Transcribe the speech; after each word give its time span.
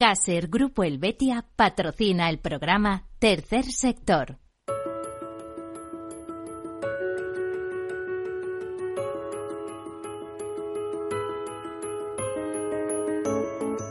Caser 0.00 0.46
Grupo 0.46 0.84
Helvetia 0.84 1.44
patrocina 1.56 2.30
el 2.30 2.38
programa 2.38 3.08
Tercer 3.18 3.64
Sector. 3.64 4.38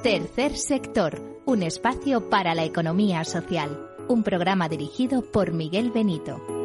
Tercer 0.01 0.55
Sector, 0.55 1.41
un 1.45 1.61
espacio 1.63 2.29
para 2.29 2.55
la 2.55 2.63
economía 2.63 3.25
social. 3.25 3.91
Un 4.07 4.23
programa 4.23 4.69
dirigido 4.69 5.29
por 5.29 5.51
Miguel 5.51 5.91
Benito. 5.91 6.56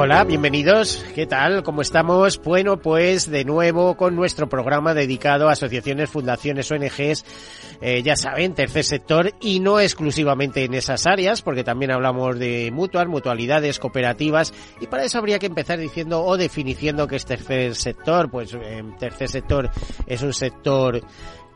Hola, 0.00 0.22
bienvenidos. 0.22 1.04
¿Qué 1.16 1.26
tal? 1.26 1.64
¿Cómo 1.64 1.82
estamos? 1.82 2.40
Bueno, 2.40 2.80
pues 2.80 3.28
de 3.28 3.44
nuevo 3.44 3.96
con 3.96 4.14
nuestro 4.14 4.48
programa 4.48 4.94
dedicado 4.94 5.48
a 5.48 5.52
asociaciones, 5.54 6.08
fundaciones, 6.08 6.70
ONGs, 6.70 7.24
eh, 7.80 8.00
ya 8.04 8.14
saben, 8.14 8.54
tercer 8.54 8.84
sector 8.84 9.34
y 9.40 9.58
no 9.58 9.80
exclusivamente 9.80 10.62
en 10.62 10.74
esas 10.74 11.04
áreas, 11.08 11.42
porque 11.42 11.64
también 11.64 11.90
hablamos 11.90 12.38
de 12.38 12.70
mutuas, 12.72 13.08
mutualidades, 13.08 13.80
cooperativas 13.80 14.54
y 14.80 14.86
para 14.86 15.02
eso 15.02 15.18
habría 15.18 15.40
que 15.40 15.46
empezar 15.46 15.80
diciendo 15.80 16.24
o 16.24 16.36
definiciendo 16.36 17.08
que 17.08 17.16
es 17.16 17.26
tercer 17.26 17.74
sector. 17.74 18.30
Pues 18.30 18.54
eh, 18.54 18.84
tercer 19.00 19.28
sector 19.28 19.68
es 20.06 20.22
un 20.22 20.32
sector 20.32 21.02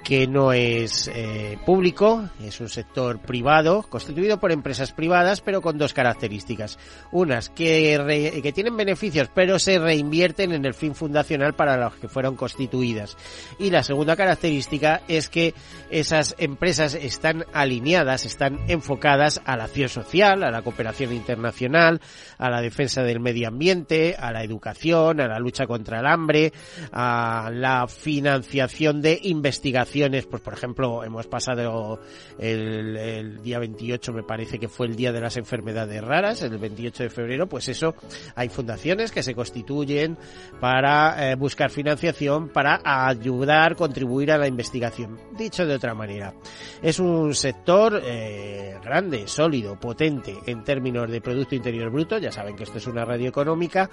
que 0.02 0.26
no 0.26 0.52
es 0.52 1.08
eh, 1.14 1.58
público, 1.64 2.28
es 2.42 2.60
un 2.60 2.68
sector 2.68 3.20
privado, 3.20 3.84
constituido 3.88 4.40
por 4.40 4.50
empresas 4.50 4.92
privadas, 4.92 5.40
pero 5.40 5.62
con 5.62 5.78
dos 5.78 5.94
características. 5.94 6.78
Unas 7.12 7.50
que, 7.50 8.40
que 8.42 8.52
tienen 8.52 8.76
beneficios, 8.76 9.28
pero 9.32 9.58
se 9.58 9.78
reinvierten 9.78 10.52
en 10.52 10.64
el 10.64 10.74
fin 10.74 10.94
fundacional 10.94 11.54
para 11.54 11.76
los 11.76 11.94
que 11.94 12.08
fueron 12.08 12.34
constituidas. 12.34 13.16
Y 13.58 13.70
la 13.70 13.82
segunda 13.82 14.16
característica 14.16 15.02
es 15.06 15.28
que 15.28 15.54
esas 15.90 16.34
empresas 16.38 16.94
están 16.94 17.44
alineadas, 17.52 18.26
están 18.26 18.58
enfocadas 18.68 19.40
a 19.44 19.56
la 19.56 19.64
acción 19.64 19.88
social, 19.88 20.42
a 20.42 20.50
la 20.50 20.62
cooperación 20.62 21.12
internacional, 21.12 22.00
a 22.38 22.50
la 22.50 22.60
defensa 22.60 23.02
del 23.02 23.20
medio 23.20 23.48
ambiente, 23.48 24.16
a 24.18 24.32
la 24.32 24.42
educación, 24.42 25.20
a 25.20 25.28
la 25.28 25.38
lucha 25.38 25.66
contra 25.66 26.00
el 26.00 26.06
hambre, 26.06 26.52
a 26.90 27.50
la 27.52 27.86
financiación 27.86 29.00
de 29.00 29.20
investigación 29.22 29.91
pues 30.28 30.42
por 30.42 30.54
ejemplo, 30.54 31.04
hemos 31.04 31.26
pasado 31.26 32.00
el, 32.38 33.42
día 33.42 33.58
28, 33.58 34.12
me 34.12 34.22
parece 34.22 34.58
que 34.58 34.68
fue 34.68 34.86
el 34.86 34.96
día 34.96 35.12
de 35.12 35.20
las 35.20 35.36
enfermedades 35.36 36.02
raras, 36.02 36.42
el 36.42 36.56
28 36.56 37.04
de 37.04 37.10
febrero, 37.10 37.46
pues 37.46 37.68
eso, 37.68 37.94
hay 38.34 38.48
fundaciones 38.48 39.12
que 39.12 39.22
se 39.22 39.34
constituyen 39.34 40.16
para 40.60 41.30
eh, 41.30 41.34
buscar 41.34 41.70
financiación, 41.70 42.48
para 42.48 42.80
ayudar, 42.84 43.76
contribuir 43.76 44.32
a 44.32 44.38
la 44.38 44.46
investigación. 44.46 45.18
Dicho 45.36 45.66
de 45.66 45.74
otra 45.74 45.94
manera, 45.94 46.34
es 46.80 46.98
un 46.98 47.34
sector 47.34 48.00
eh, 48.02 48.78
grande, 48.82 49.28
sólido, 49.28 49.78
potente 49.78 50.38
en 50.46 50.64
términos 50.64 51.10
de 51.10 51.20
Producto 51.20 51.54
Interior 51.54 51.90
Bruto, 51.90 52.18
ya 52.18 52.32
saben 52.32 52.56
que 52.56 52.64
esto 52.64 52.78
es 52.78 52.86
una 52.86 53.04
radio 53.04 53.28
económica, 53.28 53.90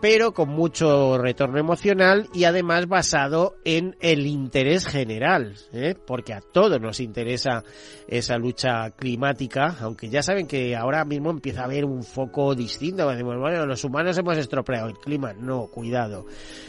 pero 0.00 0.32
con 0.32 0.50
mucho 0.50 1.18
retorno 1.18 1.58
emocional 1.58 2.28
y 2.32 2.44
además 2.44 2.86
basado 2.86 3.56
en 3.64 3.96
el 4.00 4.26
interés 4.26 4.86
general, 4.86 5.56
¿eh? 5.72 5.94
porque 6.06 6.32
a 6.32 6.40
todos 6.40 6.80
nos 6.80 7.00
interesa 7.00 7.64
esa 8.06 8.38
lucha 8.38 8.90
climática, 8.90 9.76
aunque 9.80 10.08
ya 10.08 10.22
saben 10.22 10.46
que 10.46 10.76
ahora 10.76 11.04
mismo 11.04 11.30
empieza 11.30 11.62
a 11.62 11.64
haber 11.64 11.84
un 11.84 12.02
foco 12.02 12.54
distinto, 12.54 13.08
decimos, 13.08 13.38
bueno, 13.38 13.66
los 13.66 13.84
humanos 13.84 14.16
hemos 14.18 14.36
estropeado 14.38 14.88
el 14.88 14.98
clima, 14.98 15.32
no, 15.32 15.66
cuidado. 15.66 16.26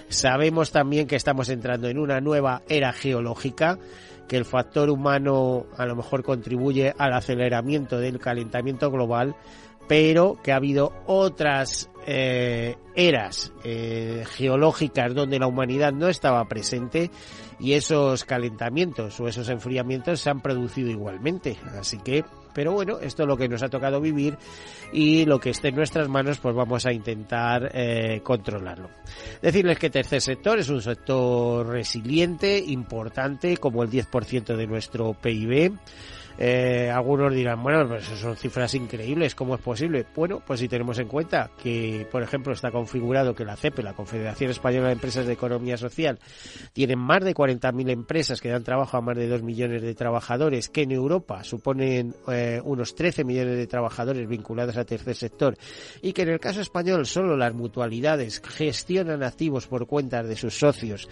Sabemos 0.08 0.72
también 0.72 1.08
que 1.08 1.16
estamos 1.16 1.50
entrando 1.50 1.88
en 1.88 2.00
una 2.00 2.20
nueva 2.20 2.64
era 2.68 2.94
geológica, 2.94 3.78
que 4.28 4.38
el 4.38 4.46
factor 4.46 4.90
humano 4.90 5.66
a 5.76 5.86
lo 5.86 5.96
mejor 5.96 6.24
contribuye 6.24 6.94
al 6.98 7.14
aceleramiento 7.14 8.00
del 8.00 8.20
calentamiento 8.20 8.92
global, 8.92 9.36
pero 9.90 10.38
que 10.44 10.52
ha 10.52 10.58
habido 10.58 10.94
otras 11.08 11.90
eh, 12.06 12.78
eras 12.96 13.52
eh, 13.64 14.24
geológicas 14.36 15.16
donde 15.16 15.40
la 15.40 15.48
humanidad 15.48 15.92
no 15.92 16.08
estaba 16.08 16.46
presente 16.46 17.10
y 17.60 17.74
esos 17.74 18.24
calentamientos 18.24 19.20
o 19.20 19.28
esos 19.28 19.50
enfriamientos 19.50 20.22
se 20.22 20.30
han 20.30 20.42
producido 20.42 20.92
igualmente. 20.92 21.58
Así 21.80 21.98
que, 21.98 22.24
pero 22.54 22.72
bueno, 22.72 23.00
esto 23.00 23.24
es 23.24 23.28
lo 23.28 23.36
que 23.36 23.50
nos 23.50 23.64
ha 23.64 23.70
tocado 23.70 24.00
vivir 24.00 24.38
y 24.94 25.26
lo 25.26 25.40
que 25.40 25.50
esté 25.50 25.70
en 25.70 25.76
nuestras 25.76 26.08
manos, 26.08 26.38
pues 26.38 26.56
vamos 26.56 26.86
a 26.86 26.94
intentar 26.94 27.72
eh, 27.74 28.22
controlarlo. 28.24 28.92
Decirles 29.42 29.80
que 29.80 29.90
tercer 29.90 30.22
sector 30.22 30.60
es 30.60 30.70
un 30.70 30.84
sector 30.84 31.66
resiliente, 31.66 32.60
importante, 32.60 33.58
como 33.58 33.82
el 33.82 33.90
10% 33.90 34.56
de 34.56 34.68
nuestro 34.68 35.16
PIB 35.16 35.74
eh, 36.42 36.90
algunos 36.90 37.34
dirán, 37.34 37.62
bueno, 37.62 37.86
pues 37.86 38.06
son 38.06 38.38
cifras 38.38 38.74
increíbles, 38.74 39.36
¿cómo 39.36 39.56
es 39.56 39.62
posible? 39.62 40.06
Bueno, 40.16 40.42
pues 40.48 40.62
si 40.62 40.70
tenemos 40.70 40.98
en 40.98 41.10
cuenta 41.10 41.52
que, 41.62 42.08
por 42.10 42.24
ejemplo, 42.24 42.54
está 42.54 42.72
configurado 42.72 43.36
que 43.36 43.44
la 43.44 43.58
CEPE, 43.58 43.84
la 43.84 43.94
Confederación 43.94 44.50
Española 44.50 44.88
de 44.88 44.94
Empresas 44.94 45.26
de 45.26 45.34
Economía 45.34 45.76
Social, 45.76 46.18
tiene 46.72 46.96
más 46.96 47.26
de 47.26 47.36
40.000 47.36 47.90
empresas 47.90 48.40
que 48.40 48.48
dan 48.48 48.64
trabajo 48.64 48.96
a 48.96 49.02
más 49.02 49.18
de 49.18 49.28
2 49.28 49.44
millones 49.44 49.82
de 49.82 49.94
trabajadores, 49.94 50.70
que 50.70 50.84
en 50.84 50.92
Europa 50.92 51.44
suponen 51.44 52.16
eh, 52.30 52.62
unos 52.64 52.96
13 52.96 53.26
millones 53.26 53.58
de 53.58 53.68
trabajadores 53.68 54.26
vinculados 54.26 54.78
al 54.78 54.86
tercer 54.86 55.16
sector, 55.16 55.58
y 56.02 56.14
que 56.14 56.22
en 56.22 56.30
el 56.30 56.40
caso 56.40 56.62
español 56.62 57.06
solo 57.06 57.36
las 57.36 57.54
mutualidades 57.54 58.42
gestionan 58.42 59.24
activos 59.24 59.68
por 59.68 59.88
cuentas 59.88 60.26
de 60.26 60.38
sus 60.38 60.58
socios 60.58 61.10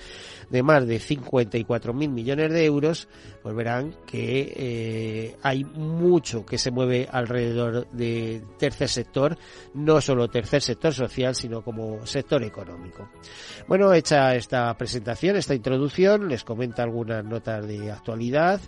de 0.49 0.63
más 0.63 0.85
de 0.87 0.99
54.000 0.99 2.09
millones 2.09 2.51
de 2.51 2.65
euros, 2.65 3.07
pues 3.41 3.55
verán 3.55 3.95
que 4.05 4.53
eh, 4.55 5.35
hay 5.41 5.63
mucho 5.63 6.45
que 6.45 6.57
se 6.57 6.71
mueve 6.71 7.07
alrededor 7.11 7.89
de 7.91 8.41
tercer 8.57 8.89
sector, 8.89 9.37
no 9.73 10.01
solo 10.01 10.29
tercer 10.29 10.61
sector 10.61 10.93
social, 10.93 11.35
sino 11.35 11.61
como 11.61 12.05
sector 12.05 12.43
económico. 12.43 13.09
Bueno, 13.67 13.93
hecha 13.93 14.35
esta 14.35 14.73
presentación, 14.77 15.35
esta 15.35 15.55
introducción, 15.55 16.27
les 16.27 16.43
comento 16.43 16.81
algunas 16.81 17.23
notas 17.23 17.67
de 17.67 17.91
actualidad. 17.91 18.61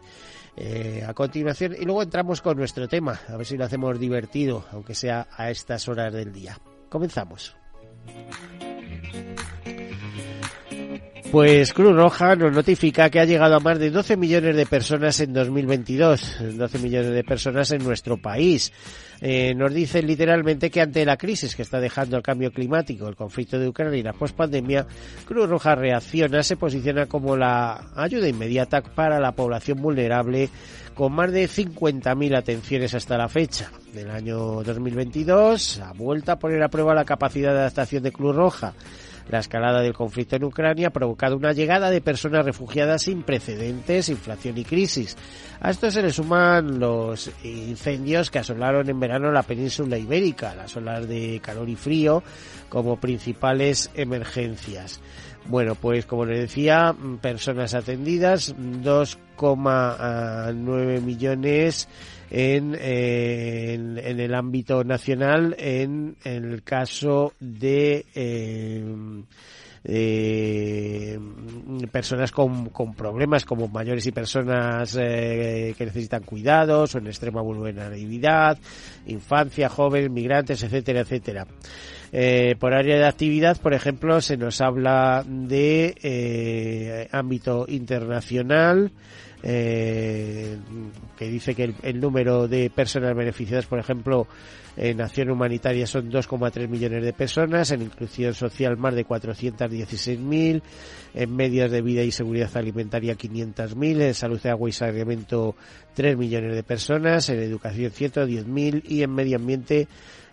Eh, 0.62 1.06
a 1.08 1.14
continuación 1.14 1.74
y 1.80 1.86
luego 1.86 2.04
entramos 2.04 2.42
con 2.42 2.58
nuestro 2.58 2.86
tema, 2.90 3.18
a 3.30 3.38
ver 3.38 3.46
si 3.46 3.56
lo 3.56 3.64
hacemos 3.64 3.98
divertido, 3.98 4.66
aunque 4.74 4.94
sea 4.94 5.28
a 5.32 5.50
estas 5.50 5.88
horas 5.88 6.12
del 6.12 6.34
día. 6.34 6.60
Comenzamos. 6.90 7.56
Pues 11.32 11.74
Cruz 11.74 11.96
Roja 11.96 12.36
nos 12.36 12.52
notifica 12.52 13.12
que 13.12 13.20
ha 13.20 13.26
llegado 13.26 13.56
a 13.56 13.60
más 13.60 13.78
de 13.78 13.92
12 13.92 14.18
millones 14.18 14.56
de 14.56 14.66
personas 14.66 15.20
en 15.20 15.32
2022, 15.32 16.58
12 16.58 16.80
millones 16.80 17.12
de 17.12 17.24
personas 17.24 17.70
en 17.70 17.84
nuestro 17.84 18.18
país. 18.18 18.74
Eh, 19.22 19.54
nos 19.54 19.72
dicen 19.72 20.08
literalmente 20.08 20.72
que 20.72 20.82
ante 20.82 21.06
la 21.06 21.18
crisis 21.18 21.56
que 21.56 21.62
está 21.62 21.80
dejando 21.80 22.18
el 22.18 22.24
cambio 22.24 22.52
climático, 22.52 23.08
el 23.08 23.16
conflicto 23.16 23.60
de 23.60 23.68
Ucrania 23.68 24.00
y 24.00 24.04
la 24.04 24.14
pospandemia, 24.14 24.88
Cruz 25.26 25.48
Roja 25.48 25.76
reacciona, 25.76 26.42
se 26.42 26.58
posiciona 26.58 27.06
como 27.06 27.38
la 27.38 27.92
ayuda 27.96 28.28
inmediata 28.28 28.82
para 28.82 29.20
la 29.20 29.34
población 29.34 29.84
vulnerable 29.84 30.50
con 30.96 31.14
más 31.14 31.32
de 31.32 31.48
50.000 31.48 32.38
atenciones 32.38 32.96
hasta 32.96 33.20
la 33.20 33.30
fecha. 33.30 33.72
Del 33.94 34.10
año 34.10 34.64
2022 34.64 35.80
ha 35.82 35.94
vuelto 35.94 36.32
a 36.32 36.40
poner 36.40 36.64
a 36.64 36.70
prueba 36.70 36.96
la 36.96 37.06
capacidad 37.06 37.54
de 37.54 37.60
adaptación 37.60 38.02
de 38.02 38.12
Cruz 38.12 38.36
Roja 38.36 38.74
la 39.30 39.40
escalada 39.40 39.82
del 39.82 39.94
conflicto 39.94 40.36
en 40.36 40.44
Ucrania 40.44 40.88
ha 40.88 40.92
provocado 40.92 41.38
una 41.38 41.54
llegada 41.54 41.90
de 41.90 42.02
personas 42.02 42.44
refugiadas 42.46 43.04
sin 43.04 43.24
precedentes, 43.24 44.10
inflación 44.10 44.58
y 44.58 44.66
crisis. 44.66 45.16
A 45.62 45.70
esto 45.70 45.90
se 45.92 46.02
le 46.02 46.12
suman 46.12 46.80
los 46.80 47.30
incendios 47.44 48.32
que 48.32 48.40
asolaron 48.40 48.90
en 48.90 49.00
verano 49.00 49.32
la 49.32 49.44
península 49.44 49.98
ibérica, 49.98 50.56
las 50.56 50.76
olas 50.76 51.08
de 51.08 51.40
calor 51.44 51.70
y 51.70 51.76
frío 51.76 52.24
como 52.70 53.00
principales 53.00 53.92
emergencias. 53.94 55.00
Bueno, 55.46 55.76
pues 55.76 56.06
como 56.06 56.26
les 56.26 56.40
decía, 56.40 56.94
personas 57.22 57.74
atendidas, 57.74 58.54
2,9 58.56 61.02
millones 61.02 61.88
en, 62.32 62.76
en, 62.76 64.20
el 64.20 64.34
ámbito 64.34 64.84
nacional 64.84 65.56
en, 65.58 66.16
el 66.24 66.64
caso 66.64 67.34
de 67.40 68.06
eh, 69.84 71.20
personas 71.92 72.32
con, 72.32 72.70
con, 72.70 72.94
problemas 72.94 73.46
como 73.46 73.68
mayores 73.68 74.06
y 74.06 74.12
personas 74.12 74.98
eh, 75.00 75.74
que 75.78 75.86
necesitan 75.86 76.24
cuidados 76.24 76.96
o 76.96 76.98
en 76.98 77.08
extrema 77.08 77.42
vulnerabilidad, 77.42 78.58
infancia, 79.08 79.70
jóvenes, 79.70 80.12
migrantes, 80.12 80.62
etcétera, 80.64 81.02
etcétera. 81.02 81.48
Eh, 82.12 82.56
por 82.60 82.74
área 82.74 82.98
de 82.98 83.06
actividad, 83.06 83.58
por 83.62 83.74
ejemplo, 83.74 84.20
se 84.22 84.38
nos 84.38 84.62
habla 84.62 85.24
de 85.28 85.96
eh, 86.02 87.08
ámbito 87.12 87.66
internacional, 87.68 88.92
eh, 89.42 90.58
que 91.18 91.30
dice 91.30 91.56
que 91.56 91.74
el, 91.82 92.00
número 92.00 92.48
de 92.48 92.70
personas 92.70 93.16
beneficiadas, 93.16 93.66
por 93.66 93.80
ejemplo, 93.80 94.28
en 94.76 95.02
acción 95.02 95.30
humanitaria 95.30 95.88
son 95.88 96.12
2,3 96.12 96.68
millones 96.68 97.04
de 97.04 97.14
personas, 97.14 97.72
en 97.72 97.84
inclusión 97.84 98.34
social 98.34 98.78
más 98.78 98.96
de 98.96 99.06
416.000, 99.06 100.62
en 101.14 101.36
medios 101.36 101.72
de 101.72 101.82
vida 101.82 102.04
y 102.04 102.12
seguridad 102.12 102.50
alimentaria 102.56 103.16
500.000, 103.16 104.02
en 104.02 104.14
salud 104.14 104.46
agua 104.46 104.70
y 104.70 104.74
saneamiento 104.74 105.56
3 105.94 106.18
millones 106.18 106.56
de 106.56 106.64
personas, 106.64 107.30
en 107.30 107.40
educación 107.40 107.92
110.000 107.92 108.84
y 108.86 109.04
en 109.04 109.14
medio 109.14 109.38
ambiente 109.38 109.88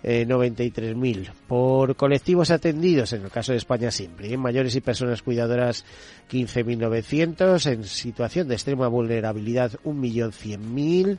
eh, 0.06 0.25
93.000. 0.25 1.32
Por 1.49 1.97
colectivos 1.97 2.53
atendidos, 2.53 3.12
en 3.12 3.25
el 3.25 3.31
caso 3.31 3.50
de 3.50 3.58
España 3.58 3.91
siempre, 3.91 4.32
en 4.32 4.38
mayores 4.38 4.76
y 4.76 4.81
personas 4.81 5.20
cuidadoras 5.20 5.85
15.900, 6.31 7.73
en 7.73 7.82
situación 7.82 8.47
de 8.47 8.55
extrema 8.55 8.87
vulnerabilidad 8.87 9.73
1.100.000, 9.85 11.19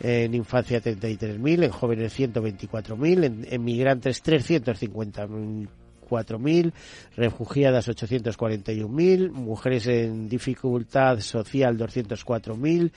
en 0.00 0.34
infancia 0.34 0.80
33.000, 0.80 1.64
en 1.64 1.70
jóvenes 1.70 2.16
124.000, 2.16 3.24
en, 3.24 3.46
en 3.50 3.64
migrantes 3.64 4.22
350.000 4.22 5.68
4.000, 6.08 6.72
refugiadas 7.16 7.88
841.000, 7.88 9.30
mujeres 9.30 9.86
en 9.86 10.28
dificultad 10.28 11.20
social 11.20 11.76
204.000, 11.78 12.90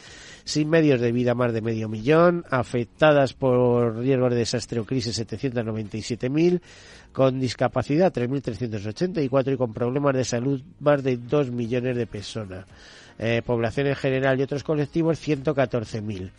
sin 0.43 0.69
medios 0.69 1.01
de 1.01 1.11
vida 1.11 1.35
más 1.35 1.53
de 1.53 1.61
medio 1.61 1.89
millón, 1.89 2.45
afectadas 2.49 3.33
por 3.33 3.97
riesgo 3.97 4.29
de 4.29 4.35
desastre 4.37 4.79
o 4.79 4.85
crisis 4.85 5.19
797.000, 5.19 6.61
con 7.11 7.39
discapacidad 7.39 8.13
3.384 8.13 9.53
y 9.53 9.57
con 9.57 9.73
problemas 9.73 10.15
de 10.15 10.23
salud 10.23 10.61
más 10.79 11.03
de 11.03 11.17
2 11.17 11.51
millones 11.51 11.95
de 11.97 12.07
personas. 12.07 12.65
Eh, 13.19 13.41
población 13.45 13.87
en 13.87 13.95
general 13.95 14.39
y 14.39 14.43
otros 14.43 14.63
colectivos 14.63 15.19
114.000. 15.19 16.31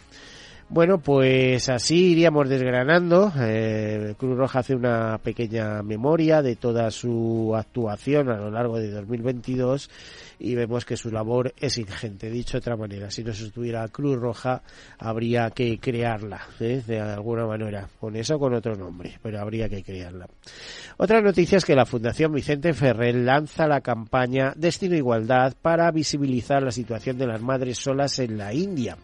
Bueno, 0.73 1.03
pues 1.03 1.69
así 1.69 2.13
iríamos 2.13 2.49
desgranando. 2.49 3.31
Eh, 3.39 4.15
Cruz 4.17 4.39
Roja 4.39 4.61
hace 4.61 4.75
una 4.75 5.19
pequeña 5.19 5.83
memoria 5.83 6.41
de 6.41 6.57
toda 6.57 6.91
su 6.91 7.53
actuación 7.55 8.31
a 8.31 8.39
lo 8.39 8.51
largo 8.51 8.79
de 8.79 8.91
2022 8.91 9.91
y 10.39 10.55
vemos 10.55 10.87
que 10.87 10.97
su 10.97 11.11
labor 11.11 11.53
es 11.61 11.77
ingente. 11.77 12.31
Dicho 12.31 12.53
de 12.53 12.61
otra 12.61 12.79
manera, 12.79 13.11
si 13.11 13.23
no 13.23 13.35
se 13.35 13.45
estuviera 13.45 13.87
Cruz 13.89 14.19
Roja, 14.19 14.63
habría 14.99 15.51
que 15.51 15.79
crearla, 15.79 16.41
¿eh? 16.59 16.83
de 16.87 17.01
alguna 17.01 17.47
manera, 17.47 17.87
con 18.01 18.17
eso 18.17 18.37
o 18.37 18.39
con 18.39 18.55
otro 18.55 18.75
nombre, 18.75 19.19
pero 19.23 19.41
habría 19.41 19.69
que 19.69 19.83
crearla. 19.83 20.27
Otra 20.97 21.21
noticia 21.21 21.59
es 21.59 21.67
que 21.67 21.77
la 21.77 21.85
Fundación 21.85 22.33
Vicente 22.33 22.73
Ferrer 22.73 23.17
lanza 23.17 23.67
la 23.67 23.83
campaña 23.83 24.55
Destino 24.57 24.97
Igualdad 24.97 25.53
para 25.61 25.91
visibilizar 25.91 26.63
la 26.63 26.73
situación 26.73 27.19
de 27.19 27.27
las 27.27 27.43
madres 27.43 27.77
solas 27.77 28.19
en 28.21 28.39
la 28.39 28.55
India. 28.55 28.97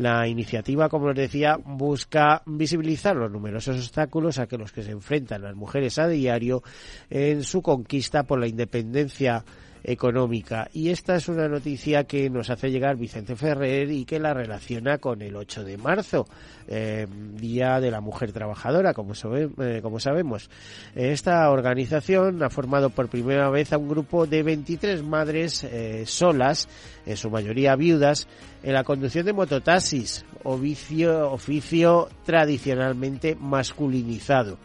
La 0.00 0.26
iniciativa, 0.26 0.88
como 0.88 1.08
les 1.08 1.16
decía, 1.16 1.58
busca 1.62 2.40
visibilizar 2.46 3.14
los 3.14 3.30
numerosos 3.30 3.76
obstáculos 3.76 4.38
a 4.38 4.46
que 4.46 4.56
los 4.56 4.72
que 4.72 4.82
se 4.82 4.92
enfrentan 4.92 5.42
las 5.42 5.54
mujeres 5.54 5.98
a 5.98 6.08
diario 6.08 6.62
en 7.10 7.42
su 7.44 7.60
conquista 7.60 8.22
por 8.22 8.40
la 8.40 8.46
independencia 8.46 9.44
económica. 9.84 10.68
Y 10.72 10.90
esta 10.90 11.16
es 11.16 11.28
una 11.28 11.48
noticia 11.48 12.04
que 12.04 12.28
nos 12.30 12.50
hace 12.50 12.70
llegar 12.70 12.96
Vicente 12.96 13.36
Ferrer 13.36 13.90
y 13.90 14.04
que 14.04 14.18
la 14.18 14.34
relaciona 14.34 14.98
con 14.98 15.22
el 15.22 15.36
8 15.36 15.64
de 15.64 15.78
marzo, 15.78 16.26
eh, 16.68 17.06
Día 17.34 17.80
de 17.80 17.90
la 17.90 18.00
Mujer 18.00 18.32
Trabajadora, 18.32 18.94
como, 18.94 19.14
eh, 19.14 19.80
como 19.82 20.00
sabemos. 20.00 20.50
Esta 20.94 21.50
organización 21.50 22.42
ha 22.42 22.50
formado 22.50 22.90
por 22.90 23.08
primera 23.08 23.48
vez 23.50 23.72
a 23.72 23.78
un 23.78 23.88
grupo 23.88 24.26
de 24.26 24.42
23 24.42 25.02
madres 25.02 25.64
eh, 25.64 26.04
solas, 26.06 26.68
en 27.06 27.16
su 27.16 27.30
mayoría 27.30 27.76
viudas, 27.76 28.28
en 28.62 28.74
la 28.74 28.84
conducción 28.84 29.24
de 29.26 29.32
mototaxis, 29.32 30.24
oficio 30.44 32.08
tradicionalmente 32.24 33.36
masculinizado. 33.36 34.58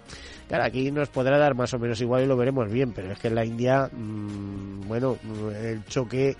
Claro, 0.48 0.64
aquí 0.64 0.92
nos 0.92 1.10
podrá 1.10 1.40
dar 1.40 1.56
más 1.56 1.74
o 1.74 1.80
menos 1.80 2.00
igual 2.02 2.24
y 2.24 2.28
lo 2.28 2.38
veremos 2.38 2.72
bien, 2.72 2.92
pero 2.94 3.12
es 3.12 3.20
que 3.20 3.30
en 3.30 3.36
la 3.36 3.46
India, 3.46 3.90
mmm, 3.92 4.88
bueno, 4.88 5.18
el 5.60 5.84
choque 5.86 6.36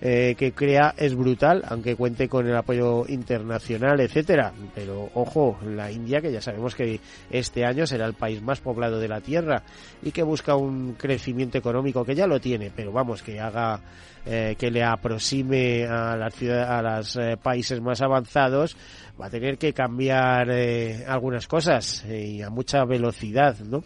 eh, 0.00 0.36
que 0.38 0.52
crea 0.52 0.94
es 0.96 1.16
brutal, 1.16 1.64
aunque 1.66 1.96
cuente 1.96 2.28
con 2.28 2.46
el 2.46 2.56
apoyo 2.56 3.04
internacional, 3.08 4.00
etcétera. 4.00 4.52
Pero 4.74 5.10
ojo, 5.14 5.58
la 5.64 5.90
India, 5.90 6.20
que 6.20 6.30
ya 6.30 6.40
sabemos 6.40 6.76
que 6.76 7.00
este 7.30 7.64
año 7.64 7.84
será 7.84 8.06
el 8.06 8.14
país 8.14 8.40
más 8.40 8.60
poblado 8.60 9.00
de 9.00 9.08
la 9.08 9.20
Tierra 9.20 9.64
y 10.02 10.12
que 10.12 10.22
busca 10.22 10.54
un 10.54 10.94
crecimiento 10.94 11.58
económico 11.58 12.04
que 12.04 12.14
ya 12.14 12.28
lo 12.28 12.40
tiene, 12.40 12.70
pero 12.74 12.92
vamos, 12.92 13.22
que 13.24 13.40
haga 13.40 13.80
eh, 14.30 14.56
que 14.58 14.70
le 14.70 14.84
aproxime 14.84 15.86
a 15.86 16.14
las 16.14 16.34
a 16.42 16.82
los 16.82 17.16
eh, 17.16 17.38
países 17.42 17.80
más 17.80 18.02
avanzados, 18.02 18.76
va 19.18 19.26
a 19.26 19.30
tener 19.30 19.56
que 19.56 19.72
cambiar 19.72 20.50
eh, 20.50 21.06
algunas 21.08 21.46
cosas 21.46 22.04
y 22.04 22.42
a 22.42 22.50
mucha 22.50 22.84
velocidad, 22.84 23.58
¿no? 23.60 23.82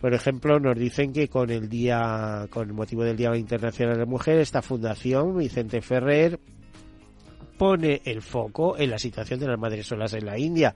Por 0.00 0.14
ejemplo, 0.14 0.60
nos 0.60 0.78
dicen 0.78 1.12
que 1.12 1.26
con 1.26 1.50
el 1.50 1.68
día, 1.68 2.46
con 2.48 2.68
el 2.68 2.74
motivo 2.74 3.02
del 3.02 3.16
Día 3.16 3.34
Internacional 3.34 3.94
de 3.94 4.04
la 4.04 4.06
Mujer, 4.06 4.38
esta 4.38 4.62
fundación, 4.62 5.36
Vicente 5.36 5.80
Ferrer, 5.80 6.38
pone 7.56 8.02
el 8.04 8.22
foco 8.22 8.76
en 8.78 8.90
la 8.90 8.98
situación 8.98 9.40
de 9.40 9.46
las 9.46 9.58
madres 9.58 9.86
solas 9.86 10.12
en 10.14 10.26
la 10.26 10.38
India, 10.38 10.74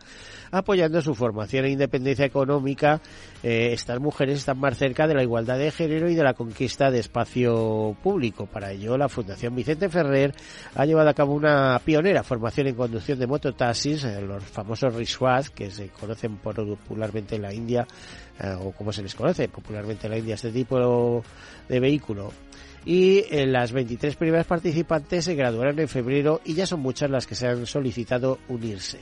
apoyando 0.51 1.01
su 1.03 1.15
formación 1.15 1.65
e 1.65 1.71
independencia 1.71 2.25
económica. 2.25 3.01
Eh, 3.43 3.71
estas 3.73 4.01
mujeres 4.01 4.39
están 4.39 4.59
más 4.59 4.77
cerca 4.77 5.07
de 5.07 5.15
la 5.15 5.23
igualdad 5.23 5.59
de 5.59 5.71
género 5.71 6.11
y 6.11 6.15
de 6.15 6.23
la 6.23 6.35
conquista 6.35 6.91
de 6.91 7.01
espacio 7.01 7.97
público. 8.03 8.47
Para 8.47 8.73
ello, 8.73 8.97
la 8.97 9.09
Fundación 9.09 9.55
Vicente 9.55 9.89
Ferrer 9.89 10.35
ha 10.75 10.85
llevado 10.85 11.09
a 11.09 11.15
cabo 11.15 11.35
una 11.35 11.81
pionera 11.85 12.23
formación 12.23 12.69
en 12.69 12.75
conducción 12.75 13.19
de 13.19 13.27
mototaxis, 13.27 14.05
eh, 14.05 14.21
los 14.21 14.43
famosos 14.45 14.95
rishwas, 14.95 15.51
que 15.51 15.71
se 15.71 15.89
conocen 15.89 16.37
popularmente 16.37 17.37
en 17.37 17.43
la 17.43 17.53
India, 17.53 17.87
eh, 18.43 18.55
o 18.59 18.73
como 18.73 18.93
se 18.93 19.03
les 19.03 19.15
conoce 19.15 19.49
popularmente 19.49 20.07
en 20.07 20.13
la 20.13 20.19
India, 20.19 20.35
este 20.35 20.51
tipo 20.51 21.23
de 21.69 21.81
vehículo 21.81 22.33
y 22.85 23.25
eh, 23.31 23.47
las 23.47 23.73
23 23.73 24.17
primeras 24.17 24.47
participantes 24.47 25.25
se 25.25 25.35
graduaron 25.35 25.79
en 25.79 25.89
febrero 25.89 26.41
y 26.45 26.55
ya 26.55 26.67
son 26.67 26.81
muchas 26.81 27.11
las 27.11 27.27
que 27.27 27.35
se 27.35 27.47
han 27.47 27.67
solicitado 27.67 28.39
unirse. 28.49 29.01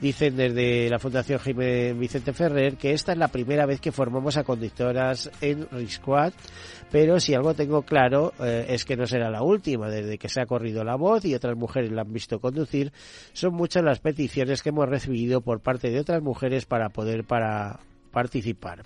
Dicen 0.00 0.34
desde 0.34 0.88
la 0.88 0.98
Fundación 0.98 1.38
Jaime 1.40 1.92
Vicente 1.92 2.32
Ferrer 2.32 2.76
que 2.76 2.92
esta 2.92 3.12
es 3.12 3.18
la 3.18 3.28
primera 3.28 3.66
vez 3.66 3.80
que 3.80 3.92
formamos 3.92 4.38
a 4.38 4.44
conductoras 4.44 5.30
en 5.42 5.68
Risquad, 5.70 6.32
pero 6.90 7.20
si 7.20 7.34
algo 7.34 7.52
tengo 7.52 7.82
claro 7.82 8.32
eh, 8.40 8.64
es 8.70 8.86
que 8.86 8.96
no 8.96 9.06
será 9.06 9.30
la 9.30 9.42
última. 9.42 9.90
Desde 9.90 10.16
que 10.16 10.30
se 10.30 10.40
ha 10.40 10.46
corrido 10.46 10.84
la 10.84 10.96
voz 10.96 11.26
y 11.26 11.34
otras 11.34 11.54
mujeres 11.54 11.92
la 11.92 12.02
han 12.02 12.12
visto 12.14 12.40
conducir, 12.40 12.92
son 13.34 13.52
muchas 13.52 13.84
las 13.84 14.00
peticiones 14.00 14.62
que 14.62 14.70
hemos 14.70 14.88
recibido 14.88 15.42
por 15.42 15.60
parte 15.60 15.90
de 15.90 16.00
otras 16.00 16.22
mujeres 16.22 16.64
para 16.64 16.88
poder 16.88 17.24
para 17.24 17.80
participar 18.10 18.82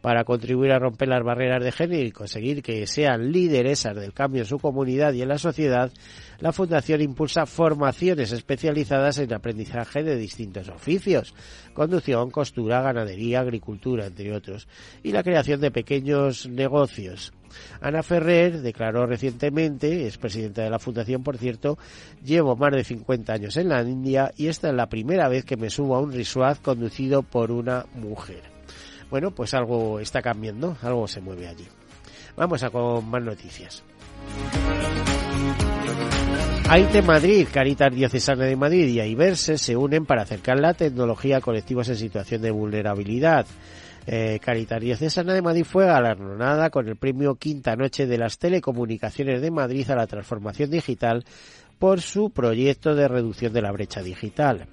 para 0.00 0.24
contribuir 0.24 0.72
a 0.72 0.78
romper 0.78 1.08
las 1.08 1.22
barreras 1.22 1.62
de 1.62 1.72
género 1.72 2.04
y 2.04 2.12
conseguir 2.12 2.62
que 2.62 2.86
sean 2.86 3.32
lideresas 3.32 3.96
del 3.96 4.12
cambio 4.12 4.42
en 4.42 4.48
su 4.48 4.58
comunidad 4.58 5.12
y 5.12 5.22
en 5.22 5.28
la 5.28 5.38
sociedad, 5.38 5.90
la 6.40 6.52
Fundación 6.52 7.00
impulsa 7.00 7.46
formaciones 7.46 8.32
especializadas 8.32 9.18
en 9.18 9.32
aprendizaje 9.32 10.02
de 10.02 10.16
distintos 10.16 10.68
oficios, 10.68 11.34
conducción, 11.74 12.30
costura, 12.30 12.80
ganadería, 12.80 13.40
agricultura, 13.40 14.06
entre 14.06 14.34
otros, 14.34 14.68
y 15.02 15.12
la 15.12 15.22
creación 15.22 15.60
de 15.60 15.70
pequeños 15.70 16.48
negocios. 16.48 17.32
Ana 17.80 18.02
Ferrer 18.02 18.60
declaró 18.60 19.06
recientemente, 19.06 20.06
es 20.06 20.18
presidenta 20.18 20.62
de 20.62 20.70
la 20.70 20.78
fundación 20.78 21.22
por 21.22 21.38
cierto, 21.38 21.78
llevo 22.22 22.56
más 22.56 22.72
de 22.72 22.84
50 22.84 23.32
años 23.32 23.56
en 23.56 23.70
la 23.70 23.82
India 23.82 24.32
y 24.36 24.48
esta 24.48 24.68
es 24.68 24.74
la 24.74 24.88
primera 24.88 25.28
vez 25.28 25.44
que 25.44 25.56
me 25.56 25.70
subo 25.70 25.96
a 25.96 26.00
un 26.00 26.12
risuaz 26.12 26.60
conducido 26.60 27.22
por 27.22 27.50
una 27.50 27.86
mujer. 27.94 28.57
Bueno, 29.10 29.30
pues 29.30 29.54
algo 29.54 30.00
está 30.00 30.22
cambiando, 30.22 30.76
algo 30.82 31.08
se 31.08 31.20
mueve 31.20 31.48
allí. 31.48 31.66
Vamos 32.36 32.62
a 32.62 32.70
con 32.70 33.08
más 33.08 33.22
noticias. 33.22 33.82
AITE 36.68 37.00
Madrid, 37.00 37.48
Caritas 37.50 37.94
Diocesana 37.94 38.44
de 38.44 38.54
Madrid 38.54 38.86
y 38.88 39.00
AIBERSE 39.00 39.56
se 39.56 39.74
unen 39.74 40.04
para 40.04 40.22
acercar 40.22 40.60
la 40.60 40.74
tecnología 40.74 41.38
a 41.38 41.40
colectivos 41.40 41.88
en 41.88 41.96
situación 41.96 42.42
de 42.42 42.50
vulnerabilidad. 42.50 43.46
Eh, 44.06 44.38
Caritas 44.42 44.80
Diocesana 44.80 45.32
de 45.32 45.40
Madrid 45.40 45.64
fue 45.64 45.86
galardonada 45.86 46.68
con 46.68 46.86
el 46.86 46.96
premio 46.96 47.36
Quinta 47.36 47.74
Noche 47.74 48.06
de 48.06 48.18
las 48.18 48.38
Telecomunicaciones 48.38 49.40
de 49.40 49.50
Madrid 49.50 49.90
a 49.90 49.96
la 49.96 50.06
transformación 50.06 50.70
digital 50.70 51.24
por 51.78 52.00
su 52.02 52.30
proyecto 52.30 52.94
de 52.94 53.08
reducción 53.08 53.52
de 53.52 53.62
la 53.62 53.72
brecha 53.72 54.02
digital. 54.02 54.66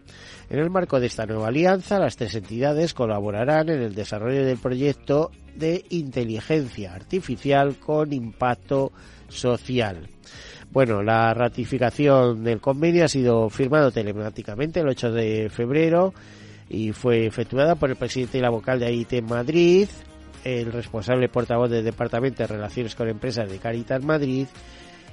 En 0.49 0.59
el 0.59 0.69
marco 0.69 0.99
de 0.99 1.07
esta 1.07 1.25
nueva 1.25 1.47
alianza, 1.47 1.99
las 1.99 2.17
tres 2.17 2.35
entidades 2.35 2.93
colaborarán 2.93 3.69
en 3.69 3.81
el 3.81 3.95
desarrollo 3.95 4.45
del 4.45 4.57
proyecto 4.57 5.31
de 5.55 5.83
inteligencia 5.89 6.93
artificial 6.93 7.77
con 7.79 8.13
impacto 8.13 8.91
social. 9.27 10.09
Bueno, 10.71 11.01
la 11.01 11.33
ratificación 11.33 12.43
del 12.43 12.59
convenio 12.59 13.05
ha 13.05 13.07
sido 13.07 13.49
firmado 13.49 13.91
telemáticamente 13.91 14.81
el 14.81 14.89
8 14.89 15.11
de 15.11 15.49
febrero 15.49 16.13
y 16.69 16.91
fue 16.91 17.25
efectuada 17.25 17.75
por 17.75 17.89
el 17.89 17.95
presidente 17.95 18.37
y 18.37 18.41
la 18.41 18.49
vocal 18.49 18.79
de 18.79 18.87
AIT 18.87 19.21
Madrid, 19.23 19.87
el 20.43 20.71
responsable 20.71 21.29
portavoz 21.29 21.69
del 21.69 21.85
Departamento 21.85 22.43
de 22.43 22.47
Relaciones 22.47 22.93
con 22.93 23.07
Empresas 23.07 23.49
de 23.49 23.57
Caritas 23.57 24.03
Madrid 24.03 24.47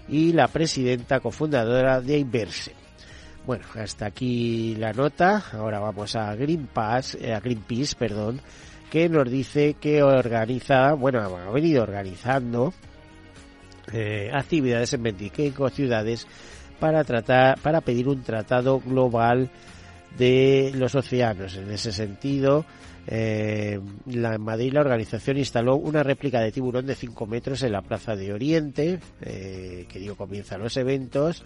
y 0.09 0.33
la 0.33 0.49
presidenta 0.49 1.21
cofundadora 1.21 2.01
de 2.01 2.19
Inverse. 2.19 2.73
Bueno, 3.47 3.65
hasta 3.75 4.07
aquí 4.07 4.77
la 4.77 4.93
nota. 4.93 5.43
Ahora 5.53 5.81
vamos 5.81 6.15
a 6.15 6.35
Greenpeace, 6.35 7.19
eh, 7.27 7.35
a 7.35 7.41
Greenpeace, 7.41 7.97
perdón, 7.97 8.41
que 8.91 9.09
nos 9.09 9.29
dice 9.29 9.75
que 9.81 10.03
organiza, 10.03 10.93
bueno, 10.95 11.21
ha 11.21 11.51
venido 11.51 11.83
organizando 11.83 12.73
eh, 13.93 14.31
actividades 14.33 14.93
en 14.93 15.03
25 15.03 15.71
ciudades 15.71 16.27
para 16.79 17.03
tratar, 17.03 17.59
para 17.61 17.81
pedir 17.81 18.09
un 18.09 18.23
tratado 18.23 18.81
global 18.81 19.51
de 20.17 20.73
los 20.77 20.95
océanos. 20.95 21.57
En 21.57 21.71
ese 21.71 21.91
sentido, 21.91 22.65
eh, 23.07 23.81
la, 24.07 24.35
en 24.35 24.43
Madrid 24.43 24.73
la 24.73 24.81
organización 24.81 25.37
instaló 25.37 25.77
una 25.77 26.03
réplica 26.03 26.41
de 26.41 26.53
tiburón 26.53 26.87
de 26.87 26.95
5 26.95 27.27
metros 27.27 27.63
en 27.63 27.73
la 27.73 27.83
Plaza 27.83 28.15
de 28.15 28.33
Oriente, 28.33 29.01
eh, 29.21 29.87
que 29.89 29.99
digo 29.99 30.15
comienzan 30.15 30.63
los 30.63 30.77
eventos. 30.77 31.45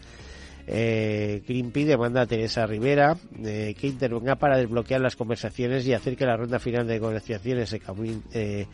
Eh, 0.68 1.42
Greenpeace 1.46 1.86
demanda 1.86 2.22
a 2.22 2.26
Teresa 2.26 2.66
Rivera 2.66 3.16
eh, 3.44 3.76
que 3.78 3.86
intervenga 3.86 4.34
para 4.34 4.58
desbloquear 4.58 5.00
las 5.00 5.14
conversaciones 5.14 5.86
y 5.86 5.92
hacer 5.92 6.16
que 6.16 6.26
la 6.26 6.36
ronda 6.36 6.58
final 6.58 6.88
de 6.88 6.94
negociaciones 6.94 7.70
se, 7.70 7.80
eh, 8.32 8.66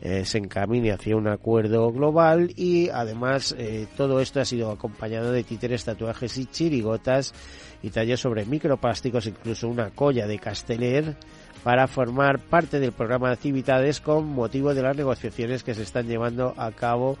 eh, 0.00 0.24
se 0.24 0.38
encamine 0.38 0.92
hacia 0.92 1.16
un 1.16 1.26
acuerdo 1.26 1.90
global 1.90 2.52
y 2.54 2.88
además 2.90 3.54
eh, 3.58 3.88
todo 3.96 4.20
esto 4.20 4.40
ha 4.40 4.44
sido 4.44 4.70
acompañado 4.70 5.32
de 5.32 5.42
títeres, 5.42 5.84
tatuajes 5.84 6.38
y 6.38 6.46
chirigotas 6.46 7.34
y 7.82 7.90
tallos 7.90 8.20
sobre 8.20 8.44
microplásticos, 8.44 9.26
incluso 9.26 9.68
una 9.68 9.90
colla 9.90 10.28
de 10.28 10.38
Casteller 10.38 11.16
para 11.64 11.88
formar 11.88 12.38
parte 12.38 12.78
del 12.78 12.92
programa 12.92 13.28
de 13.28 13.34
actividades 13.34 14.00
con 14.00 14.26
motivo 14.26 14.72
de 14.72 14.82
las 14.82 14.96
negociaciones 14.96 15.64
que 15.64 15.74
se 15.74 15.82
están 15.82 16.06
llevando 16.06 16.54
a 16.56 16.70
cabo 16.70 17.18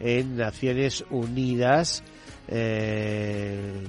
en 0.00 0.36
Naciones 0.36 1.04
Unidas. 1.10 2.02
Eh, 2.50 3.84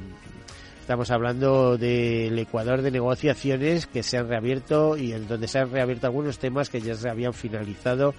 estamos 0.79 1.09
hablando 1.09 1.77
del 1.77 2.37
Ecuador 2.37 2.81
de 2.81 2.91
negociaciones 2.91 3.87
que 3.87 4.03
se 4.03 4.17
han 4.17 4.27
reabierto 4.27 4.97
y 4.97 5.13
en 5.13 5.27
donde 5.27 5.47
se 5.47 5.59
han 5.59 5.71
reabierto 5.71 6.07
algunos 6.07 6.37
temas 6.37 6.69
que 6.69 6.81
ya 6.81 6.95
se 6.95 7.09
habían 7.09 7.33
finalizado 7.33 8.13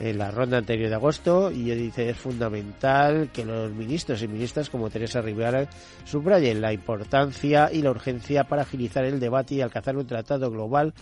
en 0.00 0.16
la 0.16 0.30
ronda 0.30 0.56
anterior 0.56 0.88
de 0.88 0.94
agosto 0.94 1.50
y 1.50 1.70
dice 1.74 2.08
es 2.08 2.16
fundamental 2.16 3.28
que 3.32 3.44
los 3.44 3.70
ministros 3.72 4.22
y 4.22 4.28
ministras 4.28 4.70
como 4.70 4.88
Teresa 4.88 5.20
Rivera 5.20 5.68
subrayen 6.04 6.60
la 6.62 6.72
importancia 6.72 7.70
y 7.70 7.82
la 7.82 7.90
urgencia 7.90 8.44
para 8.44 8.62
agilizar 8.62 9.04
el 9.04 9.20
debate 9.20 9.56
y 9.56 9.60
alcanzar 9.60 9.96
un 9.96 10.06
tratado 10.06 10.50
global 10.50 10.94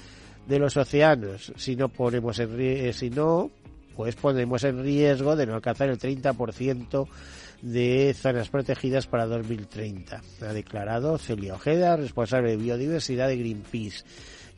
de 0.48 0.58
los 0.58 0.76
océanos. 0.76 1.52
Si 1.56 1.76
no 1.76 1.88
ponemos 1.90 2.40
en 2.40 2.60
eh, 2.60 2.92
si 2.92 3.10
no 3.10 3.50
pues 3.96 4.16
ponemos 4.16 4.62
en 4.64 4.82
riesgo 4.82 5.36
de 5.36 5.46
no 5.46 5.54
alcanzar 5.54 5.88
el 5.88 5.98
30% 5.98 7.08
de 7.62 8.14
zonas 8.14 8.48
protegidas 8.48 9.06
para 9.06 9.26
2030, 9.26 10.22
ha 10.42 10.52
declarado 10.52 11.18
Celia 11.18 11.54
Ojeda, 11.54 11.96
responsable 11.96 12.50
de 12.50 12.56
biodiversidad 12.56 13.28
de 13.28 13.36
Greenpeace 13.36 14.04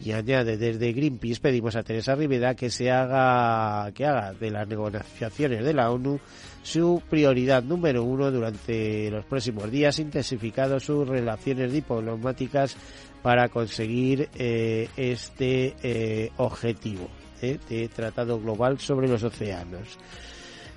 y 0.02 0.12
añade 0.12 0.56
desde 0.56 0.92
Greenpeace 0.92 1.40
pedimos 1.40 1.76
a 1.76 1.82
Teresa 1.82 2.14
Rivera 2.14 2.54
que 2.54 2.70
se 2.70 2.90
haga 2.90 3.90
que 3.92 4.06
haga 4.06 4.32
de 4.32 4.50
las 4.50 4.66
negociaciones 4.66 5.64
de 5.64 5.74
la 5.74 5.90
ONU 5.90 6.18
su 6.62 7.02
prioridad 7.08 7.62
número 7.62 8.02
uno 8.04 8.30
durante 8.30 9.10
los 9.10 9.24
próximos 9.26 9.70
días 9.70 9.98
intensificando 9.98 10.80
sus 10.80 11.06
relaciones 11.06 11.72
diplomáticas 11.72 12.76
para 13.22 13.48
conseguir 13.48 14.30
eh, 14.34 14.88
este 14.96 15.74
eh, 15.82 16.30
objetivo 16.38 17.08
eh, 17.42 17.58
de 17.68 17.88
tratado 17.88 18.40
global 18.40 18.78
sobre 18.78 19.08
los 19.08 19.22
océanos. 19.22 19.98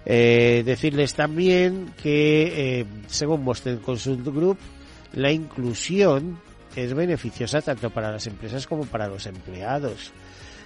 Eh, 0.06 0.64
decirles 0.66 1.14
también 1.14 1.94
que, 2.02 2.80
eh, 2.82 2.86
según 3.08 3.46
Boston 3.46 3.78
Consult 3.78 4.26
Group, 4.28 4.58
la 5.14 5.32
inclusión 5.32 6.40
es 6.76 6.94
beneficiosa 6.94 7.62
tanto 7.62 7.90
para 7.90 8.12
las 8.12 8.28
empresas 8.28 8.68
como 8.68 8.86
para 8.86 9.08
los 9.08 9.26
empleados. 9.28 10.12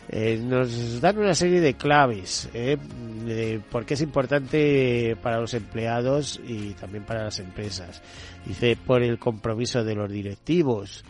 Eh, 0.10 0.40
nos 0.42 1.02
dan 1.02 1.18
una 1.18 1.36
serie 1.36 1.60
de 1.60 1.74
claves 1.74 2.48
eh, 2.54 2.78
de 3.26 3.60
por 3.70 3.84
es 3.90 4.00
importante 4.00 5.18
para 5.22 5.38
los 5.38 5.54
empleados 5.54 6.40
y 6.48 6.70
también 6.76 7.04
para 7.04 7.26
las 7.26 7.40
empresas. 7.40 8.02
Dice, 8.46 8.78
por 8.78 9.04
el 9.04 9.20
compromiso 9.20 9.84
de 9.84 9.96
los 9.96 10.10
directivos, 10.10 11.04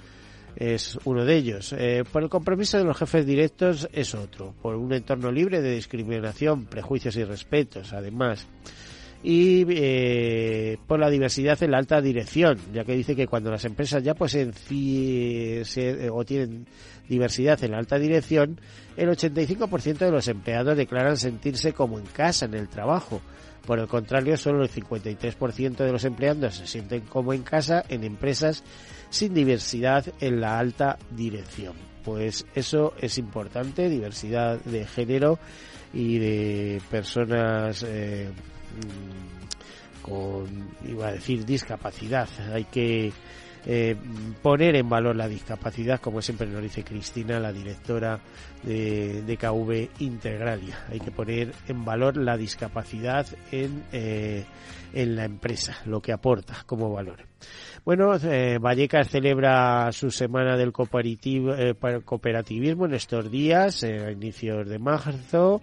es 0.57 0.97
uno 1.05 1.23
de 1.23 1.35
ellos. 1.35 1.73
Eh, 1.77 2.03
por 2.11 2.23
el 2.23 2.29
compromiso 2.29 2.77
de 2.77 2.83
los 2.83 2.97
jefes 2.97 3.25
directos 3.25 3.87
es 3.93 4.15
otro. 4.15 4.53
Por 4.61 4.75
un 4.75 4.91
entorno 4.91 5.31
libre 5.31 5.61
de 5.61 5.75
discriminación, 5.75 6.65
prejuicios 6.65 7.15
y 7.15 7.23
respetos, 7.23 7.93
además. 7.93 8.47
Y 9.23 9.65
eh, 9.69 10.77
por 10.87 10.99
la 10.99 11.09
diversidad 11.09 11.61
en 11.61 11.71
la 11.71 11.77
alta 11.77 12.01
dirección, 12.01 12.57
ya 12.73 12.83
que 12.83 12.95
dice 12.95 13.15
que 13.15 13.27
cuando 13.27 13.51
las 13.51 13.65
empresas 13.65 14.03
ya 14.03 14.13
poseen 14.13 14.53
se, 14.53 16.09
o 16.11 16.23
tienen 16.23 16.67
diversidad 17.07 17.63
en 17.63 17.71
la 17.71 17.79
alta 17.79 17.97
dirección, 17.97 18.59
el 18.95 19.09
85% 19.09 19.97
de 19.97 20.11
los 20.11 20.27
empleados 20.27 20.77
declaran 20.77 21.17
sentirse 21.17 21.73
como 21.73 21.99
en 21.99 22.05
casa 22.05 22.45
en 22.45 22.53
el 22.53 22.67
trabajo. 22.67 23.21
Por 23.65 23.79
el 23.79 23.87
contrario, 23.87 24.37
solo 24.37 24.63
el 24.63 24.69
53% 24.69 25.75
de 25.75 25.91
los 25.91 26.05
empleados 26.05 26.55
se 26.55 26.67
sienten 26.67 27.01
como 27.01 27.33
en 27.33 27.43
casa 27.43 27.83
en 27.89 28.03
empresas 28.05 28.63
sin 29.09 29.33
diversidad 29.33 30.05
en 30.19 30.41
la 30.41 30.59
alta 30.59 30.97
dirección. 31.11 31.73
Pues 32.03 32.45
eso 32.55 32.93
es 32.99 33.17
importante, 33.17 33.89
diversidad 33.89 34.59
de 34.61 34.85
género 34.85 35.39
y 35.93 36.19
de 36.19 36.81
personas 36.89 37.83
eh, 37.83 38.29
mm, 38.29 40.01
con, 40.01 40.69
iba 40.87 41.07
a 41.07 41.11
decir, 41.13 41.45
discapacidad. 41.45 42.29
Hay 42.53 42.63
que 42.65 43.11
eh, 43.65 43.97
poner 44.41 44.77
en 44.77 44.87
valor 44.87 45.17
la 45.17 45.27
discapacidad, 45.27 45.99
como 45.99 46.21
siempre 46.21 46.47
nos 46.47 46.61
dice 46.61 46.85
Cristina, 46.85 47.37
la 47.37 47.51
directora 47.51 48.19
de, 48.63 49.23
de 49.23 49.37
KV 49.37 49.89
Integralia. 49.99 50.85
Hay 50.89 51.01
que 51.01 51.11
poner 51.11 51.53
en 51.67 51.83
valor 51.83 52.15
la 52.15 52.37
discapacidad 52.37 53.27
en, 53.51 53.83
eh, 53.91 54.45
en 54.93 55.15
la 55.17 55.25
empresa, 55.25 55.77
lo 55.85 56.01
que 56.01 56.13
aporta 56.13 56.63
como 56.65 56.93
valor. 56.93 57.25
Bueno, 57.87 58.13
eh, 58.21 58.57
Vallecas 58.59 59.07
celebra 59.07 59.93
su 59.93 60.11
semana 60.11 60.57
del 60.57 60.73
eh, 60.75 61.73
cooperativismo 62.03 62.85
en 62.85 62.93
estos 62.93 63.31
días, 63.31 63.81
eh, 63.83 64.07
a 64.07 64.11
inicios 64.11 64.67
de 64.67 64.77
marzo 64.77 65.61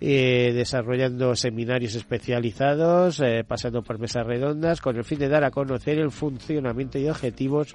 eh, 0.00 0.52
desarrollando 0.54 1.34
seminarios 1.36 1.94
especializados, 1.94 3.20
eh, 3.20 3.44
pasando 3.46 3.82
por 3.82 3.98
mesas 3.98 4.26
redondas, 4.26 4.80
con 4.80 4.96
el 4.96 5.04
fin 5.04 5.18
de 5.18 5.28
dar 5.28 5.44
a 5.44 5.50
conocer 5.50 5.98
el 5.98 6.10
funcionamiento 6.10 6.98
y 6.98 7.08
objetivos 7.08 7.74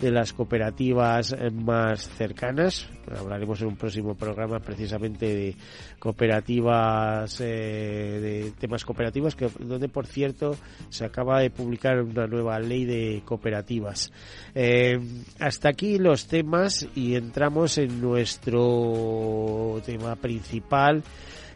de 0.00 0.10
las 0.10 0.32
cooperativas 0.32 1.36
más 1.52 2.08
cercanas. 2.08 2.88
Hablaremos 3.18 3.60
en 3.60 3.68
un 3.68 3.76
próximo 3.76 4.14
programa 4.14 4.60
precisamente 4.60 5.26
de 5.26 5.56
cooperativas, 5.98 7.40
eh, 7.40 8.20
de 8.20 8.52
temas 8.58 8.84
cooperativos, 8.84 9.34
que, 9.34 9.48
donde 9.58 9.88
por 9.88 10.06
cierto 10.06 10.56
se 10.88 11.04
acaba 11.04 11.40
de 11.40 11.50
publicar 11.50 12.00
una 12.02 12.26
nueva 12.26 12.58
ley 12.58 12.84
de 12.84 13.22
cooperativas. 13.24 14.12
Eh, 14.54 14.98
hasta 15.38 15.68
aquí 15.68 15.98
los 15.98 16.26
temas 16.26 16.86
y 16.94 17.14
entramos 17.14 17.78
en 17.78 18.00
nuestro 18.00 19.80
tema 19.84 20.16
principal 20.16 21.02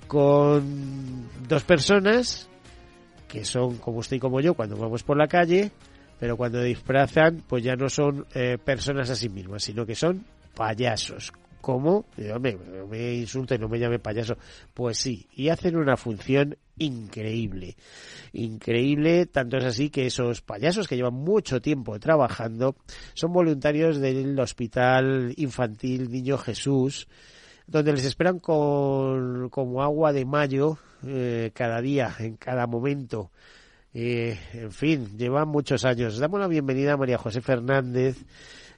con 0.07 1.29
dos 1.49 1.65
personas 1.65 2.49
que 3.29 3.45
son 3.45 3.79
como 3.79 3.99
usted 3.99 4.17
y 4.17 4.21
como 4.21 4.41
yo 4.41 4.55
cuando 4.55 4.77
vamos 4.77 5.03
por 5.03 5.17
la 5.17 5.27
calle, 5.27 5.73
pero 6.21 6.37
cuando 6.37 6.63
disfrazan, 6.63 7.43
pues 7.49 7.65
ya 7.65 7.75
no 7.75 7.89
son 7.89 8.27
eh, 8.35 8.59
personas 8.63 9.11
a 9.11 9.17
sí 9.17 9.29
mismas, 9.29 9.65
sino 9.65 9.85
que 9.85 9.95
son 9.95 10.25
payasos. 10.55 11.33
¿Cómo? 11.61 12.05
No 12.19 12.39
me, 12.39 12.57
me 12.91 13.15
insulte, 13.15 13.59
no 13.59 13.69
me 13.69 13.79
llame 13.79 13.99
payaso. 13.99 14.37
Pues 14.75 14.99
sí, 14.99 15.27
y 15.35 15.49
hacen 15.49 15.77
una 15.77 15.97
función 15.97 16.59
increíble. 16.77 17.77
Increíble, 18.33 19.27
tanto 19.27 19.57
es 19.57 19.65
así 19.65 19.89
que 19.91 20.07
esos 20.07 20.43
payasos 20.43 20.87
que 20.87 20.97
llevan 20.97 21.15
mucho 21.15 21.63
tiempo 21.63 21.99
trabajando 21.99 22.77
son 23.15 23.33
voluntarios 23.33 23.99
del 23.99 24.39
Hospital 24.39 25.33
Infantil 25.37 26.11
Niño 26.11 26.37
Jesús, 26.37 27.09
donde 27.67 27.93
les 27.93 28.05
esperan 28.05 28.39
con, 28.39 29.49
como 29.51 29.83
agua 29.83 30.13
de 30.13 30.25
mayo 30.25 30.79
eh, 31.07 31.51
cada 31.55 31.81
día, 31.81 32.15
en 32.19 32.37
cada 32.37 32.67
momento. 32.67 33.31
Eh, 33.93 34.39
en 34.53 34.73
fin, 34.73 35.17
llevan 35.17 35.49
muchos 35.49 35.85
años. 35.85 36.19
Damos 36.19 36.41
la 36.41 36.49
bienvenida 36.49 36.95
a 36.95 36.97
María 36.97 37.19
José 37.19 37.41
Fernández, 37.41 38.17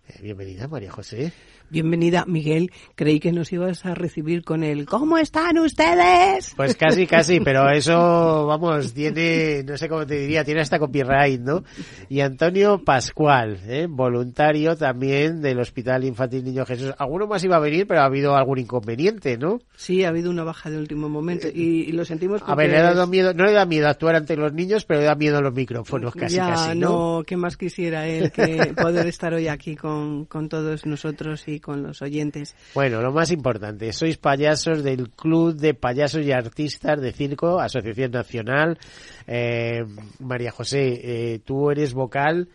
Eh, 0.08 0.20
bienvenida, 0.22 0.68
María 0.68 0.92
José. 0.92 1.32
Bienvenida, 1.68 2.24
Miguel. 2.28 2.70
Creí 2.94 3.18
que 3.18 3.32
nos 3.32 3.52
ibas 3.52 3.84
a 3.84 3.94
recibir 3.94 4.44
con 4.44 4.62
el 4.62 4.86
¿Cómo 4.86 5.18
están 5.18 5.58
ustedes? 5.58 6.52
Pues 6.56 6.76
casi, 6.76 7.08
casi, 7.08 7.40
pero 7.40 7.68
eso, 7.70 8.46
vamos, 8.46 8.94
tiene, 8.94 9.64
no 9.64 9.76
sé 9.76 9.88
cómo 9.88 10.06
te 10.06 10.14
diría, 10.14 10.44
tiene 10.44 10.60
hasta 10.60 10.78
copyright, 10.78 11.40
¿no? 11.40 11.64
Y 12.08 12.20
Antonio 12.20 12.84
Pascual, 12.84 13.58
¿eh? 13.66 13.88
voluntario 13.90 14.76
también 14.76 15.42
del 15.42 15.58
Hospital 15.58 16.04
Infantil 16.04 16.44
Niño 16.44 16.64
Jesús. 16.64 16.94
Alguno 16.98 17.26
más 17.26 17.42
iba 17.42 17.56
a 17.56 17.60
venir, 17.60 17.88
pero 17.88 18.02
ha 18.02 18.04
habido 18.04 18.36
algún 18.36 18.60
inconveniente, 18.60 19.36
¿no? 19.36 19.58
Sí, 19.74 20.04
ha 20.04 20.10
habido 20.10 20.30
una 20.30 20.44
baja 20.44 20.70
de 20.70 20.78
último 20.78 21.08
momento 21.08 21.48
y, 21.48 21.90
lo 21.90 22.04
sentimos 22.04 22.42
porque... 22.42 22.52
A 22.52 22.54
ver, 22.54 22.70
le 22.70 22.76
ha 22.76 22.82
dado 22.82 23.08
miedo, 23.08 23.34
no 23.34 23.44
le 23.44 23.52
da 23.52 23.66
miedo 23.66 23.88
actuar 23.88 24.14
ante 24.14 24.36
los 24.36 24.52
niños, 24.52 24.84
pero 24.84 25.00
le 25.00 25.06
da 25.06 25.16
miedo 25.16 25.42
los 25.42 25.52
micrófonos, 25.52 26.14
casi, 26.14 26.36
ya, 26.36 26.50
casi, 26.50 26.78
¿no? 26.78 27.16
no, 27.18 27.24
¿qué 27.24 27.36
más 27.36 27.56
quisiera 27.56 28.06
él 28.06 28.30
que 28.30 28.72
poder 28.80 29.08
estar 29.08 29.34
hoy 29.34 29.48
aquí 29.48 29.74
con, 29.74 30.26
con 30.26 30.48
todos 30.48 30.86
nosotros 30.86 31.48
y 31.48 31.55
con 31.60 31.82
los 31.82 32.02
oyentes. 32.02 32.54
Bueno, 32.74 33.00
lo 33.00 33.12
más 33.12 33.30
importante, 33.30 33.92
sois 33.92 34.16
payasos 34.18 34.82
del 34.82 35.10
Club 35.10 35.56
de 35.56 35.74
Payasos 35.74 36.24
y 36.24 36.32
Artistas 36.32 37.00
de 37.00 37.12
Circo, 37.12 37.60
Asociación 37.60 38.10
Nacional. 38.10 38.78
Eh, 39.26 39.84
María 40.20 40.50
José, 40.50 41.00
eh, 41.02 41.40
tú 41.44 41.70
eres 41.70 41.94
vocal 41.94 42.48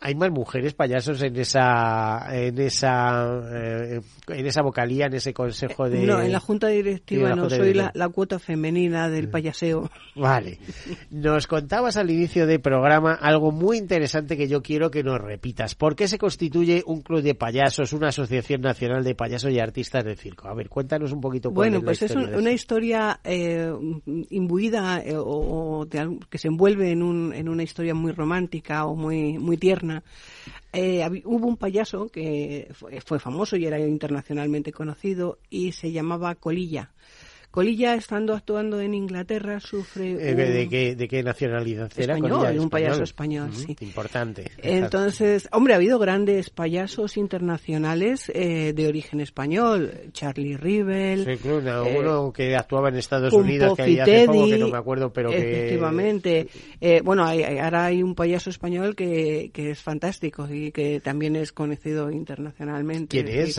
hay 0.00 0.14
más 0.14 0.30
mujeres 0.30 0.74
payasos 0.74 1.22
en 1.22 1.36
esa 1.36 2.26
en 2.30 2.58
esa 2.58 3.40
eh, 3.52 4.00
en 4.28 4.46
esa 4.46 4.62
vocalía 4.62 5.06
en 5.06 5.14
ese 5.14 5.32
consejo 5.32 5.88
de 5.88 6.04
no 6.06 6.20
en 6.20 6.32
la 6.32 6.40
junta 6.40 6.68
directiva 6.68 7.34
no 7.34 7.48
soy 7.48 7.74
la, 7.74 8.08
cuota 8.08 8.38
femenina 8.38 9.08
del 9.08 9.28
payaseo. 9.28 9.90
Vale. 10.14 10.58
Nos 11.10 11.46
contabas 11.46 11.96
al 11.96 12.10
inicio 12.10 12.46
del 12.46 12.60
programa 12.60 13.14
algo 13.14 13.50
muy 13.50 13.78
interesante 13.78 14.36
que 14.36 14.48
yo 14.48 14.62
quiero 14.62 14.90
que 14.90 15.02
nos 15.02 15.20
repitas. 15.20 15.74
¿por 15.74 15.96
qué 15.96 16.08
se 16.08 16.18
constituye 16.18 16.82
un 16.86 17.02
club 17.02 17.22
de 17.22 17.34
payasos 17.34 17.92
una 17.92 18.08
asociación 18.08 18.60
nacional 18.60 19.02
de 19.02 19.14
payasos 19.14 19.50
y 19.52 19.58
artistas 19.58 20.04
de 20.04 20.16
circo 20.16 20.48
a 20.48 20.54
ver 20.54 20.68
cuéntanos 20.68 21.12
un 21.12 21.20
poquito 21.20 21.50
bueno 21.50 21.80
pues 21.82 22.02
es 22.02 22.14
una 22.14 22.52
historia 22.52 23.20
eh, 23.24 23.72
imbuida 24.30 25.02
eh, 25.04 25.14
o, 25.16 25.86
que 26.30 26.38
se 26.38 26.48
envuelve 26.48 26.90
en, 26.90 27.02
un, 27.02 27.34
en 27.34 27.48
una 27.48 27.62
historia 27.62 27.94
muy 27.94 28.12
romántica 28.12 28.86
o 28.86 28.94
muy 28.94 29.38
muy 29.38 29.56
tierna 29.56 29.85
eh, 30.72 31.22
hubo 31.24 31.46
un 31.46 31.56
payaso 31.56 32.08
que 32.08 32.68
fue, 32.72 33.18
famoso 33.18 33.56
y 33.56 33.66
era 33.66 33.78
internacionalmente 33.78 34.72
conocido 34.72 35.38
y 35.50 35.72
se 35.72 35.92
llamaba 35.92 36.34
Colilla. 36.34 36.92
Colilla, 37.56 37.94
estando 37.94 38.34
actuando 38.34 38.82
en 38.82 38.92
Inglaterra, 38.92 39.60
sufre. 39.60 40.10
Eh, 40.10 40.34
¿De, 40.34 40.68
qué, 40.68 40.94
¿De 40.94 41.08
qué 41.08 41.22
nacionalidad 41.22 41.90
era? 41.96 42.16
Español, 42.16 42.58
un 42.58 42.68
payaso 42.68 43.02
español, 43.02 43.48
sí. 43.54 43.74
Importante. 43.80 44.50
Entonces, 44.58 45.48
hombre, 45.52 45.72
ha 45.72 45.76
habido 45.76 45.98
grandes 45.98 46.50
payasos 46.50 47.16
internacionales 47.16 48.30
eh, 48.34 48.74
de 48.74 48.86
origen 48.86 49.22
español. 49.22 49.90
Charlie 50.12 50.58
Rivel. 50.58 51.24
Sí, 51.24 51.38
claro, 51.38 51.86
eh, 51.86 51.96
uno 51.98 52.30
que 52.30 52.54
actuaba 52.54 52.90
en 52.90 52.96
Estados 52.96 53.32
Unidos, 53.32 53.74
que 53.74 53.82
hay 53.84 54.00
hace 54.00 54.26
poco, 54.26 54.48
que 54.48 54.58
no 54.58 54.68
me 54.68 54.76
acuerdo, 54.76 55.10
pero 55.10 55.30
que. 55.30 55.38
Efectivamente. 55.38 56.48
Eh, 56.78 57.00
bueno, 57.02 57.24
hay, 57.24 57.42
ahora 57.42 57.86
hay 57.86 58.02
un 58.02 58.14
payaso 58.14 58.50
español 58.50 58.94
que, 58.94 59.50
que 59.54 59.70
es 59.70 59.80
fantástico 59.80 60.46
y 60.46 60.72
que 60.72 61.00
también 61.00 61.36
es 61.36 61.52
conocido 61.52 62.10
internacionalmente. 62.10 63.24
¿Quién 63.24 63.28
es? 63.28 63.58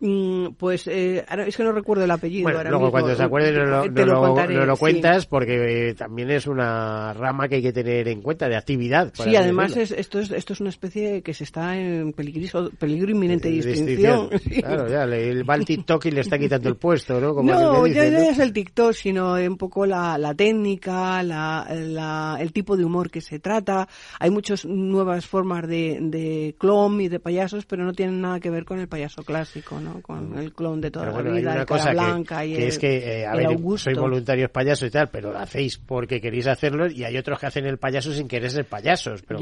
Mm, 0.00 0.50
pues 0.56 0.86
eh, 0.86 1.24
es 1.46 1.56
que 1.56 1.64
no 1.64 1.72
recuerdo 1.72 2.04
el 2.04 2.10
apellido. 2.12 2.44
Bueno, 2.44 2.62
luego 2.70 2.92
cuando 2.92 3.16
se 3.16 3.22
acuerde 3.22 3.52
no 3.52 3.84
lo, 3.84 4.66
lo, 4.66 4.76
cuentas 4.76 5.26
porque 5.26 5.92
también 5.98 6.30
es 6.30 6.46
una 6.46 7.12
rama 7.14 7.48
que 7.48 7.56
hay 7.56 7.62
que 7.62 7.72
tener 7.72 8.06
en 8.06 8.22
cuenta 8.22 8.48
de 8.48 8.56
actividad. 8.56 9.12
Sí, 9.14 9.34
además 9.34 9.76
es, 9.76 9.90
esto, 9.90 10.20
es, 10.20 10.30
esto 10.30 10.52
es 10.52 10.60
una 10.60 10.70
especie 10.70 11.22
que 11.22 11.34
se 11.34 11.42
está 11.42 11.76
en 11.76 12.12
peligro, 12.12 12.70
peligro 12.78 13.10
inminente 13.10 13.50
de 13.50 13.58
extinción. 13.58 14.30
Claro, 14.58 14.88
ya, 14.88 15.06
le, 15.06 15.42
va 15.44 15.54
el 15.54 15.64
TikTok 15.64 16.06
y 16.06 16.10
le 16.10 16.20
está 16.20 16.38
quitando 16.38 16.68
el 16.68 16.76
puesto, 16.76 17.20
¿no? 17.20 17.32
no, 17.42 17.86
ya 17.86 18.10
no 18.10 18.18
es 18.18 18.38
el 18.38 18.52
TikTok, 18.52 18.92
sino 18.92 19.34
un 19.34 19.56
poco 19.56 19.86
la, 19.86 20.18
la 20.18 20.34
técnica, 20.34 21.22
la, 21.22 21.66
la, 21.70 22.36
el 22.40 22.52
tipo 22.52 22.76
de 22.76 22.84
humor 22.84 23.10
que 23.10 23.20
se 23.20 23.38
trata. 23.38 23.88
Hay 24.18 24.30
muchas 24.30 24.64
nuevas 24.64 25.26
formas 25.26 25.66
de, 25.66 25.98
de 26.00 26.54
clon 26.58 27.00
y 27.00 27.08
de 27.08 27.20
payasos, 27.20 27.66
pero 27.66 27.84
no 27.84 27.92
tienen 27.92 28.20
nada 28.20 28.40
que 28.40 28.50
ver 28.50 28.64
con 28.64 28.78
el 28.78 28.88
payaso 28.88 29.22
clásico, 29.22 29.80
¿no? 29.80 29.87
Con 30.02 30.38
el 30.38 30.52
clon 30.52 30.80
de 30.80 30.90
toda 30.90 31.10
la 31.10 31.30
vida, 31.30 31.66
cosa 31.66 31.92
blanca 31.92 32.40
que, 32.40 32.48
y 32.48 32.54
es 32.54 32.78
que, 32.78 33.20
eh, 33.22 33.26
a 33.26 33.34
ver, 33.34 33.58
soy 33.76 33.94
voluntario 33.94 34.48
payaso 34.48 34.86
y 34.86 34.90
tal, 34.90 35.08
pero 35.08 35.32
lo 35.32 35.38
hacéis 35.38 35.78
porque 35.78 36.20
queréis 36.20 36.46
hacerlo 36.46 36.90
y 36.90 37.04
hay 37.04 37.16
otros 37.16 37.38
que 37.38 37.46
hacen 37.46 37.66
el 37.66 37.78
payaso 37.78 38.12
sin 38.12 38.28
querer 38.28 38.50
ser 38.50 38.64
payasos. 38.64 39.22
Pero 39.22 39.38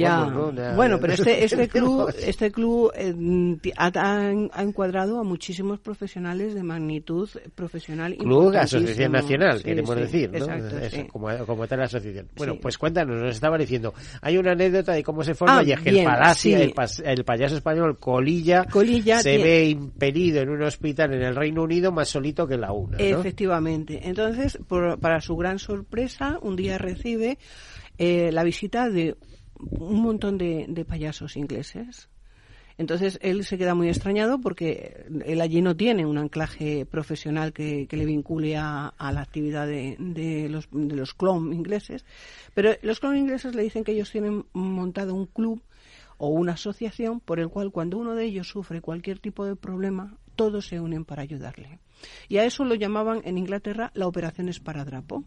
bueno, 0.75 0.99
pero 1.01 1.13
este, 1.15 1.45
este 1.45 1.69
club, 1.69 2.13
este 2.19 2.51
club 2.51 2.93
eh, 2.95 3.15
ha, 3.77 4.33
encuadrado 4.59 5.21
a 5.21 5.25
muchísimos 5.25 5.81
profesionales 5.81 6.55
de 6.55 6.63
magnitud 6.63 7.29
profesional. 7.55 8.17
Club, 8.17 8.55
Asociación 8.57 9.13
Nacional, 9.13 9.63
queremos 9.63 9.97
decir, 9.97 10.31
¿no? 10.33 10.47
como, 11.09 11.29
como, 11.47 11.67
tal 11.67 11.83
asociación. 11.83 12.29
Bueno, 12.37 12.57
pues 12.61 12.79
cuéntanos, 12.79 13.21
nos 13.21 13.35
estaba 13.35 13.59
diciendo, 13.59 13.95
hay 14.21 14.39
una 14.39 14.53
anécdota 14.53 14.93
de 14.93 15.03
cómo 15.03 15.23
se 15.23 15.35
forma 15.35 15.59
ah, 15.59 15.63
y 15.65 15.73
es 15.73 15.81
que 15.81 15.91
el 15.91 16.05
palacio, 16.05 16.59
el, 16.59 17.25
payaso 17.25 17.57
español 17.57 17.99
Colilla, 17.99 18.65
Colilla 18.65 19.21
se 19.21 19.39
ve 19.39 19.69
impedido 19.69 20.36
en 20.41 20.51
un 20.51 20.63
hospital 20.63 21.15
en 21.15 21.23
el 21.23 21.37
Reino 21.37 21.63
Unido 21.63 21.93
más 21.93 22.09
solito 22.09 22.47
que 22.47 22.57
la 22.57 22.73
UNA. 22.73 22.99
Efectivamente. 22.99 24.01
Entonces, 24.05 24.59
para 25.01 25.21
su 25.21 25.37
gran 25.37 25.59
sorpresa, 25.59 26.39
un 26.43 26.57
día 26.57 26.79
recibe 26.79 27.39
eh, 27.99 28.31
la 28.33 28.45
visita 28.45 28.91
de 28.91 29.17
un 29.59 30.03
montón 30.03 30.39
de, 30.39 30.85
payasos 30.87 31.37
ingleses. 31.37 32.09
Entonces 32.79 33.19
él 33.23 33.43
se 33.45 33.57
queda 33.57 33.75
muy 33.75 33.89
extrañado 33.89 34.39
porque 34.39 35.07
él 35.25 35.41
allí 35.41 35.63
no 35.63 35.75
tiene 35.75 36.05
un 36.05 36.19
anclaje 36.19 36.85
profesional 36.85 37.55
que, 37.55 37.89
le 37.91 38.05
vincule 38.05 38.59
a, 38.59 38.93
la 38.99 39.23
actividad 39.23 39.67
de, 39.67 40.49
los, 40.51 40.69
de 40.71 40.95
los 40.95 41.15
clon 41.15 41.55
ingleses. 41.55 42.05
Pero 42.53 42.73
los 42.83 43.01
clon 43.01 43.17
ingleses 43.17 43.55
le 43.55 43.63
dicen 43.63 43.83
que 43.83 43.93
ellos 43.93 44.13
tienen 44.13 44.45
montado 44.53 45.15
un 45.15 45.25
club 45.25 45.63
o 46.19 46.29
una 46.29 46.53
asociación 46.53 47.21
por 47.21 47.41
el 47.41 47.49
cual 47.49 47.71
cuando 47.71 47.99
uno 47.99 48.15
de 48.15 48.25
ellos 48.25 48.49
sufre 48.49 48.81
cualquier 48.81 49.19
tipo 49.19 49.45
de 49.45 49.57
problema, 49.57 50.17
todos 50.37 50.67
se 50.67 50.81
unen 50.81 51.05
para 51.05 51.23
ayudarle. 51.23 51.81
Y 52.29 52.39
a 52.39 52.45
eso 52.45 52.65
lo 52.65 52.75
llamaban 52.75 53.23
en 53.25 53.39
Inglaterra 53.39 53.91
la 53.95 54.07
operación 54.07 54.49
esparadrapo. 54.49 55.25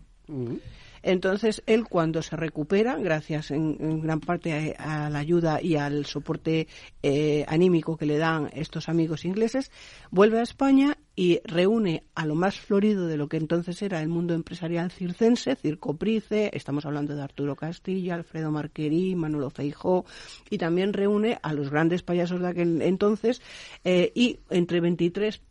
Entonces, 1.02 1.63
él 1.65 1.86
cuando 1.86 2.22
se 2.22 2.36
recupera, 2.36 2.95
gracias 2.98 3.52
en, 3.52 4.02
gran 4.02 4.19
parte 4.19 4.76
a, 4.78 5.10
la 5.10 5.19
ayuda 5.19 5.62
y 5.62 5.76
al 5.76 6.06
soporte 6.06 6.67
eh, 7.02 7.45
anímico 7.48 7.98
que 7.98 8.06
le 8.06 8.17
dan 8.17 8.50
estos 8.54 8.89
amigos 8.89 9.26
ingleses, 9.26 9.72
vuelve 10.12 10.39
a 10.39 10.43
España 10.43 10.98
y 11.19 11.41
reúne 11.43 12.03
a 12.15 12.25
lo 12.25 12.34
más 12.34 12.58
florido 12.58 13.05
de 13.05 13.17
lo 13.17 13.27
que 13.27 13.36
entonces 13.36 13.82
era 13.82 14.01
el 14.01 14.08
mundo 14.08 14.34
empresarial 14.34 14.89
circense, 14.89 15.58
Circo 15.58 15.97
Price, 15.97 16.49
estamos 16.53 16.86
hablando 16.86 17.13
de 17.13 17.21
Arturo 17.21 17.58
Castilla, 17.58 18.15
Alfredo 18.15 18.51
Marquerí, 18.51 19.15
Manolo 19.15 19.49
Feijó, 19.49 20.05
y 20.49 20.58
también 20.58 20.93
reúne 20.93 21.38
a 21.41 21.51
los 21.51 21.71
grandes 21.71 22.03
payasos 22.03 22.39
de 22.39 22.47
aquel 22.47 22.82
entonces, 22.82 23.41
eh, 23.84 24.13
y 24.15 24.39
entre 24.49 24.79
23 24.79 25.41
Mm, 25.41 25.49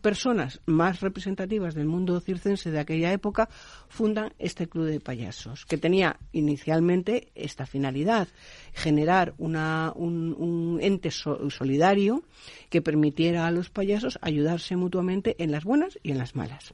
personas 0.00 0.60
más 0.66 1.00
representativas 1.00 1.74
del 1.74 1.86
mundo 1.86 2.20
circense 2.20 2.70
de 2.70 2.80
aquella 2.80 3.12
época 3.12 3.48
fundan 3.88 4.32
este 4.38 4.68
club 4.68 4.86
de 4.86 5.00
payasos, 5.00 5.66
que 5.66 5.78
tenía 5.78 6.18
inicialmente 6.32 7.30
esta 7.34 7.66
finalidad, 7.66 8.28
generar 8.72 9.34
una, 9.38 9.92
un, 9.94 10.78
ente 10.80 11.10
solidario 11.10 12.22
que 12.70 12.82
permitiera 12.82 13.46
a 13.46 13.50
los 13.50 13.70
payasos 13.70 14.18
ayudarse 14.22 14.76
mutuamente 14.76 15.36
en 15.38 15.50
las 15.50 15.64
buenas 15.64 15.98
y 16.02 16.12
en 16.12 16.18
las 16.18 16.34
malas. 16.34 16.72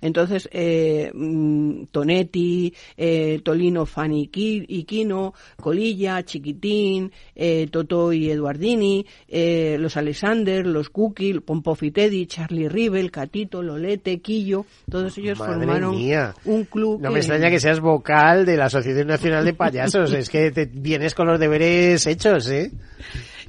Entonces, 0.00 0.48
eh, 0.52 1.10
mm, 1.12 1.84
Tonetti, 1.90 2.72
eh, 2.96 3.40
Tolino 3.42 3.86
Fanny 3.86 4.30
y 4.32 4.84
Quino, 4.84 5.34
Colilla, 5.60 6.22
Chiquitín, 6.22 7.12
eh, 7.34 7.68
Toto 7.70 8.12
y 8.12 8.30
Eduardini, 8.30 9.06
eh, 9.28 9.76
los 9.78 9.96
Alexander, 9.96 10.66
los 10.66 10.90
Cookie, 10.90 11.40
Pompofitedi, 11.40 12.26
Charlie 12.26 12.68
Rivel, 12.68 13.10
Catito, 13.10 13.62
Lolete, 13.62 14.20
Quillo, 14.20 14.66
todos 14.90 15.16
ellos 15.18 15.38
formaron 15.38 15.96
un 16.44 16.64
club. 16.64 17.00
No 17.00 17.10
me 17.10 17.18
extraña 17.18 17.50
que 17.50 17.60
seas 17.60 17.80
vocal 17.80 18.44
de 18.44 18.56
la 18.56 18.66
Asociación 18.66 19.08
Nacional 19.08 19.44
de 19.44 19.54
Payasos, 19.54 20.12
es 20.12 20.28
que 20.28 20.50
te 20.50 20.66
vienes 20.66 21.14
con 21.14 21.26
los 21.26 21.38
deberes 21.38 22.06
hechos, 22.06 22.48
¿eh? 22.50 22.70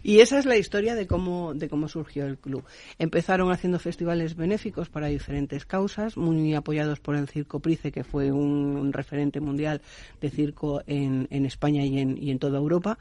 Y 0.04 0.20
esa 0.20 0.38
es 0.38 0.46
la 0.46 0.58
historia 0.58 0.96
de 0.96 1.08
cómo, 1.08 1.54
de 1.54 1.70
cómo 1.70 1.88
surgió 1.88 2.26
el 2.26 2.38
club. 2.38 2.66
Empezaron 3.00 3.52
haciendo 3.54 3.80
festivales 3.80 4.36
benéficos 4.36 4.90
para 4.90 5.08
diferentes 5.08 5.66
causas, 5.66 6.18
muy 6.18 6.54
apoyados 6.56 7.00
por 7.00 7.16
el 7.16 7.30
Circo 7.30 7.62
Price, 7.62 7.92
que 7.94 8.04
fue 8.04 8.32
un, 8.32 8.92
referente 8.92 9.40
mundial 9.40 9.82
de 10.20 10.30
circo 10.30 10.84
en, 10.86 11.28
en 11.32 11.46
España 11.46 11.86
y 11.86 12.00
en, 12.00 12.22
y 12.22 12.32
en 12.32 12.40
toda 12.40 12.60
Europa. 12.60 13.00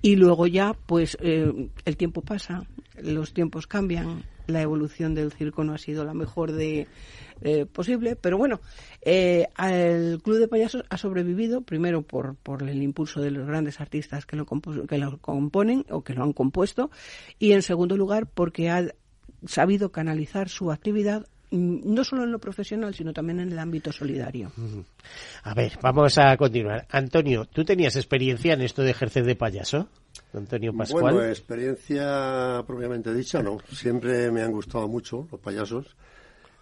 Y 0.00 0.16
luego 0.16 0.46
ya, 0.46 0.74
pues, 0.86 1.16
eh, 1.20 1.70
el 1.84 1.96
tiempo 1.96 2.22
pasa, 2.22 2.64
los 3.02 3.32
tiempos 3.32 3.66
cambian, 3.66 4.22
la 4.46 4.62
evolución 4.62 5.14
del 5.14 5.32
circo 5.32 5.64
no 5.64 5.74
ha 5.74 5.78
sido 5.78 6.04
la 6.04 6.14
mejor 6.14 6.52
de 6.52 6.86
eh, 7.40 7.66
posible, 7.66 8.16
pero 8.16 8.38
bueno, 8.38 8.60
eh, 9.02 9.46
el 9.62 10.20
Club 10.22 10.38
de 10.38 10.48
Payasos 10.48 10.84
ha 10.88 10.96
sobrevivido 10.96 11.60
primero 11.60 12.02
por, 12.02 12.34
por 12.36 12.62
el 12.62 12.82
impulso 12.82 13.20
de 13.20 13.30
los 13.30 13.46
grandes 13.46 13.80
artistas 13.80 14.26
que 14.26 14.36
lo, 14.36 14.46
que 14.46 14.98
lo 14.98 15.18
componen 15.18 15.84
o 15.90 16.02
que 16.02 16.14
lo 16.14 16.24
han 16.24 16.32
compuesto 16.32 16.90
y 17.38 17.52
en 17.52 17.62
segundo 17.62 17.96
lugar 17.96 18.26
porque 18.26 18.70
ha 18.70 18.92
sabido 19.46 19.92
canalizar 19.92 20.48
su 20.48 20.72
actividad 20.72 21.26
no 21.50 22.04
solo 22.04 22.24
en 22.24 22.32
lo 22.32 22.38
profesional, 22.38 22.94
sino 22.94 23.12
también 23.12 23.40
en 23.40 23.52
el 23.52 23.58
ámbito 23.58 23.92
solidario. 23.92 24.52
A 25.42 25.54
ver, 25.54 25.78
vamos 25.82 26.18
a 26.18 26.36
continuar. 26.36 26.86
Antonio, 26.90 27.46
¿tú 27.46 27.64
tenías 27.64 27.96
experiencia 27.96 28.54
en 28.54 28.62
esto 28.62 28.82
de 28.82 28.90
ejercer 28.90 29.24
de 29.24 29.36
payaso? 29.36 29.88
Antonio 30.32 30.74
Pascual. 30.76 31.14
Bueno, 31.14 31.28
experiencia 31.28 32.62
propiamente 32.66 33.14
dicha, 33.14 33.42
no. 33.42 33.58
Siempre 33.72 34.30
me 34.30 34.42
han 34.42 34.52
gustado 34.52 34.88
mucho 34.88 35.26
los 35.30 35.40
payasos. 35.40 35.96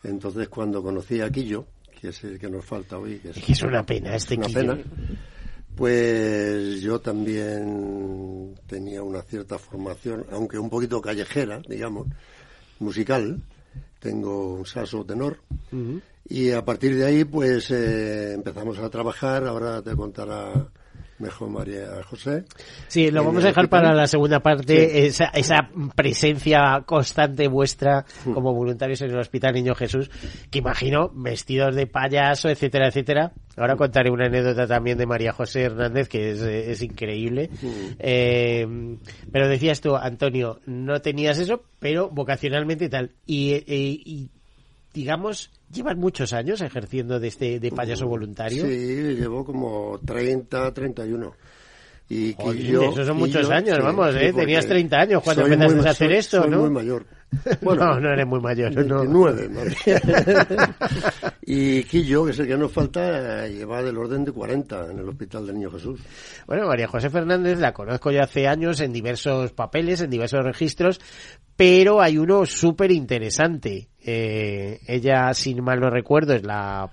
Entonces, 0.05 0.49
cuando 0.49 0.83
conocí 0.83 1.21
a 1.21 1.31
Quillo, 1.31 1.67
que 2.01 2.09
es 2.09 2.25
el 2.25 2.39
que 2.39 2.49
nos 2.49 2.65
falta 2.65 2.99
hoy, 2.99 3.19
que 3.19 3.31
es, 3.31 3.63
una 3.63 3.85
pena 3.85 4.15
este 4.15 4.37
una 4.37 4.49
pena, 4.49 4.79
pues 5.75 6.81
yo 6.81 7.01
también 7.01 8.55
tenía 8.67 9.03
una 9.03 9.23
cierta 9.23 9.59
formación, 9.59 10.25
aunque 10.31 10.59
un 10.59 10.71
poquito 10.71 11.01
callejera, 11.01 11.61
digamos, 11.69 12.07
musical. 12.79 13.43
Tengo 13.99 14.55
un 14.55 14.67
saso 14.67 15.05
tenor. 15.05 15.39
Y 16.29 16.51
a 16.51 16.65
partir 16.65 16.97
de 16.97 17.07
ahí, 17.07 17.25
pues 17.25 17.71
eh, 17.71 18.35
empezamos 18.35 18.79
a 18.79 18.91
trabajar. 18.91 19.47
Ahora 19.47 19.83
te 19.83 19.95
contará 19.95 20.69
mejor 21.19 21.51
María 21.51 22.03
José. 22.05 22.45
Sí, 22.89 23.11
lo 23.11 23.25
vamos 23.25 23.45
a 23.45 23.49
dejar 23.49 23.69
para 23.69 23.95
la 23.95 24.07
segunda 24.07 24.41
parte, 24.41 25.07
esa, 25.07 25.27
esa, 25.27 25.71
presencia 25.95 26.83
constante 26.85 27.49
vuestra 27.49 28.05
hmm. 28.25 28.33
como 28.33 28.55
voluntarios 28.55 29.01
en 29.03 29.11
el 29.11 29.19
Hospital 29.19 29.55
Niño 29.55 29.75
Jesús, 29.75 30.11
que 30.51 30.59
imagino 30.59 31.11
vestidos 31.15 31.75
de 31.75 31.87
payaso, 31.87 32.49
etcétera, 32.49 32.89
etcétera. 32.89 33.33
Ahora 33.57 33.75
hmm. 33.75 33.79
contaré 33.79 34.11
una 34.11 34.27
anécdota 34.27 34.67
también 34.67 34.99
de 34.99 35.07
María 35.07 35.33
José 35.33 35.63
Hernández, 35.63 36.09
que 36.09 36.31
es, 36.31 36.41
es 36.41 36.83
increíble. 36.83 37.51
Hmm. 37.63 37.95
Eh, 37.99 38.97
pero 39.33 39.49
decías 39.49 39.81
tú, 39.81 39.97
Antonio, 39.97 40.61
no 40.67 41.01
tenías 41.01 41.39
eso, 41.39 41.63
pero 41.79 42.11
vocacionalmente 42.11 42.87
y 42.87 42.89
tal. 42.89 43.13
y, 43.27 43.53
eh, 43.53 43.65
y 43.69 44.31
digamos, 44.97 45.51
llevan 45.71 45.99
muchos 45.99 46.33
años 46.33 46.63
ejerciendo 46.63 47.21
de 47.21 47.29
este 47.29 47.61
de 47.61 47.71
payaso 47.71 48.07
voluntario. 48.07 48.65
Sí, 48.65 49.15
llevo 49.15 49.45
como 49.45 50.01
30, 50.07 50.73
31. 50.73 51.35
Y 52.09 52.35
que 52.35 52.63
yo, 52.63 52.83
esos 52.91 53.07
son 53.07 53.17
muchos 53.17 53.51
años, 53.51 53.79
vamos, 53.83 54.15
¿eh? 54.15 54.33
Tenías 54.33 54.65
30 54.67 54.97
años 54.97 55.23
cuando 55.25 55.45
empezaste 55.47 55.89
a 55.89 55.91
hacer 55.91 56.13
esto, 56.13 56.43
soy 56.43 56.51
¿no? 56.51 56.61
muy 56.61 56.71
mayor. 56.71 57.05
Bueno, 57.61 57.87
no, 57.87 58.01
no 58.01 58.13
eres 58.13 58.27
muy 58.27 58.41
mayor. 58.41 58.73
29, 58.73 59.49
no. 59.49 59.61
y 61.43 61.83
Quillo, 61.83 62.25
que 62.25 62.31
es 62.31 62.39
el 62.39 62.47
que 62.47 62.57
nos 62.57 62.71
falta, 62.71 63.49
lleva 63.49 63.83
del 63.83 63.99
orden 63.99 64.25
de 64.25 64.31
40 64.31 64.93
en 64.93 64.99
el 65.01 65.09
Hospital 65.09 65.47
del 65.47 65.57
Niño 65.57 65.71
Jesús. 65.73 66.01
Bueno, 66.47 66.69
María 66.69 66.87
José 66.87 67.11
Fernández 67.11 67.59
la 67.59 67.73
conozco 67.73 68.13
ya 68.13 68.23
hace 68.23 68.47
años 68.47 68.81
en 68.81 68.93
diversos 68.93 69.53
papeles, 69.53 70.01
en 70.01 70.11
diversos 70.11 70.45
registros, 70.45 71.01
pero 71.57 72.01
hay 72.01 72.17
uno 72.17 72.47
súper 72.47 72.93
interesante. 72.93 73.89
Eh, 74.01 74.79
ella, 74.87 75.35
sin 75.35 75.65
mal 75.65 75.81
no 75.81 75.91
recuerdo, 75.91 76.35
es 76.35 76.45
la 76.45 76.89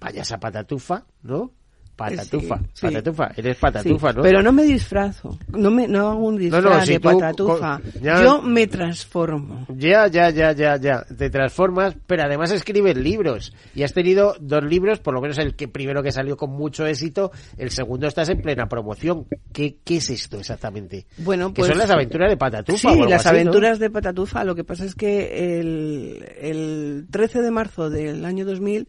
payasa 0.00 0.38
patatufa, 0.38 1.04
¿no? 1.22 1.52
Patatufa, 1.96 2.60
patatufa, 2.78 3.32
eres 3.34 3.56
patatufa, 3.56 4.12
¿no? 4.12 4.22
Pero 4.22 4.42
no 4.42 4.52
me 4.52 4.64
disfrazo, 4.64 5.38
no 5.48 5.70
me 5.70 5.88
no 5.88 6.10
hago 6.10 6.26
un 6.26 6.36
disfraz 6.36 6.86
de 6.86 7.00
patatufa. 7.00 7.80
Yo 8.02 8.42
me 8.42 8.66
transformo. 8.66 9.66
Ya, 9.74 10.06
ya, 10.06 10.28
ya, 10.28 10.52
ya, 10.52 10.76
ya. 10.76 11.04
Te 11.04 11.30
transformas, 11.30 11.96
pero 12.06 12.24
además 12.24 12.50
escribes 12.50 12.98
libros. 12.98 13.54
Y 13.74 13.82
has 13.82 13.94
tenido 13.94 14.34
dos 14.38 14.62
libros, 14.62 15.00
por 15.00 15.14
lo 15.14 15.22
menos 15.22 15.38
el 15.38 15.56
que 15.56 15.68
primero 15.68 16.02
que 16.02 16.12
salió 16.12 16.36
con 16.36 16.50
mucho 16.50 16.84
éxito, 16.84 17.32
el 17.56 17.70
segundo 17.70 18.06
estás 18.08 18.28
en 18.28 18.42
plena 18.42 18.68
promoción. 18.68 19.26
¿Qué, 19.50 19.78
qué 19.82 19.96
es 19.96 20.10
esto 20.10 20.38
exactamente? 20.38 21.06
Bueno, 21.16 21.54
pues... 21.54 21.66
Que 21.66 21.72
son 21.72 21.78
las 21.78 21.90
aventuras 21.90 22.28
de 22.28 22.36
patatufa. 22.36 22.92
Sí, 22.92 23.00
las 23.08 23.24
aventuras 23.24 23.78
de 23.78 23.88
patatufa. 23.88 24.44
Lo 24.44 24.54
que 24.54 24.64
pasa 24.64 24.84
es 24.84 24.94
que 24.94 25.60
el, 25.60 26.28
el 26.38 27.06
13 27.10 27.40
de 27.40 27.50
marzo 27.50 27.88
del 27.88 28.22
año 28.26 28.44
2000 28.44 28.86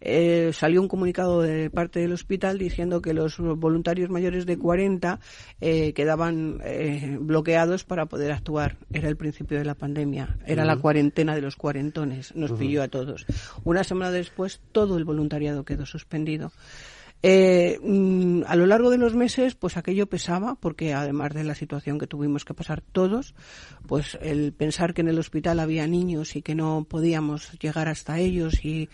eh, 0.00 0.50
salió 0.52 0.80
un 0.80 0.88
comunicado 0.88 1.42
de 1.42 1.70
parte 1.70 2.00
del 2.00 2.12
hospital 2.12 2.58
diciendo 2.58 3.00
que 3.00 3.14
los 3.14 3.38
voluntarios 3.38 4.10
mayores 4.10 4.46
de 4.46 4.58
40 4.58 5.20
eh, 5.60 5.92
quedaban 5.94 6.60
eh, 6.64 7.16
bloqueados 7.20 7.84
para 7.84 8.06
poder 8.06 8.32
actuar. 8.32 8.76
Era 8.92 9.08
el 9.08 9.16
principio 9.16 9.58
de 9.58 9.64
la 9.64 9.74
pandemia, 9.74 10.36
era 10.46 10.64
la 10.64 10.76
cuarentena 10.76 11.34
de 11.34 11.42
los 11.42 11.56
cuarentones, 11.56 12.34
nos 12.34 12.52
pilló 12.52 12.82
a 12.82 12.88
todos. 12.88 13.26
Una 13.64 13.84
semana 13.84 14.10
después 14.10 14.60
todo 14.72 14.98
el 14.98 15.04
voluntariado 15.04 15.64
quedó 15.64 15.86
suspendido. 15.86 16.52
Eh, 17.28 17.80
mm, 17.82 18.42
a 18.46 18.54
lo 18.54 18.66
largo 18.66 18.88
de 18.88 18.98
los 18.98 19.16
meses, 19.16 19.56
pues 19.56 19.76
aquello 19.76 20.06
pesaba, 20.06 20.54
porque 20.54 20.94
además 20.94 21.34
de 21.34 21.42
la 21.42 21.56
situación 21.56 21.98
que 21.98 22.06
tuvimos 22.06 22.44
que 22.44 22.54
pasar 22.54 22.82
todos, 22.92 23.34
pues 23.88 24.16
el 24.22 24.52
pensar 24.52 24.94
que 24.94 25.00
en 25.00 25.08
el 25.08 25.18
hospital 25.18 25.58
había 25.58 25.88
niños 25.88 26.36
y 26.36 26.42
que 26.42 26.54
no 26.54 26.86
podíamos 26.88 27.58
llegar 27.58 27.88
hasta 27.88 28.20
ellos 28.20 28.64
y, 28.64 28.88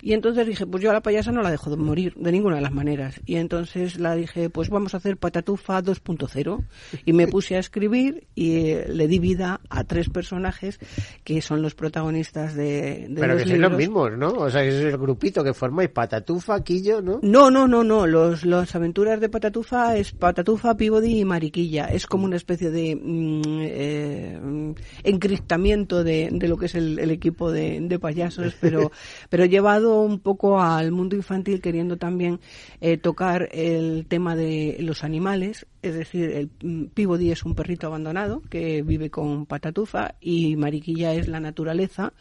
y 0.00 0.14
entonces 0.14 0.46
dije, 0.46 0.66
pues 0.66 0.82
yo 0.82 0.88
a 0.88 0.92
la 0.94 1.02
payasa 1.02 1.30
no 1.30 1.42
la 1.42 1.50
dejo 1.50 1.68
de 1.68 1.76
morir 1.76 2.14
de 2.16 2.32
ninguna 2.32 2.56
de 2.56 2.62
las 2.62 2.72
maneras. 2.72 3.20
Y 3.26 3.36
entonces 3.36 3.98
la 3.98 4.14
dije, 4.14 4.48
pues 4.48 4.70
vamos 4.70 4.94
a 4.94 4.96
hacer 4.96 5.18
Patatufa 5.18 5.82
2.0 5.82 6.64
y 7.04 7.12
me 7.12 7.26
puse 7.26 7.56
a 7.56 7.58
escribir 7.58 8.26
y 8.34 8.60
eh, 8.60 8.86
le 8.88 9.08
di 9.08 9.18
vida 9.18 9.60
a 9.68 9.84
tres 9.84 10.08
personajes 10.08 10.78
que 11.22 11.42
son 11.42 11.60
los 11.60 11.74
protagonistas 11.74 12.54
de, 12.54 13.08
de 13.10 13.20
Pero 13.20 13.36
que 13.36 13.46
son 13.46 13.60
los 13.60 13.76
mismos, 13.76 14.16
¿no? 14.16 14.28
O 14.30 14.48
sea, 14.48 14.64
es 14.64 14.74
el 14.74 14.96
grupito 14.96 15.44
que 15.44 15.52
formáis 15.52 15.90
Patatufa, 15.90 16.64
Quillo, 16.64 17.02
¿no? 17.02 17.20
No, 17.22 17.50
no, 17.50 17.68
no, 17.68 17.73
no. 17.82 18.06
Los, 18.06 18.44
las 18.44 18.74
aventuras 18.74 19.20
de 19.20 19.28
Patatufa 19.28 19.96
es 19.96 20.12
Patatufa, 20.12 20.76
Pibodi 20.76 21.18
y 21.18 21.24
Mariquilla. 21.24 21.86
Es 21.86 22.06
como 22.06 22.26
una 22.26 22.36
especie 22.36 22.70
de 22.70 22.94
mm, 22.94 23.42
eh, 23.60 24.74
encriptamiento 25.02 26.04
de, 26.04 26.28
de, 26.30 26.48
lo 26.48 26.56
que 26.56 26.66
es 26.66 26.74
el, 26.74 26.98
el 26.98 27.10
equipo 27.10 27.50
de, 27.50 27.80
de, 27.80 27.98
payasos, 27.98 28.54
pero, 28.60 28.92
pero 29.30 29.46
llevado 29.46 30.02
un 30.02 30.20
poco 30.20 30.60
al 30.60 30.92
mundo 30.92 31.16
infantil, 31.16 31.60
queriendo 31.60 31.96
también 31.96 32.38
eh, 32.80 32.98
tocar 32.98 33.48
el 33.50 34.06
tema 34.06 34.36
de 34.36 34.76
los 34.80 35.02
animales. 35.02 35.66
Es 35.82 35.94
decir, 35.94 36.30
el 36.30 36.50
mm, 36.62 36.86
Pibodi 36.94 37.32
es 37.32 37.44
un 37.44 37.54
perrito 37.54 37.86
abandonado 37.86 38.42
que 38.48 38.82
vive 38.82 39.10
con 39.10 39.46
Patatufa 39.46 40.14
y 40.20 40.56
Mariquilla 40.56 41.14
es 41.14 41.28
la 41.28 41.40
naturaleza 41.40 42.12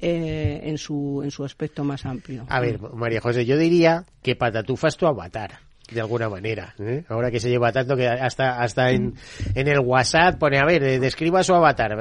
eh, 0.00 0.60
en, 0.64 0.78
su, 0.78 1.20
en 1.22 1.30
su 1.30 1.44
aspecto 1.44 1.84
más 1.84 2.06
amplio. 2.06 2.46
A 2.48 2.60
ver, 2.60 2.80
María 2.80 3.20
José, 3.20 3.44
yo 3.44 3.56
diría 3.56 4.04
que 4.22 4.36
Patatufa 4.36 4.88
es 4.88 4.96
tu 4.96 5.06
avatar 5.06 5.67
de 5.90 6.00
alguna 6.00 6.28
manera. 6.28 6.74
¿eh? 6.78 7.04
Ahora 7.08 7.30
que 7.30 7.40
se 7.40 7.48
lleva 7.48 7.72
tanto 7.72 7.96
que 7.96 8.06
hasta 8.06 8.60
hasta 8.60 8.90
en, 8.90 9.14
en 9.54 9.68
el 9.68 9.80
WhatsApp 9.80 10.38
pone, 10.38 10.58
a 10.58 10.64
ver, 10.64 10.82
eh, 10.82 10.98
describa 10.98 11.42
su 11.42 11.54
avatar. 11.54 11.96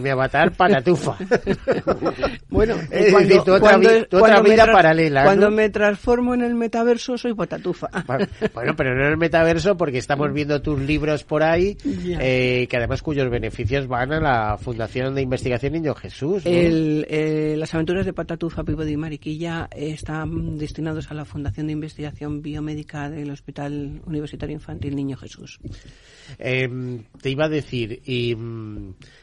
Mi 0.00 0.08
avatar, 0.08 0.52
patatufa. 0.52 1.16
bueno, 2.48 2.76
es 2.90 3.12
cuando, 3.12 3.28
decir, 3.28 3.42
tu 3.42 3.52
otra, 3.52 3.70
cuando, 3.70 4.06
tu 4.06 4.16
otra 4.18 4.40
vida 4.40 4.66
paralela. 4.66 5.24
Cuando 5.24 5.50
me 5.50 5.68
transformo 5.70 6.34
en 6.34 6.42
el 6.42 6.54
metaverso 6.54 7.18
soy 7.18 7.34
patatufa. 7.34 7.88
bueno, 8.54 8.74
pero 8.76 8.94
no 8.94 9.04
en 9.04 9.12
el 9.12 9.18
metaverso 9.18 9.76
porque 9.76 9.98
estamos 9.98 10.32
viendo 10.32 10.60
tus 10.62 10.80
libros 10.80 11.24
por 11.24 11.42
ahí, 11.42 11.76
eh, 11.84 12.66
que 12.68 12.76
además 12.76 13.02
cuyos 13.02 13.28
beneficios 13.30 13.86
van 13.86 14.12
a 14.12 14.20
la 14.20 14.58
Fundación 14.58 15.14
de 15.14 15.22
Investigación 15.22 15.72
Niño 15.72 15.94
Jesús. 15.94 16.44
¿no? 16.44 16.50
El, 16.50 17.06
eh, 17.08 17.54
las 17.56 17.74
aventuras 17.74 18.06
de 18.06 18.12
Patatufa, 18.12 18.64
Pipo 18.64 18.84
de 18.84 18.96
Mariquilla 18.96 19.68
están 19.74 20.56
destinados 20.56 21.10
a 21.10 21.14
la 21.14 21.24
Fundación 21.24 21.66
de 21.66 21.72
Investigación 21.72 22.42
Biomédica 22.42 23.09
del 23.10 23.30
Hospital 23.30 24.00
Universitario 24.06 24.54
Infantil 24.54 24.96
Niño 24.96 25.16
Jesús. 25.16 25.58
Eh, 26.38 26.68
te 27.20 27.30
iba 27.30 27.46
a 27.46 27.48
decir, 27.48 28.02
y, 28.04 28.36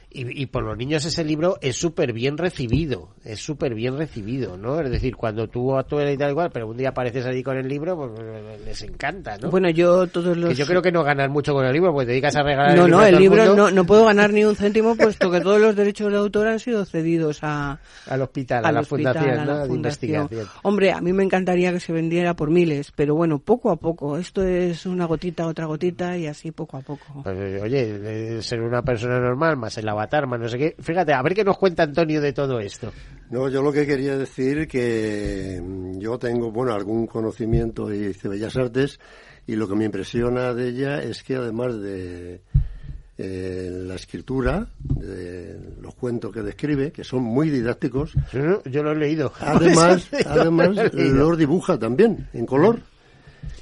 y, 0.09 0.41
y, 0.41 0.45
por 0.45 0.63
los 0.63 0.77
niños 0.77 1.03
ese 1.05 1.23
libro 1.23 1.57
es 1.61 1.75
súper 1.75 2.13
bien 2.13 2.37
recibido, 2.37 3.09
es 3.25 3.39
súper 3.39 3.73
bien 3.75 3.97
recibido, 3.97 4.57
¿no? 4.57 4.79
Es 4.79 4.89
decir, 4.89 5.15
cuando 5.17 5.47
tú 5.47 5.75
actúas 5.75 6.09
y 6.09 6.17
tal 6.17 6.31
igual, 6.31 6.49
pero 6.51 6.67
un 6.67 6.77
día 6.77 6.89
apareces 6.89 7.25
allí 7.25 7.43
con 7.43 7.57
el 7.57 7.67
libro, 7.67 7.97
pues 7.97 8.65
les 8.65 8.81
encanta, 8.83 9.37
¿no? 9.37 9.51
Bueno, 9.51 9.69
yo 9.69 10.07
todos 10.07 10.37
los... 10.37 10.49
Que 10.49 10.55
yo 10.55 10.65
creo 10.65 10.81
que 10.81 10.93
no 10.93 11.03
ganas 11.03 11.29
mucho 11.29 11.53
con 11.53 11.65
el 11.65 11.73
libro, 11.73 11.91
porque 11.91 12.05
te 12.05 12.11
dedicas 12.13 12.37
a 12.37 12.43
regalar 12.43 12.77
no, 12.77 12.85
el 12.85 12.89
libro 12.89 12.97
No, 12.97 13.03
a 13.03 13.09
el 13.09 13.19
libro 13.19 13.55
no, 13.55 13.71
no 13.71 13.85
puedo 13.85 14.05
ganar 14.05 14.31
ni 14.31 14.45
un 14.45 14.55
céntimo, 14.55 14.95
puesto 14.95 15.29
que 15.29 15.41
todos 15.41 15.59
los 15.59 15.75
derechos 15.75 16.09
de 16.11 16.17
autor 16.17 16.47
han 16.47 16.59
sido 16.59 16.85
cedidos 16.85 17.39
a... 17.41 17.79
Al 18.07 18.21
hospital, 18.21 18.65
a 18.65 18.71
la 18.71 18.79
hospital, 18.79 19.13
fundación, 19.13 19.39
a 19.39 19.45
la 19.45 19.45
¿no? 19.45 19.59
de 19.59 19.67
fundación. 19.67 19.75
investigación. 19.75 20.47
Hombre, 20.63 20.93
a 20.93 21.01
mí 21.01 21.11
me 21.11 21.23
encantaría 21.23 21.73
que 21.73 21.81
se 21.81 21.91
vendiera 21.91 22.33
por 22.33 22.49
miles, 22.49 22.93
pero 22.95 23.13
bueno, 23.13 23.39
poco 23.39 23.71
a 23.71 23.75
poco. 23.75 24.17
Esto 24.17 24.41
es 24.41 24.85
una 24.85 25.05
gotita, 25.05 25.47
otra 25.47 25.65
gotita 25.65 26.17
y 26.17 26.27
así 26.27 26.51
poco 26.51 26.77
a 26.77 26.81
poco. 26.81 27.23
Pues, 27.23 27.61
oye, 27.61 27.99
de 27.99 28.41
ser 28.41 28.61
una 28.61 28.81
persona 28.81 29.19
normal, 29.19 29.57
más 29.57 29.77
el 29.77 29.96
avatar, 29.97 30.27
más 30.27 30.39
no 30.39 30.47
sé 30.47 30.57
qué. 30.57 30.75
Fíjate, 30.79 31.13
a 31.13 31.21
ver 31.21 31.33
qué 31.33 31.43
nos 31.43 31.57
cuenta 31.57 31.83
Antonio 31.83 32.21
de 32.21 32.33
todo 32.33 32.59
esto. 32.59 32.91
No, 33.29 33.49
yo 33.49 33.61
lo 33.61 33.73
que 33.73 33.85
quería 33.85 34.17
decir 34.17 34.67
que 34.67 35.61
mm, 35.61 35.99
yo 35.99 36.17
tengo, 36.17 36.51
bueno, 36.51 36.73
algún 36.73 37.07
conocimiento 37.07 37.87
de 37.87 38.15
Bellas 38.23 38.55
Artes 38.55 38.99
y 39.45 39.55
lo 39.55 39.67
que 39.67 39.75
me 39.75 39.85
impresiona 39.85 40.53
de 40.53 40.69
ella 40.69 41.01
es 41.01 41.23
que 41.23 41.35
además 41.35 41.79
de 41.79 42.41
eh, 43.17 43.69
la 43.71 43.95
escritura, 43.95 44.67
de 44.79 45.59
los 45.81 45.95
cuentos 45.95 46.31
que 46.31 46.41
describe, 46.41 46.91
que 46.91 47.03
son 47.03 47.23
muy 47.23 47.49
didácticos. 47.49 48.13
Yo, 48.31 48.61
yo 48.63 48.83
lo 48.83 48.91
he 48.91 48.95
leído. 48.95 49.33
Además, 49.39 50.07
además 50.25 50.93
los 50.93 51.37
dibuja 51.37 51.79
también, 51.79 52.29
en 52.33 52.45
color. 52.45 52.79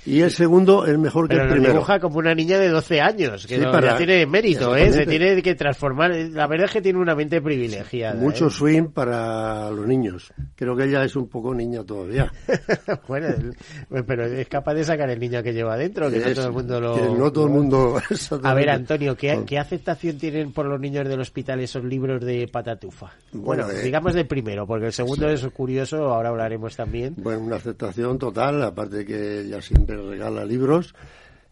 Y 0.05 0.21
el 0.21 0.29
segundo 0.31 0.85
es 0.85 0.97
mejor 0.99 1.27
que 1.27 1.33
Pero 1.35 1.43
el 1.43 1.47
lo 1.49 1.53
primero. 1.55 1.73
dibuja 1.73 1.99
como 1.99 2.19
una 2.19 2.35
niña 2.35 2.59
de 2.59 2.69
12 2.69 3.01
años, 3.01 3.47
que 3.47 3.55
Sí, 3.55 3.61
no- 3.61 3.71
para- 3.71 3.91
ya 3.93 3.97
tiene 3.97 4.25
mérito, 4.27 4.75
¿eh? 4.75 4.91
Se 4.91 5.05
tiene 5.05 5.41
que 5.41 5.55
transformar. 5.55 6.11
La 6.31 6.45
verdad 6.47 6.65
es 6.67 6.71
que 6.73 6.81
tiene 6.81 6.99
una 6.99 7.15
mente 7.15 7.41
privilegiada. 7.41 8.13
Mucho 8.19 8.47
¿eh? 8.47 8.51
swing 8.51 8.89
para 8.89 9.71
los 9.71 9.87
niños. 9.87 10.31
Creo 10.55 10.75
que 10.75 10.83
ella 10.83 11.03
es 11.03 11.15
un 11.15 11.27
poco 11.27 11.53
niña 11.55 11.83
todavía. 11.83 12.31
bueno, 13.07 13.27
el- 13.27 14.03
pero 14.05 14.25
es 14.25 14.47
capaz 14.47 14.75
de 14.75 14.83
sacar 14.83 15.09
el 15.09 15.19
niño 15.19 15.41
que 15.41 15.53
lleva 15.53 15.73
adentro, 15.73 16.09
que 16.11 16.19
no 16.19 16.25
Es- 16.27 16.35
todo 16.35 16.47
el 16.47 16.53
mundo 16.53 16.79
lo... 16.81 17.15
no 17.15 17.31
todo 17.31 17.45
el 17.45 17.51
mundo... 17.51 17.99
A 18.43 18.53
ver. 18.53 18.69
Antonio, 18.69 19.15
¿qué, 19.15 19.41
qué 19.45 19.57
aceptación 19.57 20.17
tienen 20.17 20.51
por 20.51 20.65
los 20.65 20.79
niños 20.79 21.07
del 21.07 21.19
hospital 21.19 21.59
esos 21.61 21.83
libros 21.83 22.23
de 22.23 22.47
patatufa? 22.51 23.11
Bueno, 23.31 23.63
Bueno, 23.65 23.79
eh, 23.79 23.83
digamos 23.83 24.13
del 24.13 24.27
primero, 24.27 24.67
porque 24.67 24.87
el 24.87 24.93
segundo 24.93 25.29
es 25.29 25.45
curioso, 25.47 25.97
ahora 26.13 26.29
hablaremos 26.29 26.75
también. 26.75 27.15
Bueno, 27.17 27.39
una 27.39 27.55
aceptación 27.55 28.19
total, 28.19 28.61
aparte 28.61 29.05
que 29.05 29.41
ella 29.41 29.61
siempre 29.61 29.94
regala 29.95 30.45
libros. 30.45 30.93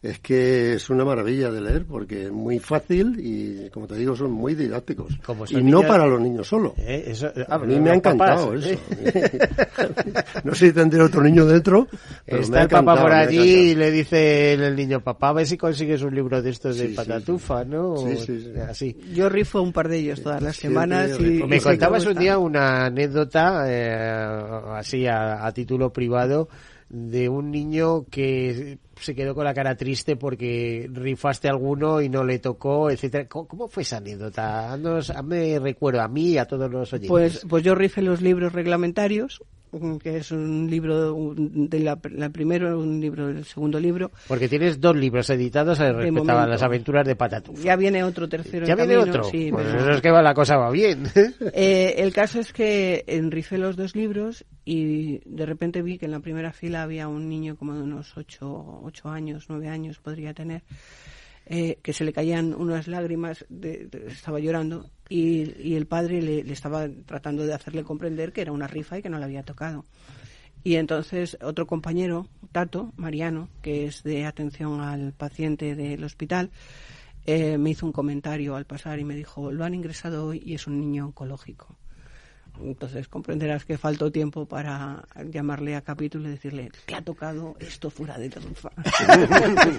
Es 0.04 0.20
que 0.20 0.74
es 0.74 0.90
una 0.90 1.06
maravilla 1.06 1.50
de 1.50 1.62
leer 1.62 1.86
porque 1.86 2.26
es 2.26 2.32
muy 2.32 2.60
fácil 2.60 3.16
y, 3.20 3.70
como 3.70 3.88
te 3.88 3.96
digo, 3.96 4.18
son 4.18 4.32
muy 4.32 4.54
didácticos. 4.54 5.18
Como 5.26 5.46
y 5.50 5.64
no 5.64 5.82
para 5.82 6.06
los 6.06 6.20
niños 6.20 6.46
solo. 6.46 6.74
¿Eh? 6.78 7.06
Eso, 7.08 7.32
ah, 7.48 7.56
A 7.56 7.60
mí 7.60 7.80
me 7.80 7.90
ha 7.90 8.02
papás, 8.02 8.42
encantado 8.42 8.54
¿eh? 8.54 8.78
eso. 8.84 10.42
no 10.44 10.54
sé 10.54 10.68
si 10.68 10.74
tendré 10.74 11.02
otro 11.02 11.24
niño 11.24 11.46
dentro. 11.46 11.88
Pero 12.26 12.38
me 12.38 12.44
Está 12.44 12.60
ha 12.60 12.62
el 12.64 12.68
papá 12.68 13.02
por 13.02 13.14
allí 13.14 13.72
y 13.72 13.76
le 13.76 13.92
dice 13.92 14.56
el 14.56 14.76
niño, 14.76 15.00
papá, 15.00 15.30
a 15.30 15.34
ver 15.34 15.48
si 15.48 15.58
consigues 15.58 16.02
un 16.02 16.14
libro 16.14 16.42
de 16.42 16.50
estos 16.50 16.76
de 16.76 16.88
Sí, 16.88 16.90
sí, 16.90 16.96
patatufa, 16.98 17.64
¿no? 17.64 17.96
Sí, 17.96 18.18
sí, 18.18 18.42
sí. 18.42 18.60
Así. 18.60 18.98
Yo 19.14 19.30
rifo 19.30 19.62
un 19.62 19.72
par 19.72 19.88
de 19.88 20.00
ellos 20.00 20.22
todas 20.22 20.42
las 20.42 20.58
Sí, 20.58 20.64
semanas 20.64 21.18
y, 21.18 21.44
Me 21.44 21.62
contabas 21.62 22.06
un 22.06 22.16
día 22.16 22.38
una 22.38 22.88
anécdota, 22.88 23.64
eh, 23.70 24.68
así 24.74 25.08
a, 25.08 25.46
a 25.46 25.52
título 25.54 25.94
privado, 25.94 26.50
de 26.90 27.30
un 27.30 27.50
niño 27.52 28.06
que 28.10 28.78
se 29.00 29.16
quedó 29.16 29.34
con 29.36 29.46
la 29.46 29.54
cara 29.54 29.76
triste 29.76 30.16
porque 30.16 30.90
rifaste 30.92 31.50
alguno 31.50 32.02
y 32.02 32.10
no 32.10 32.24
le 32.24 32.40
tocó, 32.40 32.90
etcétera. 32.90 33.28
¿Cómo, 33.28 33.48
cómo 33.48 33.68
fue 33.68 33.84
esa 33.84 33.98
anécdota? 33.98 34.74
Haznos- 34.76 35.10
hazme 35.10 35.60
recuerdo 35.60 36.02
a 36.02 36.08
mí 36.08 36.30
y 36.32 36.38
a 36.38 36.46
todos 36.46 36.70
los 36.72 36.94
oyentes. 36.94 37.10
Pues, 37.10 37.46
pues 37.50 37.64
yo 37.64 37.74
rifé 37.76 38.02
los 38.02 38.22
libros 38.22 38.54
reglamentarios, 38.54 39.42
que 40.02 40.18
es 40.18 40.32
un 40.32 40.70
libro 40.70 41.34
de 41.38 41.80
la, 41.80 42.00
la 42.12 42.30
primero, 42.30 42.80
un 42.80 43.00
libro 43.00 43.28
del 43.28 43.44
segundo 43.46 43.80
libro. 43.80 44.12
Porque 44.28 44.48
tienes 44.50 44.80
dos 44.80 44.96
libros 44.96 45.30
editados 45.30 45.80
respecto 45.80 46.32
a 46.32 46.48
las 46.48 46.62
aventuras 46.64 47.06
de 47.08 47.16
Patatufa. 47.16 47.62
Ya 47.62 47.76
viene 47.76 48.04
otro 48.04 48.28
tercero. 48.30 48.66
¿Ya 48.66 48.74
en 48.74 48.78
viene 48.78 48.94
camino, 48.96 49.12
otro? 49.12 49.24
Sí, 49.30 49.50
pues 49.52 49.66
pero- 49.68 49.80
eso 49.80 49.92
es 49.92 50.02
que 50.02 50.12
va- 50.12 50.22
la 50.22 50.34
cosa 50.34 50.58
va 50.58 50.70
bien. 50.72 51.04
Eh, 51.54 51.96
el 51.98 52.14
caso 52.14 52.40
es 52.40 52.52
que 52.54 53.04
enrifé 53.08 53.58
los 53.58 53.76
dos 53.76 53.96
libros 53.96 54.46
y 54.66 55.20
de 55.26 55.46
repente 55.46 55.82
vi 55.82 55.98
que 55.98 56.06
en 56.06 56.12
la 56.12 56.20
primera 56.20 56.52
fila 56.54 56.84
había 56.84 57.08
un 57.08 57.28
niño 57.30 57.56
como 57.56 57.74
de 57.76 57.82
unos 57.84 58.16
ocho, 58.18 58.82
ocho 58.84 59.10
años, 59.10 59.46
nueve 59.50 59.68
años 59.70 60.00
podría 60.00 60.34
tener, 60.34 60.64
eh, 61.46 61.78
que 61.84 61.94
se 61.94 62.04
le 62.06 62.14
caían 62.14 62.54
unas 62.54 62.88
lágrimas, 62.88 63.46
de- 63.50 63.88
de- 63.92 64.08
estaba 64.08 64.40
llorando 64.40 64.90
y, 65.14 65.54
y 65.62 65.76
el 65.76 65.86
padre 65.86 66.24
le, 66.24 66.40
estaba 66.52 66.88
tratando 67.06 67.46
de 67.46 67.54
hacerle 67.54 67.84
comprender 67.84 68.34
que 68.34 68.42
era 68.42 68.52
una 68.52 68.66
rifa 68.66 68.98
y 68.98 69.04
que 69.04 69.10
no 69.10 69.20
le 69.20 69.26
había 69.26 69.44
tocado. 69.44 69.86
Y 70.64 70.78
entonces 70.78 71.38
otro 71.44 71.68
compañero, 71.68 72.28
Tato, 72.52 72.94
Mariano, 72.96 73.48
que 73.62 73.86
es 73.86 74.02
de 74.02 74.26
atención 74.26 74.82
al 74.82 75.14
paciente 75.14 75.76
del 75.76 76.04
hospital, 76.04 76.50
eh, 77.28 77.60
me 77.60 77.70
hizo 77.70 77.86
un 77.86 77.92
comentario 77.92 78.56
al 78.56 78.66
pasar 78.66 78.98
y 78.98 79.04
me 79.04 79.16
dijo, 79.16 79.52
lo 79.52 79.64
han 79.66 79.76
ingresado 79.76 80.26
hoy 80.26 80.42
y 80.44 80.56
es 80.56 80.66
un 80.66 80.80
niño 80.80 81.06
oncológico. 81.06 81.78
Entonces 82.62 83.08
comprenderás 83.08 83.66
que 83.66 83.78
faltó 83.78 84.12
tiempo 84.12 84.46
para 84.46 85.04
llamarle 85.32 85.76
a 85.76 85.82
capítulo 85.82 86.28
y 86.28 86.32
decirle, 86.32 86.72
te 86.86 86.96
ha 86.96 87.02
tocado 87.02 87.56
esto 87.60 87.90
fuera 87.90 88.18
de 88.18 88.30
rifa. 88.30 88.70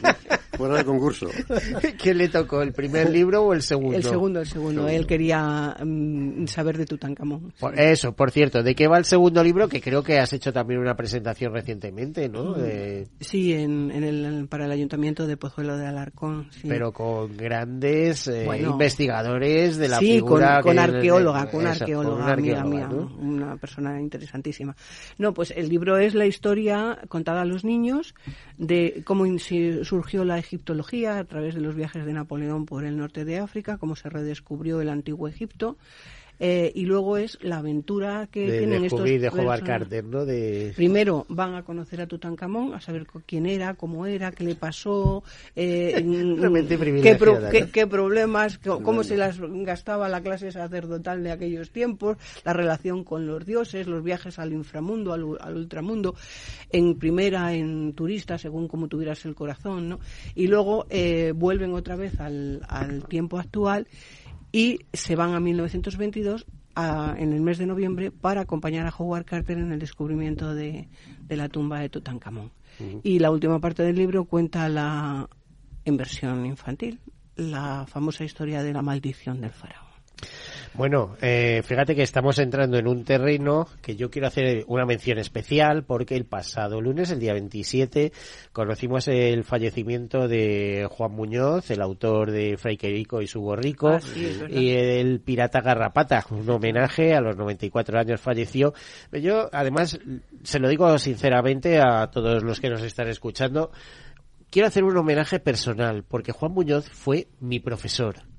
Fuera 0.57 0.77
de 0.77 0.85
concurso. 0.85 1.27
¿Quién 2.01 2.19
le 2.19 2.29
tocó? 2.29 2.63
¿El 2.63 2.73
primer 2.73 3.11
libro 3.11 3.43
o 3.43 3.53
el 3.55 3.63
segundo? 3.63 3.97
El 3.97 4.05
segundo, 4.05 4.41
el 4.41 4.47
segundo. 4.47 4.87
Él 4.89 5.05
quería 5.05 5.77
mm, 5.85 6.47
saber 6.47 6.79
de 6.79 6.87
Tutankamón. 6.87 7.53
Por- 7.59 7.77
eso, 7.77 8.13
por 8.13 8.31
cierto, 8.31 8.63
¿de 8.63 8.77
qué 8.77 8.87
va 8.87 8.99
el 8.99 9.05
segundo 9.05 9.43
libro? 9.43 9.69
Que 9.69 9.81
creo 9.81 10.05
que 10.05 10.21
has 10.21 10.33
hecho 10.33 10.53
también 10.53 10.79
una 10.81 10.95
presentación 10.95 11.53
recientemente, 11.53 12.29
¿no? 12.29 12.53
De- 12.55 13.09
Sí, 13.19 13.53
en, 13.53 13.91
en 13.91 14.05
el, 14.05 14.47
para 14.47 14.67
el 14.67 14.71
ayuntamiento 14.71 15.27
de 15.27 15.37
Pozuelo 15.37 15.77
de 15.77 15.87
Alarcón. 15.89 16.47
sí. 16.53 16.69
Pero 16.69 16.93
con 16.93 17.37
grandes 17.37 18.29
eh, 18.29 18.45
Bueno. 18.47 18.71
investigadores 18.71 19.77
de 19.77 19.89
la 19.89 19.99
sí, 19.99 20.21
con, 20.21 20.39
figura 20.39 20.63
con 20.63 20.75
que- 20.75 20.81
arqueóloga, 20.81 21.51
con 21.51 21.67
arqueóloga, 21.67 22.25
una 22.27 22.33
amiga 22.35 22.63
una 22.64 23.57
persona 23.57 24.00
interesantísima. 24.00 24.77
No, 25.18 25.35
pues 25.35 25.53
el 25.57 25.68
libro 25.68 25.96
es 25.98 26.14
la 26.14 26.27
historia 26.27 26.98
contada 27.09 27.42
a 27.42 27.44
los 27.44 27.64
niños 27.64 28.14
de 28.59 29.03
cómo 29.05 29.24
surgió 29.38 30.24
la 30.24 30.38
egiptología 30.38 31.18
a 31.18 31.24
través 31.24 31.55
de 31.55 31.61
los 31.61 31.74
viajes 31.74 32.05
de 32.05 32.12
Napoleón 32.12 32.66
por 32.66 32.85
el 32.85 32.96
norte 32.96 33.24
de 33.24 33.38
África, 33.38 33.79
cómo 33.79 33.96
se 33.96 34.09
redescubrió 34.09 34.81
el 34.81 34.88
antiguo 34.88 35.29
Egipto. 35.29 35.77
Eh, 36.40 36.73
y 36.75 36.85
luego 36.85 37.16
es 37.16 37.38
la 37.42 37.59
aventura 37.59 38.29
que 38.31 38.51
de 38.51 38.59
tienen 38.59 38.85
estos 38.85 39.01
de 39.31 39.44
Carter, 39.66 40.05
¿no? 40.05 40.25
De... 40.27 40.73
Primero 40.75 41.27
van 41.29 41.55
a 41.55 41.62
conocer 41.62 42.01
a 42.01 42.07
Tutankamón, 42.07 42.75
a 42.75 42.81
saber 42.81 43.07
quién 43.27 43.47
era, 43.47 43.75
cómo 43.75 44.07
era, 44.07 44.33
qué 44.33 44.44
le 44.44 44.55
pasó, 44.55 45.23
eh, 45.55 45.94
qué, 47.03 47.14
pro- 47.16 47.40
¿no? 47.40 47.51
qué- 47.51 47.70
qué 47.70 47.87
problemas, 47.87 48.59
cómo 48.83 49.03
se 49.05 49.16
las 49.16 49.38
gastaba 49.40 50.09
la 50.09 50.20
clase 50.23 50.51
sacerdotal 50.51 51.23
de 51.23 51.31
aquellos 51.33 51.70
tiempos, 51.70 52.16
la 52.44 52.53
relación 52.53 53.05
con 53.05 53.27
los 53.27 53.44
dioses, 53.47 53.87
los 53.87 54.03
viajes 54.03 54.38
al 54.38 54.53
inframundo, 54.53 55.12
al, 55.12 55.25
al 55.40 55.57
ultramundo, 55.57 56.14
en 56.70 56.97
primera, 56.99 57.53
en 57.55 57.92
turista, 57.94 58.38
según 58.38 58.68
como 58.68 58.88
tuvieras 58.88 59.25
el 59.25 59.35
corazón, 59.35 59.88
¿no? 59.88 60.01
Y 60.35 60.47
luego 60.49 60.87
eh, 60.90 61.33
vuelven 61.35 61.73
otra 61.75 61.97
vez 61.97 62.18
al, 62.20 62.61
al 62.68 63.05
tiempo 63.07 63.38
actual 63.38 63.87
y 64.57 64.79
se 64.93 65.17
van 65.17 65.35
a 65.35 65.40
1922 65.40 66.47
a- 66.77 67.14
en 67.19 67.33
el 67.33 67.40
mes 67.40 67.59
de 67.59 67.67
noviembre 67.67 68.11
para 68.12 68.43
acompañar 68.43 68.87
a 68.87 68.95
Howard 68.97 69.25
Carter 69.25 69.59
en 69.59 69.73
el 69.73 69.79
descubrimiento 69.81 70.55
de, 70.55 70.88
de 71.23 71.37
la 71.37 71.49
tumba 71.49 71.81
de 71.81 71.88
Tutankamón. 71.88 72.53
Y 73.03 73.19
la 73.19 73.31
última 73.31 73.59
parte 73.61 73.83
del 73.83 73.97
libro 73.97 74.25
cuenta 74.27 74.69
la 74.69 75.29
en 75.85 75.97
versión 75.97 76.47
infantil, 76.47 77.01
la 77.37 77.85
famosa 77.88 78.25
historia 78.25 78.62
de 78.62 78.73
la 78.73 78.83
maldición 78.83 79.40
del 79.40 79.51
faraón. 79.51 79.84
Bueno, 80.77 81.16
eh, 81.22 81.62
fíjate 81.64 81.94
que 81.94 82.03
estamos 82.03 82.40
entrando 82.40 82.77
en 82.77 82.88
un 82.88 83.05
terreno 83.05 83.68
que 83.81 83.94
yo 83.94 84.11
quiero 84.11 84.27
hacer 84.27 84.64
una 84.66 84.85
mención 84.85 85.18
especial 85.18 85.85
porque 85.85 86.16
el 86.16 86.24
pasado 86.24 86.81
lunes, 86.81 87.12
el 87.12 87.20
día 87.20 87.33
27, 87.33 88.12
conocimos 88.53 89.07
el 89.07 89.44
fallecimiento 89.44 90.27
de 90.27 90.88
Juan 90.90 91.12
Muñoz, 91.12 91.70
el 91.70 91.81
autor 91.81 92.33
de 92.33 92.57
Fray 92.57 92.77
Querico 92.77 93.22
y 93.22 93.29
su 93.29 93.40
borrico, 93.40 93.90
Ah, 93.90 94.00
sí, 94.00 94.37
y 94.50 94.70
el 94.70 95.20
pirata 95.20 95.61
Garrapata, 95.61 96.27
un 96.31 96.50
homenaje 96.50 97.14
a 97.14 97.20
los 97.20 97.37
94 97.37 98.00
años 98.00 98.20
falleció. 98.20 98.74
Yo, 99.12 99.48
además, 99.53 100.00
se 100.42 100.59
lo 100.59 100.68
digo 100.68 100.98
sinceramente 100.98 101.79
a 101.79 102.09
todos 102.11 102.42
los 102.42 102.61
que 102.61 102.70
nos 102.70 102.83
están 102.83 103.07
escuchando, 103.07 103.70
quiero 104.50 104.66
hacer 104.66 104.83
un 104.83 104.96
homenaje 104.96 105.38
personal 105.38 106.03
porque 106.03 106.33
Juan 106.33 106.50
Muñoz 106.50 106.90
fue 106.90 107.29
mi 107.38 107.61
profesor. 107.61 108.34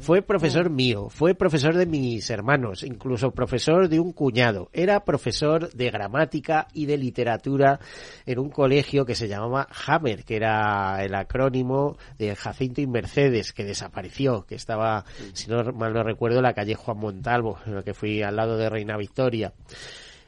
Fue 0.00 0.22
profesor 0.22 0.70
mío, 0.70 1.08
fue 1.08 1.34
profesor 1.34 1.76
de 1.76 1.86
mis 1.86 2.28
hermanos, 2.30 2.82
incluso 2.82 3.30
profesor 3.30 3.88
de 3.88 4.00
un 4.00 4.12
cuñado. 4.12 4.68
Era 4.72 5.04
profesor 5.04 5.72
de 5.72 5.90
gramática 5.90 6.68
y 6.72 6.86
de 6.86 6.98
literatura 6.98 7.80
en 8.26 8.38
un 8.38 8.50
colegio 8.50 9.04
que 9.04 9.14
se 9.14 9.28
llamaba 9.28 9.68
Hammer, 9.86 10.24
que 10.24 10.36
era 10.36 11.04
el 11.04 11.14
acrónimo 11.14 11.96
de 12.18 12.34
Jacinto 12.34 12.80
y 12.80 12.86
Mercedes, 12.86 13.52
que 13.52 13.64
desapareció, 13.64 14.44
que 14.44 14.54
estaba, 14.54 15.04
si 15.32 15.50
no 15.50 15.62
mal 15.72 15.92
no 15.92 16.02
recuerdo, 16.02 16.38
en 16.38 16.44
la 16.44 16.54
calle 16.54 16.74
Juan 16.74 16.98
Montalvo, 16.98 17.58
en 17.66 17.76
la 17.76 17.82
que 17.82 17.94
fui 17.94 18.22
al 18.22 18.36
lado 18.36 18.56
de 18.56 18.68
Reina 18.68 18.96
Victoria. 18.96 19.52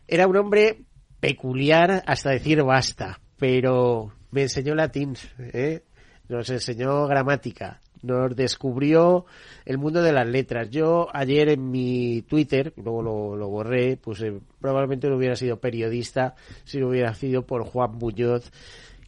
Era 0.07 0.27
un 0.27 0.37
hombre 0.37 0.85
peculiar 1.21 2.03
hasta 2.07 2.31
decir 2.31 2.63
basta, 2.63 3.21
pero 3.39 4.13
me 4.31 4.43
enseñó 4.43 4.75
latín, 4.75 5.15
¿eh? 5.39 5.83
nos 6.29 6.51
enseñó 6.51 7.07
gramática, 7.07 7.81
nos 8.05 8.37
descubrió 8.37 9.25
el 9.65 9.79
mundo 9.79 10.03
de 10.03 10.13
las 10.13 10.27
letras. 10.27 10.71
Yo 10.71 11.09
ayer 11.13 11.49
en 11.49 11.71
mi 11.71 12.23
Twitter, 12.23 12.73
luego 12.77 13.03
lo, 13.03 13.37
lo 13.37 13.49
borré, 13.49 13.97
pues 13.97 14.21
eh, 14.23 14.39
probablemente 14.61 15.09
no 15.09 15.17
hubiera 15.17 15.37
sido 15.37 15.59
periodista 15.59 16.35
si 16.65 16.79
no 16.79 16.89
hubiera 16.89 17.15
sido 17.15 17.43
por 17.43 17.65
Juan 17.65 17.93
Muñoz, 17.93 18.51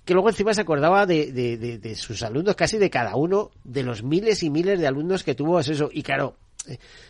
que 0.04 0.14
luego 0.14 0.28
encima 0.28 0.54
se 0.54 0.60
acordaba 0.60 1.04
de, 1.04 1.32
de, 1.32 1.56
de, 1.56 1.78
de 1.78 1.94
sus 1.96 2.22
alumnos, 2.22 2.54
casi 2.54 2.78
de 2.78 2.90
cada 2.90 3.16
uno, 3.16 3.50
de 3.64 3.82
los 3.82 4.02
miles 4.02 4.42
y 4.42 4.50
miles 4.50 4.78
de 4.80 4.86
alumnos 4.86 5.24
que 5.24 5.34
tuvo 5.34 5.58
es. 5.58 5.70
Y 5.92 6.02
claro, 6.02 6.36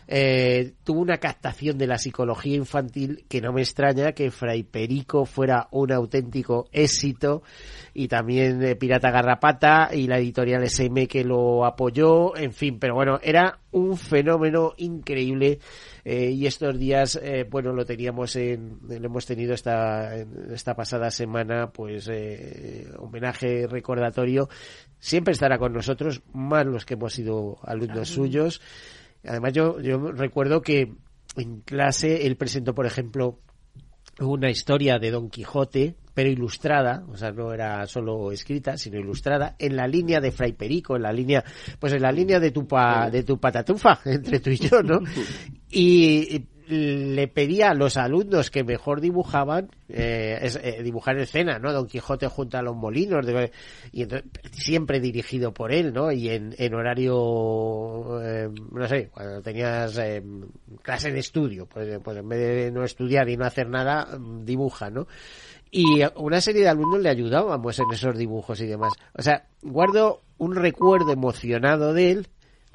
eh, 0.07 0.73
tuvo 0.83 1.01
una 1.01 1.17
captación 1.17 1.77
de 1.77 1.87
la 1.87 1.97
psicología 1.97 2.55
infantil 2.55 3.25
que 3.27 3.41
no 3.41 3.53
me 3.53 3.61
extraña 3.61 4.11
que 4.11 4.31
Fray 4.31 4.63
Perico 4.63 5.25
fuera 5.25 5.67
un 5.71 5.91
auténtico 5.91 6.67
éxito 6.71 7.43
y 7.93 8.07
también 8.07 8.63
eh, 8.63 8.75
Pirata 8.75 9.11
Garrapata 9.11 9.89
y 9.93 10.07
la 10.07 10.17
editorial 10.17 10.63
SM 10.63 11.07
que 11.07 11.23
lo 11.23 11.65
apoyó, 11.65 12.35
en 12.37 12.53
fin, 12.53 12.79
pero 12.79 12.95
bueno, 12.95 13.19
era 13.21 13.59
un 13.71 13.97
fenómeno 13.97 14.73
increíble 14.77 15.59
eh, 16.09 16.31
y 16.31 16.45
estos 16.45 16.77
días, 16.79 17.19
eh, 17.21 17.45
bueno, 17.49 17.73
lo 17.73 17.85
teníamos 17.85 18.35
en, 18.37 18.79
lo 18.87 18.95
hemos 18.95 19.25
tenido 19.25 19.53
esta, 19.53 20.15
esta 20.15 20.73
pasada 20.73 21.11
semana, 21.11 21.71
pues 21.71 22.07
eh, 22.09 22.87
homenaje 22.97 23.67
recordatorio. 23.67 24.47
Siempre 24.99 25.33
estará 25.33 25.57
con 25.57 25.73
nosotros, 25.73 26.21
más 26.33 26.65
los 26.65 26.85
que 26.85 26.93
hemos 26.93 27.13
sido 27.13 27.57
alumnos 27.63 28.07
suyos. 28.07 28.61
Además, 29.27 29.53
yo, 29.53 29.79
yo 29.81 30.11
recuerdo 30.11 30.61
que 30.61 30.93
en 31.35 31.61
clase 31.61 32.25
él 32.25 32.35
presentó, 32.37 32.73
por 32.73 32.85
ejemplo, 32.85 33.39
una 34.19 34.49
historia 34.49 34.97
de 34.97 35.11
Don 35.11 35.29
Quijote, 35.29 35.95
pero 36.13 36.29
ilustrada, 36.29 37.03
o 37.09 37.15
sea, 37.15 37.31
no 37.31 37.53
era 37.53 37.85
solo 37.85 38.31
escrita, 38.31 38.77
sino 38.77 38.99
ilustrada, 38.99 39.55
en 39.59 39.75
la 39.75 39.87
línea 39.87 40.19
de 40.19 40.31
Fray 40.31 40.53
Perico, 40.53 40.95
en 40.95 41.03
la 41.03 41.13
línea, 41.13 41.43
pues 41.79 41.93
en 41.93 42.01
la 42.01 42.11
línea 42.11 42.39
de 42.39 42.51
tu, 42.51 42.67
pa, 42.67 43.09
de 43.11 43.23
tu 43.23 43.39
patatufa, 43.39 43.99
entre 44.05 44.39
tú 44.39 44.49
y 44.49 44.57
yo, 44.57 44.81
¿no? 44.81 44.99
Y 45.69 46.45
le 46.67 47.27
pedía 47.27 47.69
a 47.69 47.73
los 47.73 47.97
alumnos 47.97 48.51
que 48.51 48.63
mejor 48.63 48.99
dibujaban 48.99 49.69
eh, 49.89 50.37
eh, 50.61 50.83
dibujar 50.83 51.17
escena, 51.17 51.59
¿no? 51.59 51.71
Don 51.71 51.87
Quijote 51.87 52.27
junto 52.27 52.57
a 52.57 52.61
los 52.61 52.75
molinos 52.75 53.25
de, 53.25 53.51
y 53.91 54.03
entonces, 54.03 54.29
siempre 54.51 54.99
dirigido 54.99 55.53
por 55.53 55.71
él, 55.71 55.93
¿no? 55.93 56.11
Y 56.11 56.29
en, 56.29 56.53
en 56.57 56.73
horario, 56.73 58.21
eh, 58.21 58.49
no 58.71 58.87
sé, 58.87 59.09
cuando 59.09 59.41
tenías 59.41 59.97
eh, 59.97 60.21
clase 60.81 61.11
de 61.11 61.19
estudio, 61.19 61.67
pues, 61.67 61.99
pues 62.03 62.17
en 62.17 62.27
vez 62.27 62.39
de 62.39 62.71
no 62.71 62.83
estudiar 62.83 63.29
y 63.29 63.37
no 63.37 63.45
hacer 63.45 63.69
nada, 63.69 64.17
dibuja, 64.43 64.89
¿no? 64.89 65.07
Y 65.71 66.01
una 66.15 66.41
serie 66.41 66.61
de 66.61 66.69
alumnos 66.69 67.01
le 67.01 67.09
ayudábamos 67.09 67.77
en 67.79 67.85
esos 67.91 68.17
dibujos 68.17 68.59
y 68.61 68.67
demás. 68.67 68.93
O 69.13 69.21
sea, 69.21 69.47
guardo 69.61 70.21
un 70.37 70.55
recuerdo 70.55 71.11
emocionado 71.11 71.93
de 71.93 72.11
él 72.11 72.27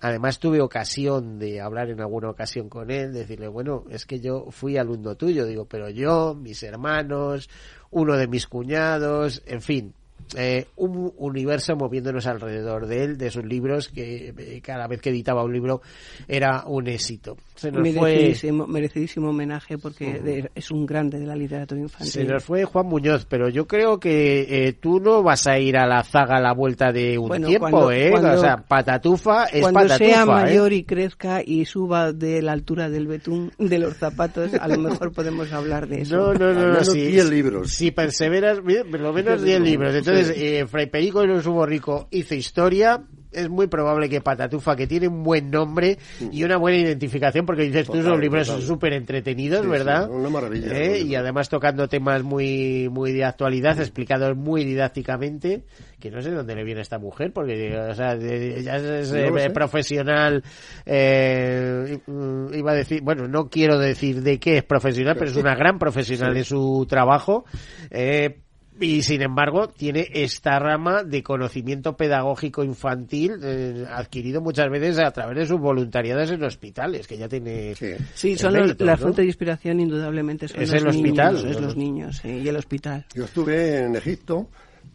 Además 0.05 0.41
tuve 0.41 0.61
ocasión 0.61 1.39
de 1.39 1.61
hablar 1.61 1.89
en 1.89 2.01
alguna 2.01 2.29
ocasión 2.29 2.69
con 2.69 2.91
él, 2.91 3.13
decirle, 3.13 3.47
bueno, 3.47 3.85
es 3.89 4.05
que 4.05 4.19
yo 4.19 4.47
fui 4.51 4.77
alumno 4.77 5.15
tuyo, 5.15 5.47
digo, 5.47 5.67
pero 5.67 5.89
yo, 5.91 6.35
mis 6.35 6.61
hermanos, 6.65 7.49
uno 7.93 8.17
de 8.17 8.27
mis 8.27 8.49
cuñados, 8.49 9.45
en 9.47 9.63
fin, 9.63 9.95
eh, 10.37 10.67
un 10.77 11.13
universo 11.17 11.77
moviéndonos 11.77 12.27
alrededor 12.27 12.87
de 12.87 13.05
él, 13.05 13.19
de 13.19 13.31
sus 13.31 13.45
libros, 13.45 13.89
que 13.89 14.35
eh, 14.37 14.61
cada 14.63 14.87
vez 14.87 15.01
que 15.01 15.11
editaba 15.11 15.45
un 15.45 15.53
libro 15.53 15.83
era 16.29 16.65
un 16.67 16.87
éxito. 16.89 17.37
Se 17.55 17.71
nos 17.71 17.83
merecidísimo, 17.83 18.65
fue... 18.65 18.73
merecidísimo 18.73 19.31
homenaje 19.31 19.79
porque 19.79 20.21
de, 20.21 20.51
es 20.55 20.71
un 20.71 20.87
grande 20.87 21.19
de 21.19 21.27
la 21.27 21.37
literatura 21.37 21.81
infantil. 21.81 22.11
Se 22.11 22.25
nos 22.25 22.43
fue 22.45 22.65
Juan 22.65 22.87
Muñoz, 22.87 23.27
pero 23.29 23.49
yo 23.49 23.67
creo 23.67 24.01
que 24.01 24.67
eh, 24.67 24.73
tú 24.73 25.01
no 25.01 25.23
vas 25.23 25.47
a 25.47 25.59
ir 25.59 25.77
a 25.77 25.87
la 25.87 26.03
zaga 26.03 26.39
a 26.39 26.41
la 26.41 26.53
vuelta 26.53 26.93
de 26.93 27.19
un 27.19 27.29
bueno, 27.29 27.49
tiempo, 27.49 27.71
cuando, 27.71 27.93
¿eh? 27.93 28.11
Cuando, 28.11 28.33
o 28.33 28.39
sea, 28.39 28.57
patatufa 28.57 29.45
es 29.45 29.61
cuando 29.61 29.81
patatufa, 29.81 30.11
sea 30.11 30.23
¿eh? 30.23 30.27
mayor 30.27 30.73
y 30.73 30.85
crezca 30.85 31.43
y 31.45 31.65
suba 31.65 32.13
de 32.13 32.43
la 32.43 32.53
altura 32.53 32.89
del 32.89 33.07
betún 33.07 33.53
de 33.59 33.79
los 33.79 33.97
zapatos, 33.97 34.55
a 34.55 34.69
lo 34.69 34.79
mejor 34.79 35.13
podemos 35.13 35.53
hablar 35.53 35.87
de 35.89 36.03
eso. 36.03 36.17
No, 36.17 36.35
no, 36.35 36.53
no, 36.53 36.73
no. 36.73 36.85
Si, 36.85 37.01
10 37.01 37.31
libros. 37.31 37.71
Si 37.71 37.91
perseveras, 37.91 38.61
por 38.61 39.01
lo 39.01 39.13
menos 39.13 39.43
10 39.43 39.61
libros. 39.61 39.95
Entonces, 39.95 40.12
sí. 40.25 40.33
eh, 40.37 40.67
Fray 40.67 40.87
Perico 40.87 41.23
y 41.25 41.27
los 41.27 41.47
Hugo 41.47 41.67
Rico 41.67 42.09
hizo 42.11 42.35
historia. 42.35 43.03
Es 43.33 43.49
muy 43.49 43.67
probable 43.67 44.11
que 44.11 44.21
Patatufa, 44.21 44.77
que 44.77 44.87
tiene 44.87 45.09
un 45.09 45.23
buen 45.23 45.51
nombre 45.51 45.97
y 46.31 46.45
una 46.45 46.59
buena 46.59 46.77
identificación, 46.77 47.47
porque 47.47 47.63
dices 47.63 47.87
tú, 47.87 48.03
los 48.03 48.21
libros 48.21 48.47
son 48.47 48.61
súper 48.61 48.93
entretenidos, 48.93 49.63
Sí, 49.63 49.69
¿verdad? 49.69 50.07
sí, 50.07 50.13
una 50.13 50.29
maravilla. 50.29 50.79
¿Eh? 50.79 51.01
Y 51.01 51.15
además 51.15 51.49
tocando 51.49 51.89
temas 51.89 52.23
muy, 52.23 52.91
muy 52.91 53.11
de 53.13 53.25
actualidad, 53.25 53.81
explicados 53.81 54.37
muy 54.37 54.65
didácticamente, 54.65 55.65
que 55.99 56.11
no 56.11 56.21
sé 56.21 56.31
dónde 56.31 56.55
le 56.55 56.63
viene 56.63 56.81
a 56.81 56.83
esta 56.83 56.99
mujer, 56.99 57.33
porque, 57.33 57.75
o 57.75 57.95
sea, 57.95 58.13
ella 58.17 58.77
es, 58.99 59.11
No 59.11 59.39
eh, 59.39 59.49
profesional, 59.49 60.43
eh, 60.85 62.01
mm, 62.07 62.53
iba 62.53 62.73
a 62.73 62.75
decir, 62.75 63.01
bueno, 63.03 63.29
no 63.29 63.49
quiero 63.49 63.79
decir 63.79 64.21
de 64.21 64.39
qué 64.39 64.59
es 64.59 64.63
profesional, 64.65 65.17
pero 65.19 65.31
es 65.31 65.37
una 65.39 65.55
gran 65.55 65.79
profesional 65.79 66.35
de 66.35 66.45
su 66.45 66.85
trabajo, 66.87 67.47
eh, 67.91 68.42
y 68.83 69.03
sin 69.03 69.23
embargo 69.23 69.69
tiene 69.69 70.09
esta 70.13 70.59
rama 70.59 71.05
de 71.05 71.23
conocimiento 71.23 71.97
pedagógico 71.97 72.65
infantil 72.65 73.39
eh, 73.43 73.87
adquirido 73.89 74.41
muchas 74.41 74.69
veces 74.71 74.99
a 74.99 75.11
través 75.13 75.37
de 75.39 75.47
sus 75.47 75.61
voluntariados 75.61 76.31
en 76.31 76.43
hospitales, 76.45 77.07
que 77.07 77.17
ya 77.17 77.29
tiene 77.29 77.75
Sí. 77.75 77.93
Sí, 78.15 78.33
el 78.33 78.39
son 78.39 78.55
los- 78.55 78.63
mérito, 78.67 78.85
la 78.85 78.93
¿no? 78.93 78.99
fuente 78.99 79.23
de 79.23 79.29
inspiración 79.29 79.81
indudablemente 79.81 80.49
son 80.49 80.61
Es 80.61 80.71
los 80.73 80.83
el 80.83 80.89
hospital, 80.89 81.35
niños, 81.37 81.51
es 81.51 81.61
¿no? 81.61 81.67
los 81.67 81.77
niños, 81.77 82.17
sí, 82.23 82.29
y 82.29 82.49
el 82.49 82.57
hospital. 82.57 83.07
Yo 83.15 83.25
estuve 83.25 83.79
en 83.85 83.97
Egipto, 83.97 84.49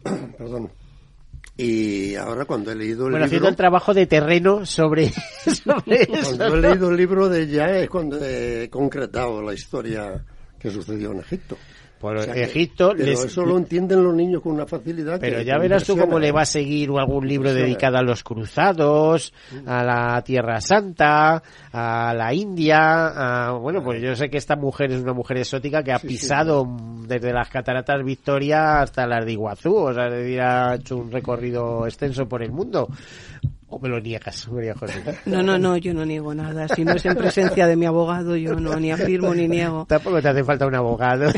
perdón, 0.38 0.70
y 1.56 2.14
ahora 2.14 2.44
cuando 2.44 2.70
he 2.70 2.76
leído 2.76 3.06
el 3.06 3.10
Bueno, 3.12 3.24
haciendo 3.26 3.46
libro, 3.46 3.50
el 3.50 3.56
trabajo 3.56 3.94
de 3.94 4.06
terreno 4.06 4.64
sobre, 4.64 5.08
sobre 5.64 6.02
eso. 6.02 6.36
cuando 6.36 6.56
he 6.56 6.60
leído 6.60 6.90
el 6.90 6.96
libro 6.96 7.28
de 7.28 7.46
ya 7.48 7.66
es 7.78 7.88
cuando 7.88 8.24
he 8.24 8.68
concretado 8.70 9.42
la 9.42 9.54
historia 9.54 10.24
que 10.58 10.70
sucedió 10.70 11.12
en 11.12 11.20
Egipto. 11.20 11.56
Por 11.98 12.16
O 12.16 12.22
sea 12.22 12.32
que- 12.34 12.44
Egipto 12.44 12.92
pero 12.96 13.04
les- 13.04 13.24
eso 13.24 13.44
lo 13.44 13.58
entienden 13.58 14.04
los 14.04 14.14
niños 14.14 14.40
con 14.42 14.52
una 14.52 14.66
facilidad. 14.66 15.18
Pero 15.20 15.38
que- 15.38 15.44
ya 15.44 15.58
verás 15.58 15.84
tú 15.84 15.96
cómo 15.96 16.18
le 16.18 16.28
¿eh? 16.28 16.32
va 16.32 16.42
a 16.42 16.46
seguir 16.46 16.90
algún 16.96 17.26
libro 17.26 17.52
dedicado 17.52 17.96
a 17.98 18.02
los 18.02 18.22
cruzados, 18.22 19.32
a 19.66 19.82
la 19.82 20.22
Tierra 20.22 20.60
Santa, 20.60 21.42
a 21.72 22.14
la 22.14 22.32
India, 22.34 23.48
a, 23.48 23.52
bueno, 23.52 23.82
pues 23.82 24.00
yo 24.00 24.14
sé 24.14 24.28
que 24.30 24.38
esta 24.38 24.54
mujer 24.56 24.92
es 24.92 25.02
una 25.02 25.12
mujer 25.12 25.38
exótica 25.38 25.82
que 25.82 25.92
ha 25.92 25.98
Sí, 25.98 26.06
sí. 26.08 26.14
pisado 26.14 26.64
desde 27.06 27.32
las 27.32 27.48
cataratas 27.48 28.04
Victoria 28.04 28.80
hasta 28.80 29.06
las 29.06 29.24
de 29.24 29.32
Iguazú, 29.32 29.74
o 29.74 29.92
sea, 29.92 30.06
es 30.06 30.12
decir, 30.12 30.40
ha 30.40 30.74
hecho 30.76 30.96
un 30.96 31.10
recorrido 31.10 31.84
extenso 31.86 32.26
por 32.28 32.42
el 32.42 32.52
mundo. 32.52 32.88
¿O 33.70 33.78
me 33.78 33.88
lo 33.88 34.00
niegas, 34.00 34.48
María 34.48 34.74
José? 34.74 35.02
No, 35.26 35.42
no, 35.42 35.58
no, 35.58 35.76
yo 35.76 35.92
no 35.92 36.04
niego 36.04 36.34
nada. 36.34 36.68
Si 36.68 36.84
no 36.84 36.92
es 36.92 37.04
en 37.04 37.16
presencia 37.16 37.66
de 37.66 37.76
mi 37.76 37.84
abogado, 37.84 38.34
yo 38.36 38.54
no 38.54 38.80
ni 38.80 38.90
afirmo 38.90 39.34
ni 39.34 39.46
niego. 39.46 39.84
Tampoco 39.88 40.22
te 40.22 40.28
hace 40.28 40.42
falta 40.42 40.66
un 40.66 40.74
abogado. 40.74 41.30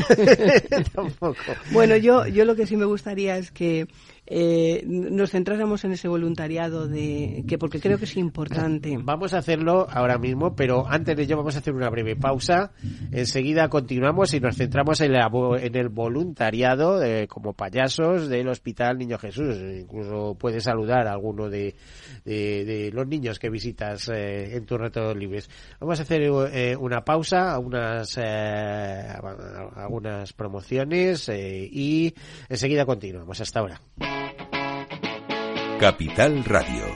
Tampoco. 0.95 1.35
Bueno, 1.71 1.97
yo, 1.97 2.25
yo 2.27 2.45
lo 2.45 2.55
que 2.55 2.65
sí 2.65 2.77
me 2.77 2.85
gustaría 2.85 3.37
es 3.37 3.51
que 3.51 3.87
eh, 4.33 4.85
nos 4.87 5.31
centráramos 5.31 5.83
en 5.83 5.91
ese 5.91 6.07
voluntariado 6.07 6.87
de 6.87 7.43
que 7.47 7.57
porque 7.57 7.81
creo 7.81 7.97
que 7.97 8.05
es 8.05 8.15
importante. 8.15 8.97
Vamos 9.03 9.33
a 9.33 9.39
hacerlo 9.39 9.87
ahora 9.91 10.17
mismo, 10.17 10.55
pero 10.55 10.87
antes 10.87 11.17
de 11.17 11.23
ello 11.23 11.35
vamos 11.35 11.55
a 11.55 11.59
hacer 11.59 11.73
una 11.73 11.89
breve 11.89 12.15
pausa. 12.15 12.71
Enseguida 13.11 13.67
continuamos 13.67 14.33
y 14.33 14.39
nos 14.39 14.55
centramos 14.55 15.01
en, 15.01 15.11
la 15.11 15.29
en 15.59 15.75
el 15.75 15.89
voluntariado 15.89 17.03
eh, 17.03 17.27
como 17.27 17.51
payasos 17.51 18.29
del 18.29 18.47
Hospital 18.47 18.97
Niño 18.97 19.17
Jesús. 19.17 19.57
Incluso 19.57 20.35
puedes 20.39 20.63
saludar 20.63 21.07
a 21.07 21.11
alguno 21.11 21.49
de, 21.49 21.75
de, 22.23 22.63
de 22.63 22.91
los 22.93 23.05
niños 23.07 23.37
que 23.37 23.49
visitas 23.49 24.09
eh, 24.09 24.55
en 24.55 24.65
tus 24.65 24.79
ratos 24.79 25.17
libres. 25.17 25.49
Vamos 25.81 25.99
a 25.99 26.03
hacer 26.03 26.21
eh, 26.21 26.75
una 26.77 27.03
pausa, 27.03 27.59
unas, 27.59 28.17
eh, 28.17 29.07
algunas 29.75 30.31
promociones 30.33 31.27
eh, 31.29 31.67
y 31.69 32.13
enseguida 32.47 32.85
continuamos. 32.85 33.41
Hasta 33.41 33.59
ahora. 33.59 33.81
Capital 35.81 36.43
Radio. 36.43 36.95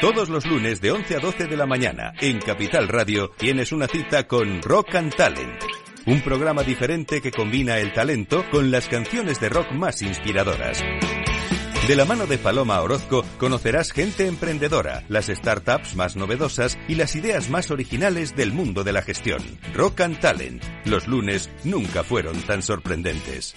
Todos 0.00 0.28
los 0.28 0.44
lunes 0.44 0.80
de 0.80 0.90
11 0.90 1.14
a 1.14 1.20
12 1.20 1.46
de 1.46 1.56
la 1.56 1.66
mañana 1.66 2.12
en 2.20 2.40
Capital 2.40 2.88
Radio 2.88 3.30
tienes 3.38 3.70
una 3.70 3.86
cita 3.86 4.26
con 4.26 4.60
Rock 4.60 4.96
and 4.96 5.14
Talent. 5.14 5.62
Un 6.06 6.20
programa 6.20 6.64
diferente 6.64 7.20
que 7.20 7.30
combina 7.30 7.78
el 7.78 7.92
talento 7.92 8.44
con 8.50 8.72
las 8.72 8.88
canciones 8.88 9.38
de 9.38 9.50
rock 9.50 9.70
más 9.70 10.02
inspiradoras. 10.02 10.82
De 11.88 11.96
la 11.96 12.04
mano 12.04 12.28
de 12.28 12.38
Paloma 12.38 12.80
Orozco 12.80 13.24
conocerás 13.38 13.90
gente 13.90 14.28
emprendedora, 14.28 15.02
las 15.08 15.26
startups 15.26 15.96
más 15.96 16.14
novedosas 16.14 16.78
y 16.86 16.94
las 16.94 17.16
ideas 17.16 17.50
más 17.50 17.72
originales 17.72 18.36
del 18.36 18.52
mundo 18.52 18.84
de 18.84 18.92
la 18.92 19.02
gestión. 19.02 19.42
Rock 19.74 20.02
and 20.02 20.20
Talent. 20.20 20.62
Los 20.84 21.08
lunes 21.08 21.50
nunca 21.64 22.04
fueron 22.04 22.40
tan 22.42 22.62
sorprendentes. 22.62 23.56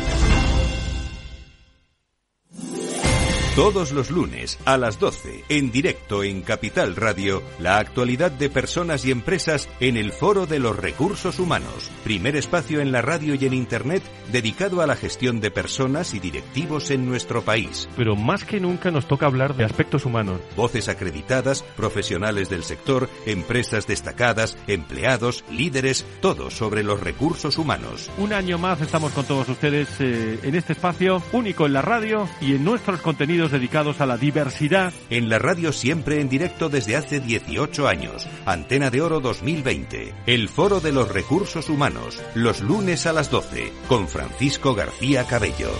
Todos 3.55 3.91
los 3.91 4.11
lunes 4.11 4.57
a 4.63 4.77
las 4.77 4.97
12, 4.97 5.43
en 5.49 5.71
directo 5.73 6.23
en 6.23 6.41
Capital 6.41 6.95
Radio, 6.95 7.43
la 7.59 7.79
actualidad 7.79 8.31
de 8.31 8.49
personas 8.49 9.03
y 9.03 9.11
empresas 9.11 9.67
en 9.81 9.97
el 9.97 10.13
Foro 10.13 10.45
de 10.45 10.57
los 10.57 10.77
Recursos 10.77 11.37
Humanos, 11.37 11.91
primer 12.05 12.37
espacio 12.37 12.79
en 12.79 12.93
la 12.93 13.01
radio 13.01 13.35
y 13.35 13.45
en 13.45 13.53
Internet 13.53 14.03
dedicado 14.31 14.81
a 14.81 14.87
la 14.87 14.95
gestión 14.95 15.41
de 15.41 15.51
personas 15.51 16.13
y 16.13 16.21
directivos 16.21 16.91
en 16.91 17.05
nuestro 17.05 17.41
país. 17.41 17.89
Pero 17.97 18.15
más 18.15 18.45
que 18.45 18.61
nunca 18.61 18.89
nos 18.89 19.05
toca 19.05 19.25
hablar 19.25 19.53
de 19.57 19.65
aspectos 19.65 20.05
humanos. 20.05 20.39
Voces 20.55 20.87
acreditadas, 20.87 21.63
profesionales 21.75 22.49
del 22.49 22.63
sector, 22.63 23.09
empresas 23.25 23.85
destacadas, 23.85 24.57
empleados, 24.67 25.43
líderes, 25.51 26.05
todo 26.21 26.51
sobre 26.51 26.83
los 26.83 27.01
recursos 27.01 27.57
humanos. 27.57 28.09
Un 28.17 28.31
año 28.31 28.57
más 28.57 28.79
estamos 28.79 29.11
con 29.11 29.25
todos 29.25 29.49
ustedes 29.49 29.89
eh, 29.99 30.39
en 30.41 30.55
este 30.55 30.71
espacio 30.71 31.21
único 31.33 31.65
en 31.65 31.73
la 31.73 31.81
radio 31.81 32.29
y 32.39 32.55
en 32.55 32.63
nuestros 32.63 33.01
contenidos 33.01 33.40
dedicados 33.49 34.01
a 34.01 34.05
la 34.05 34.17
diversidad. 34.17 34.93
En 35.09 35.29
la 35.29 35.39
radio 35.39 35.73
siempre 35.73 36.21
en 36.21 36.29
directo 36.29 36.69
desde 36.69 36.95
hace 36.95 37.19
18 37.19 37.87
años. 37.87 38.27
Antena 38.45 38.91
de 38.91 39.01
Oro 39.01 39.21
2020. 39.21 40.13
El 40.27 40.49
Foro 40.49 40.79
de 40.81 40.91
los 40.91 41.09
Recursos 41.09 41.69
Humanos. 41.69 42.21
Los 42.35 42.61
lunes 42.61 43.07
a 43.07 43.13
las 43.13 43.31
12. 43.31 43.71
Con 43.87 44.07
Francisco 44.07 44.75
García 44.75 45.25
Cabello. 45.25 45.71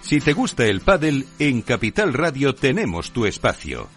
Si 0.00 0.20
te 0.20 0.32
gusta 0.32 0.64
el 0.64 0.80
pádel, 0.80 1.26
en 1.38 1.62
Capital 1.62 2.14
Radio 2.14 2.54
tenemos 2.54 3.10
tu 3.10 3.26
espacio. 3.26 3.88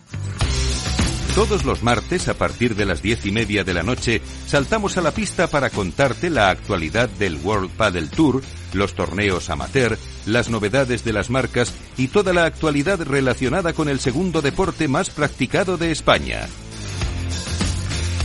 Todos 1.36 1.64
los 1.64 1.84
martes, 1.84 2.28
a 2.28 2.34
partir 2.34 2.76
de 2.76 2.86
las 2.86 3.04
diez 3.04 3.26
y 3.26 3.32
media 3.32 3.64
de 3.64 3.74
la 3.76 3.84
noche, 3.84 4.20
saltamos 4.48 4.98
a 4.98 5.02
la 5.02 5.12
pista 5.12 5.48
para 5.48 5.70
contarte 5.70 6.32
la 6.32 6.50
actualidad 6.50 7.08
del 7.08 7.38
World 7.38 7.70
Padel 7.70 8.10
Tour, 8.10 8.42
los 8.74 8.94
torneos 8.94 9.50
amateur, 9.50 9.98
las 10.26 10.50
novedades 10.50 11.04
de 11.04 11.14
las 11.14 11.30
marcas 11.30 11.74
y 11.98 12.08
toda 12.08 12.34
la 12.34 12.46
actualidad 12.46 13.02
relacionada 13.02 13.74
con 13.74 13.90
el 13.90 14.00
segundo 14.00 14.42
deporte 14.42 14.88
más 14.88 15.10
practicado 15.10 15.78
de 15.78 15.92
España. 15.92 16.48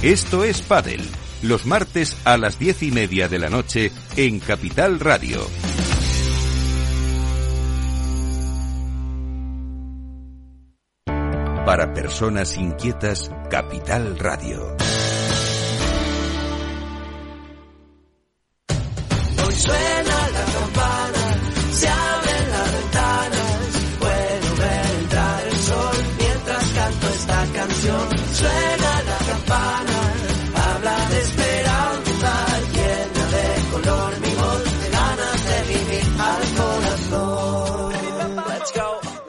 Esto 0.02 0.44
es 0.44 0.60
Padel, 0.60 1.00
los 1.42 1.66
martes 1.66 2.16
a 2.24 2.36
las 2.36 2.58
diez 2.58 2.82
y 2.82 2.90
media 2.90 3.28
de 3.28 3.38
la 3.38 3.48
noche 3.48 3.90
en 4.16 4.38
Capital 4.40 5.00
Radio. 5.00 5.46
Para 11.64 11.94
personas 11.94 12.58
inquietas, 12.58 13.30
Capital 13.50 14.18
Radio. 14.18 14.76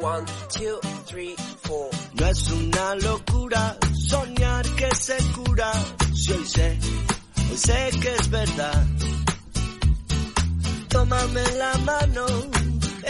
One, 0.05 0.25
two, 0.49 0.79
three, 1.07 1.35
four. 1.63 1.89
No 2.13 2.25
es 2.27 2.51
una 2.51 2.95
locura 2.95 3.77
soñar 4.09 4.63
que 4.79 4.89
se 4.95 5.17
cura, 5.33 5.71
si 6.13 6.31
hoy 6.31 6.45
sé, 6.45 6.79
hoy 7.49 7.57
sé 7.57 7.79
que 8.01 8.11
es 8.19 8.29
verdad. 8.29 8.85
Tómame 10.89 11.43
la 11.63 11.73
mano, 11.91 12.25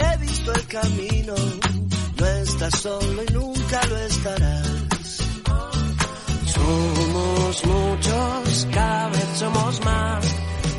he 0.04 0.16
visto 0.18 0.52
el 0.52 0.66
camino. 0.66 1.34
No 2.18 2.26
estás 2.26 2.74
solo 2.80 3.22
y 3.28 3.32
nunca 3.32 3.78
lo 3.90 3.96
estarás. 4.10 4.68
Somos 6.54 7.56
muchos, 7.72 8.68
cada 8.72 9.08
vez 9.10 9.28
somos 9.42 9.84
más. 9.84 10.24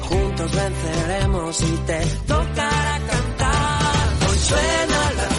Juntos 0.10 0.52
venceremos 0.52 1.62
y 1.62 1.74
te 1.90 2.00
tocará 2.34 2.96
cantar. 3.12 4.30
Hoy 4.30 4.38
suena 4.50 5.12
la 5.20 5.37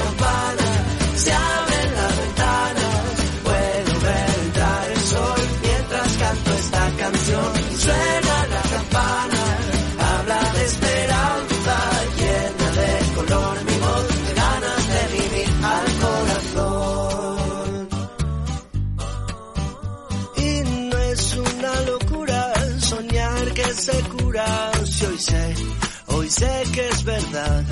hoy 26.28 26.32
sé 26.32 26.62
que 26.74 26.88
es 26.88 27.04
verdad. 27.04 27.64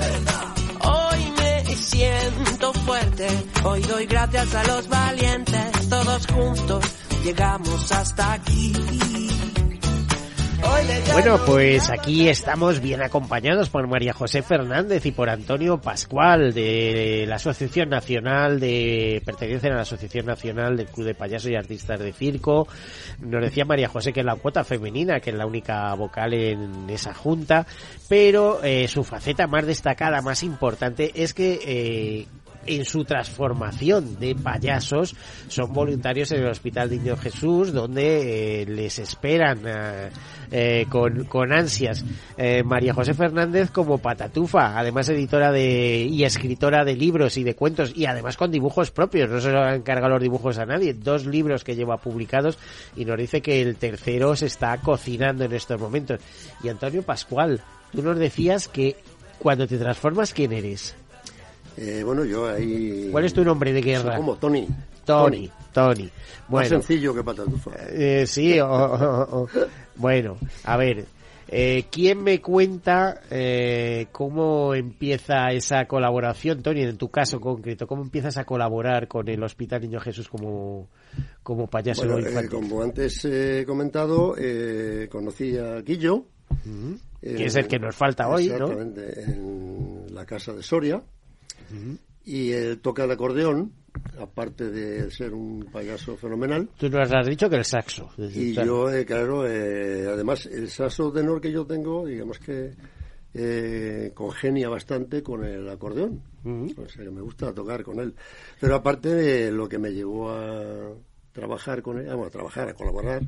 Hoy 0.81 1.33
me 1.37 1.77
siento 1.77 2.73
fuerte, 2.73 3.29
hoy 3.65 3.83
doy 3.83 4.07
gracias 4.07 4.55
a 4.55 4.65
los 4.65 4.89
valientes, 4.89 5.89
todos 5.91 6.27
juntos 6.27 6.85
llegamos 7.23 7.93
hasta 7.93 8.33
aquí. 8.33 8.73
Bueno, 11.13 11.39
pues 11.47 11.91
aquí 11.91 12.29
estamos 12.29 12.81
bien 12.81 13.03
acompañados 13.03 13.69
por 13.69 13.87
María 13.87 14.13
José 14.13 14.43
Fernández 14.43 15.05
y 15.07 15.13
por 15.13 15.29
Antonio 15.29 15.81
Pascual 15.81 16.53
de 16.53 17.25
la 17.27 17.37
Asociación 17.37 17.89
Nacional 17.89 18.61
de 18.61 19.23
pertenecen 19.25 19.73
a 19.73 19.77
la 19.77 19.83
Asociación 19.83 20.27
Nacional 20.27 20.77
del 20.77 20.87
Club 20.87 21.07
de 21.07 21.15
Payasos 21.15 21.51
y 21.51 21.57
Artistas 21.57 22.01
de 22.01 22.13
Circo. 22.13 22.69
Nos 23.21 23.43
decía 23.43 23.65
María 23.65 23.89
José 23.89 24.13
que 24.13 24.21
es 24.21 24.27
la 24.27 24.37
cuota 24.37 24.65
femenina, 24.65 25.21
que 25.21 25.31
es 25.31 25.37
la 25.37 25.47
única 25.47 25.95
vocal 25.95 26.35
en 26.35 26.89
esa 26.91 27.15
junta, 27.15 27.67
pero 28.09 28.63
eh, 28.63 28.89
su 28.89 29.05
faceta 29.05 29.47
más 29.47 29.67
destacada, 29.67 30.23
más 30.23 30.43
importante, 30.43 31.13
es 31.15 31.35
que 31.35 31.61
eh, 31.65 32.27
en 32.67 32.85
su 32.85 33.05
transformación 33.05 34.19
de 34.19 34.35
payasos 34.35 35.15
son 35.49 35.73
voluntarios 35.73 36.33
en 36.33 36.43
el 36.43 36.51
Hospital 36.51 36.91
Niño 36.91 37.17
Jesús 37.17 37.73
donde 37.73 38.63
eh, 38.63 38.67
les 38.67 38.99
esperan 38.99 39.61
eh, 39.67 40.11
eh, 40.51 40.87
con, 40.89 41.25
con 41.25 41.53
ansias 41.53 42.05
eh, 42.37 42.63
María 42.63 42.95
José 42.95 43.15
Fernández 43.15 43.71
como 43.71 43.99
patatufa 43.99 44.79
además 44.79 45.09
editora 45.09 45.53
de 45.53 46.07
y 46.11 46.25
escritora 46.25 46.85
de 46.85 46.95
libros 46.95 47.37
y 47.37 47.45
de 47.45 47.55
cuentos 47.55 47.93
y 47.95 48.07
además 48.07 48.37
con 48.37 48.51
dibujos 48.51 48.91
propios 48.91 49.31
no 49.31 49.41
se 49.41 49.51
lo 49.51 49.61
han 49.61 49.77
encargado 49.77 50.15
los 50.15 50.23
dibujos 50.23 50.59
a 50.59 50.67
nadie 50.67 50.95
dos 50.95 51.27
libros 51.27 51.65
que 51.65 51.77
lleva 51.77 51.97
publicados 51.97 52.59
y 52.97 53.05
nos 53.05 53.19
dice 53.19 53.41
que 53.41 53.63
el 53.63 53.77
tercero 53.77 54.37
se 54.37 54.47
está 54.47 54.77
cocinando 54.79 55.45
en 55.45 55.53
estos 55.53 55.81
momentos 55.81 56.21
y 56.63 56.69
Antonio 56.69 57.03
Pascual 57.03 57.61
tú 57.93 58.03
nos 58.03 58.19
decías 58.19 58.69
que 58.69 58.97
cuando 59.39 59.67
te 59.67 59.79
transformas 59.79 60.33
¿quién 60.33 60.53
eres? 60.53 60.97
Eh, 61.77 62.03
bueno, 62.05 62.25
yo 62.25 62.49
ahí... 62.49 63.09
¿Cuál 63.13 63.25
es 63.25 63.35
tu 63.35 63.45
nombre 63.45 63.73
de 63.73 63.81
guerra? 63.83 64.17
como 64.17 64.37
Tony. 64.37 64.67
Tony, 65.05 65.51
Tony. 65.73 66.05
Más 66.05 66.49
Bueno, 66.49 66.69
sencillo 66.69 67.15
que 67.15 67.23
patatufa. 67.23 67.71
eh, 67.91 68.25
sí, 68.27 68.59
o- 68.61 68.69
o- 68.69 69.43
o- 69.43 69.49
bueno, 69.97 70.37
a 70.65 70.77
ver, 70.77 71.05
eh, 71.49 71.85
¿quién 71.93 72.23
me 72.25 72.41
cuenta 72.41 73.21
eh, 73.31 74.07
cómo 74.11 74.75
empieza 74.75 75.53
esa 75.53 75.85
colaboración, 75.87 76.63
Tony, 76.63 76.83
en 76.83 76.97
tu 76.97 77.09
caso 77.09 77.41
concreto? 77.41 77.87
¿Cómo 77.87 78.03
empiezas 78.03 78.37
a 78.37 78.45
colaborar 78.45 79.07
con 79.07 79.29
el 79.29 79.43
Hospital 79.45 79.83
Niño 79.83 80.01
Jesús 80.01 80.29
como, 80.29 80.89
como 81.45 81.69
payaso 81.69 82.05
Bueno, 82.07 82.27
eh, 82.27 82.49
como 82.49 82.83
antes 82.83 83.25
he 83.27 83.65
comentado, 83.65 84.35
eh, 84.39 85.09
conocí 85.11 85.57
a 85.57 85.83
Guillo. 85.83 86.25
Que 87.21 87.45
es 87.47 87.55
el 87.57 87.67
que 87.69 87.79
nos 87.79 87.95
falta 87.95 88.29
hoy, 88.29 88.49
¿no? 88.49 88.55
Exactamente, 88.71 89.23
en 89.23 90.07
la 90.15 90.25
casa 90.27 90.53
de 90.53 90.63
Soria. 90.63 91.01
Y 92.25 92.53
él 92.53 92.81
toca 92.81 93.05
el 93.05 93.11
acordeón, 93.11 93.73
aparte 94.19 94.71
de 94.71 95.11
ser 95.11 95.33
un 95.33 95.69
payaso 95.73 96.17
fenomenal. 96.17 96.69
Tú 96.77 96.89
nos 96.89 97.13
has 97.13 97.27
dicho 97.27 97.49
que 97.49 97.57
el 97.57 97.65
saxo. 97.65 98.11
Y 98.19 98.53
yo, 98.53 98.91
eh, 98.91 99.05
claro, 99.05 99.47
eh, 99.47 100.07
además, 100.09 100.47
el 100.47 100.69
saxo 100.69 101.13
tenor 101.13 101.41
que 101.41 101.53
yo 101.53 101.65
tengo, 101.67 102.07
digamos 102.07 102.39
que 102.39 102.75
eh, 103.39 104.13
congenia 104.15 104.69
bastante 104.71 105.23
con 105.23 105.45
el 105.45 105.69
acordeón. 105.69 106.23
O 106.45 106.89
sea, 106.89 107.05
que 107.05 107.11
me 107.11 107.21
gusta 107.21 107.53
tocar 107.53 107.83
con 107.83 108.01
él. 108.01 108.15
Pero 108.59 108.77
aparte 108.77 109.11
de 109.11 109.53
lo 109.53 109.69
que 109.69 109.79
me 109.79 109.91
llevó 109.91 110.31
a 110.31 110.95
trabajar 111.33 111.83
con 111.83 111.99
él, 111.99 112.07
bueno, 112.07 112.25
a 112.25 112.31
trabajar, 112.31 112.69
a 112.71 112.75
colaborar, 112.75 113.23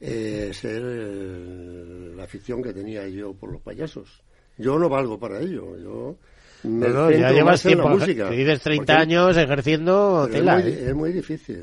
eh, 0.00 0.52
ser 0.54 0.82
eh, 0.84 2.12
la 2.16 2.24
afición 2.24 2.62
que 2.62 2.72
tenía 2.72 3.06
yo 3.08 3.34
por 3.34 3.52
los 3.52 3.60
payasos. 3.60 4.22
Yo 4.56 4.78
no 4.78 4.88
valgo 4.88 5.18
para 5.18 5.40
ello. 5.40 5.76
Yo 5.76 6.16
No, 6.66 6.88
no, 6.88 7.10
ya 7.10 7.30
llevas 7.30 7.62
tiempo, 7.62 7.88
música. 7.88 8.28
dices 8.30 8.60
30 8.60 8.84
Porque- 8.84 8.92
años 9.02 9.36
ejerciendo 9.36 10.28
tela, 10.30 10.58
es, 10.58 10.64
muy, 10.64 10.72
¿eh? 10.72 10.86
es 10.88 10.94
muy 10.94 11.12
difícil 11.12 11.56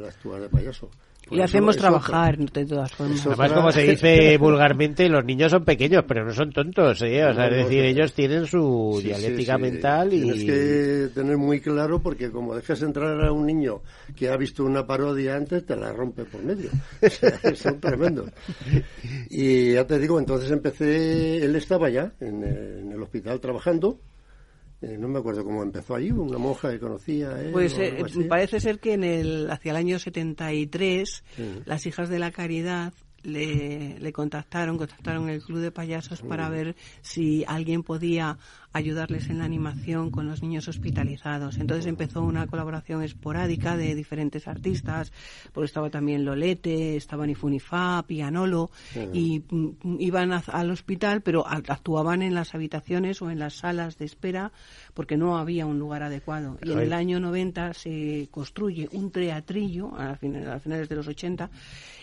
eh, 0.00 0.06
actuar 0.08 0.40
de 0.40 0.48
payaso. 0.48 0.88
Por 1.28 1.36
Le 1.38 1.44
eso 1.44 1.50
hacemos 1.52 1.76
es 1.76 1.80
trabajar, 1.80 2.36
de 2.38 2.66
todas 2.66 2.90
formas. 2.92 3.20
Eso- 3.20 3.28
Además, 3.28 3.52
como 3.52 3.70
se 3.70 3.82
dice 3.90 4.36
vulgarmente, 4.36 5.08
los 5.08 5.24
niños 5.24 5.52
son 5.52 5.64
pequeños, 5.64 6.02
pero 6.08 6.24
no 6.24 6.32
son 6.32 6.50
tontos, 6.50 7.02
¿eh? 7.02 7.24
O 7.24 7.32
sea, 7.34 7.46
es 7.46 7.56
decir, 7.68 7.84
ellos 7.84 8.12
tienen 8.14 8.46
su 8.46 8.96
Sí, 9.00 9.06
dialéctica 9.08 9.56
sí, 9.56 9.64
sí. 9.64 9.70
mental 9.70 10.12
y... 10.12 10.22
Tienes 10.22 10.44
que 10.44 11.08
tener 11.14 11.36
muy 11.36 11.60
claro 11.60 12.00
porque 12.02 12.32
como 12.32 12.56
dejas 12.56 12.82
entrar 12.82 13.22
a 13.24 13.30
un 13.30 13.46
niño 13.46 13.80
que 14.16 14.28
ha 14.28 14.36
visto 14.36 14.64
una 14.64 14.84
parodia 14.84 15.36
antes, 15.36 15.64
te 15.64 15.76
la 15.76 15.92
rompe 15.92 16.24
por 16.24 16.42
medio. 16.42 16.70
O 17.02 17.08
sea, 17.08 17.54
son 17.54 17.78
tremendos. 17.78 18.28
Y 19.28 19.74
ya 19.74 19.86
te 19.86 19.98
digo, 20.00 20.18
entonces 20.18 20.50
empecé, 20.50 21.44
él 21.44 21.54
estaba 21.54 21.90
ya 21.90 22.12
en 22.20 22.90
el 22.92 23.00
hospital 23.02 23.38
trabajando. 23.40 24.00
Eh, 24.82 24.96
no 24.98 25.08
me 25.08 25.18
acuerdo 25.18 25.44
cómo 25.44 25.62
empezó 25.62 25.94
allí, 25.94 26.10
una 26.10 26.38
monja 26.38 26.70
que 26.70 26.78
conocía. 26.80 27.38
él 27.40 27.52
Pues 27.52 27.76
eh, 27.78 28.02
parece 28.28 28.60
ser 28.60 28.78
que 28.80 28.94
en 28.94 29.04
el, 29.04 29.50
hacia 29.50 29.72
el 29.72 29.76
año 29.76 29.98
73 29.98 31.22
Sí. 31.36 31.42
las 31.66 31.84
hijas 31.86 32.08
de 32.08 32.18
la 32.18 32.30
caridad 32.30 32.92
le, 33.22 33.98
le 33.98 34.12
contactaron, 34.12 34.78
contactaron 34.78 35.28
el 35.28 35.42
club 35.42 35.58
de 35.60 35.70
payasos 35.70 36.22
para 36.22 36.48
ver 36.48 36.74
si 37.02 37.44
alguien 37.46 37.82
podía 37.82 38.38
ayudarles 38.72 39.28
en 39.30 39.38
la 39.38 39.44
animación 39.44 40.10
con 40.10 40.26
los 40.28 40.42
niños 40.42 40.68
hospitalizados. 40.68 41.58
Entonces 41.58 41.86
empezó 41.86 42.22
una 42.22 42.46
colaboración 42.46 43.02
esporádica 43.02 43.76
de 43.76 43.94
diferentes 43.94 44.46
artistas, 44.46 45.12
porque 45.52 45.66
estaba 45.66 45.90
también 45.90 46.24
Lolete, 46.24 46.96
estaba 46.96 47.26
Nifunifá, 47.26 48.04
Pianolo, 48.06 48.70
y 49.12 49.42
mm, 49.50 49.96
iban 50.00 50.32
a- 50.32 50.42
al 50.46 50.70
hospital, 50.70 51.20
pero 51.22 51.46
actuaban 51.46 52.22
en 52.22 52.34
las 52.34 52.54
habitaciones 52.54 53.20
o 53.22 53.30
en 53.30 53.38
las 53.38 53.54
salas 53.54 53.98
de 53.98 54.04
espera 54.04 54.52
porque 54.94 55.16
no 55.16 55.38
había 55.38 55.66
un 55.66 55.78
lugar 55.78 56.02
adecuado. 56.02 56.58
Y 56.62 56.70
en 56.72 56.78
el 56.78 56.92
año 56.92 57.20
90 57.20 57.74
se 57.74 58.28
construye 58.30 58.88
un 58.92 59.10
teatrillo, 59.10 59.94
a 59.96 60.10
a 60.10 60.16
finales 60.60 60.88
de 60.88 60.94
los 60.96 61.08
80, 61.08 61.50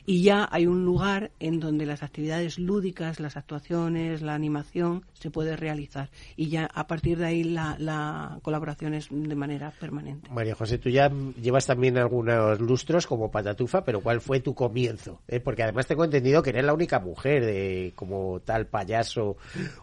y 0.05 0.21
ya 0.23 0.47
hay 0.51 0.65
un 0.67 0.85
lugar 0.85 1.31
en 1.39 1.59
donde 1.59 1.85
las 1.85 2.01
actividades 2.03 2.57
lúdicas, 2.59 3.19
las 3.19 3.35
actuaciones, 3.37 4.21
la 4.21 4.33
animación 4.35 5.05
se 5.13 5.29
puede 5.31 5.55
realizar. 5.57 6.09
Y 6.35 6.47
ya 6.47 6.56
a 6.59 6.87
partir 6.87 7.17
de 7.17 7.25
ahí 7.25 7.43
la, 7.43 7.75
la 7.79 8.39
colaboración 8.41 8.93
es 8.93 9.07
de 9.11 9.35
manera 9.35 9.71
permanente. 9.79 10.29
María 10.31 10.55
José, 10.55 10.77
tú 10.77 10.89
ya 10.89 11.09
llevas 11.41 11.65
también 11.65 11.97
algunos 11.97 12.59
lustros 12.59 13.05
como 13.07 13.29
patatufa, 13.31 13.83
pero 13.83 14.01
¿cuál 14.01 14.21
fue 14.21 14.39
tu 14.39 14.53
comienzo? 14.53 15.21
eh? 15.27 15.39
Porque 15.39 15.63
además 15.63 15.87
tengo 15.87 16.03
entendido 16.03 16.41
que 16.41 16.49
eres 16.51 16.65
la 16.65 16.73
única 16.73 16.99
mujer 16.99 17.45
de 17.45 17.93
como 17.95 18.39
tal 18.41 18.67
payaso 18.67 19.37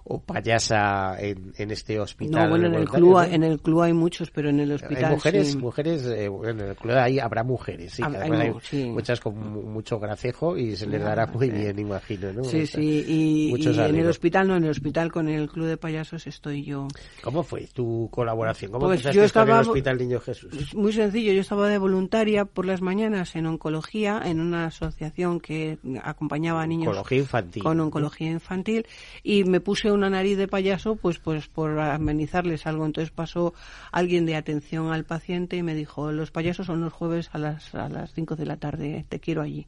o 0.04 0.20
payasa 0.22 1.16
en, 1.20 1.52
en 1.56 1.70
este 1.70 1.98
hospital. 2.00 2.42
No, 2.44 2.48
bueno, 2.48 2.66
en 2.66 2.74
el 2.74 2.88
club, 2.88 3.12
¿no? 3.14 3.22
en 3.24 3.42
el 3.44 3.60
club 3.60 3.82
hay 3.82 3.92
muchos, 3.92 4.30
pero 4.30 4.50
en 4.50 4.60
el 4.60 4.72
hospital 4.72 5.04
hay 5.06 5.10
mujeres, 5.10 5.50
sí. 5.52 5.58
mujeres, 5.58 6.04
eh, 6.06 6.26
en 6.26 6.60
el 6.60 6.76
club 6.76 6.94
ahí 6.96 7.18
habrá 7.18 7.42
mujeres, 7.42 7.92
sí, 7.94 8.02
Hab- 8.02 8.16
hay 8.16 8.20
además 8.22 8.40
hay, 8.40 8.50
mu- 8.52 8.60
sí. 8.60 8.84
muchas 8.90 9.20
con 9.20 9.38
mu- 9.38 9.62
mucho 9.62 9.98
gracejo 9.98 10.56
y 10.56 10.76
se 10.76 10.86
les 10.86 11.02
dará 11.02 11.26
muy 11.26 11.50
bien, 11.50 11.78
imagino, 11.78 12.32
¿no? 12.32 12.44
Sí, 12.44 12.62
O 12.62 12.66
sea, 12.66 12.80
sí, 12.80 13.04
y, 13.06 13.68
en 13.68 13.96
el 13.96 14.08
hospital 14.08 14.48
no, 14.48 14.56
en 14.56 14.64
el 14.64 14.70
hospital 14.70 15.10
con 15.12 15.28
el 15.28 15.48
club 15.48 15.66
de 15.66 15.76
payasos 15.76 16.26
estoy 16.26 16.63
yo. 16.64 16.88
¿Cómo 17.22 17.42
fue 17.42 17.66
tu 17.72 18.08
colaboración? 18.10 18.72
¿Cómo 18.72 18.86
Pues 18.86 19.02
yo 19.02 19.22
estaba- 19.24 19.60
el 19.60 19.68
Hospital 19.68 19.98
Niño 19.98 20.20
Jesús? 20.20 20.52
Es 20.54 20.74
muy 20.74 20.92
sencillo, 20.92 21.32
yo 21.32 21.40
estaba 21.40 21.68
de 21.68 21.78
voluntaria 21.78 22.44
por 22.44 22.66
las 22.66 22.80
mañanas 22.82 23.36
en 23.36 23.46
oncología, 23.46 24.20
en 24.24 24.40
una 24.40 24.66
asociación 24.66 25.40
que 25.40 25.78
acompañaba 26.02 26.62
a 26.62 26.66
niños 26.66 26.88
Oncología 26.88 27.18
infantil. 27.18 27.62
con 27.62 27.80
oncología 27.80 28.30
infantil 28.30 28.86
y 29.22 29.44
me 29.44 29.60
puse 29.60 29.90
una 29.92 30.10
nariz 30.10 30.36
de 30.36 30.48
payaso 30.48 30.96
pues 30.96 31.18
pues 31.18 31.48
por 31.48 31.78
amenizarles 31.78 32.66
algo. 32.66 32.86
Entonces 32.86 33.10
pasó 33.10 33.54
alguien 33.92 34.26
de 34.26 34.36
atención 34.36 34.92
al 34.92 35.04
paciente 35.04 35.56
y 35.56 35.62
me 35.62 35.74
dijo, 35.74 36.12
los 36.12 36.30
payasos 36.30 36.66
son 36.66 36.80
los 36.80 36.92
jueves 36.92 37.30
a 37.32 37.38
las 37.38 37.74
a 37.74 37.88
las 37.88 38.12
5 38.14 38.36
de 38.36 38.46
la 38.46 38.56
tarde, 38.56 39.04
te 39.08 39.20
quiero 39.20 39.42
allí. 39.42 39.66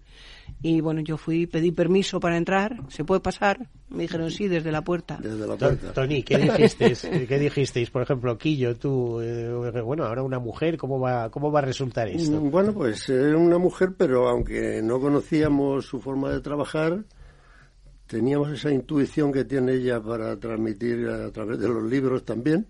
Y 0.63 0.81
bueno, 0.81 1.01
yo 1.01 1.17
fui, 1.17 1.47
pedí 1.47 1.71
permiso 1.71 2.19
para 2.19 2.37
entrar, 2.37 2.81
¿se 2.89 3.05
puede 3.05 3.21
pasar? 3.21 3.69
Me 3.89 4.03
dijeron 4.03 4.31
sí, 4.31 4.49
desde 4.49 4.73
la 4.73 4.83
puerta. 4.83 5.19
Desde 5.23 5.47
la 5.47 5.57
puerta. 5.57 5.93
Tony, 5.93 6.23
¿qué 6.23 6.39
dijisteis? 6.39 7.05
Eh, 7.05 7.25
¿Qué 7.29 7.39
dijisteis? 7.39 7.91
Por 7.91 8.03
ejemplo, 8.03 8.37
Quillo, 8.37 8.77
tú, 8.77 9.21
eh, 9.21 9.81
bueno, 9.83 10.05
ahora 10.05 10.23
una 10.23 10.39
mujer, 10.39 10.77
¿cómo 10.77 10.99
va, 10.99 11.31
cómo 11.31 11.53
va 11.53 11.61
a 11.61 11.63
resultar 11.63 12.09
esto? 12.09 12.41
Mm, 12.41 12.51
Bueno, 12.51 12.73
pues 12.73 13.09
era 13.09 13.37
una 13.37 13.59
mujer, 13.59 13.95
pero 13.97 14.29
aunque 14.29 14.81
no 14.83 14.99
conocíamos 15.01 15.87
su 15.87 16.01
forma 16.01 16.31
de 16.31 16.41
trabajar, 16.41 17.05
teníamos 18.07 18.51
esa 18.51 18.71
intuición 18.71 19.33
que 19.33 19.45
tiene 19.45 19.75
ella 19.75 20.01
para 20.01 20.39
transmitir 20.39 21.07
a 21.09 21.31
través 21.31 21.59
de 21.59 21.69
los 21.69 21.83
libros 21.85 22.25
también, 22.25 22.67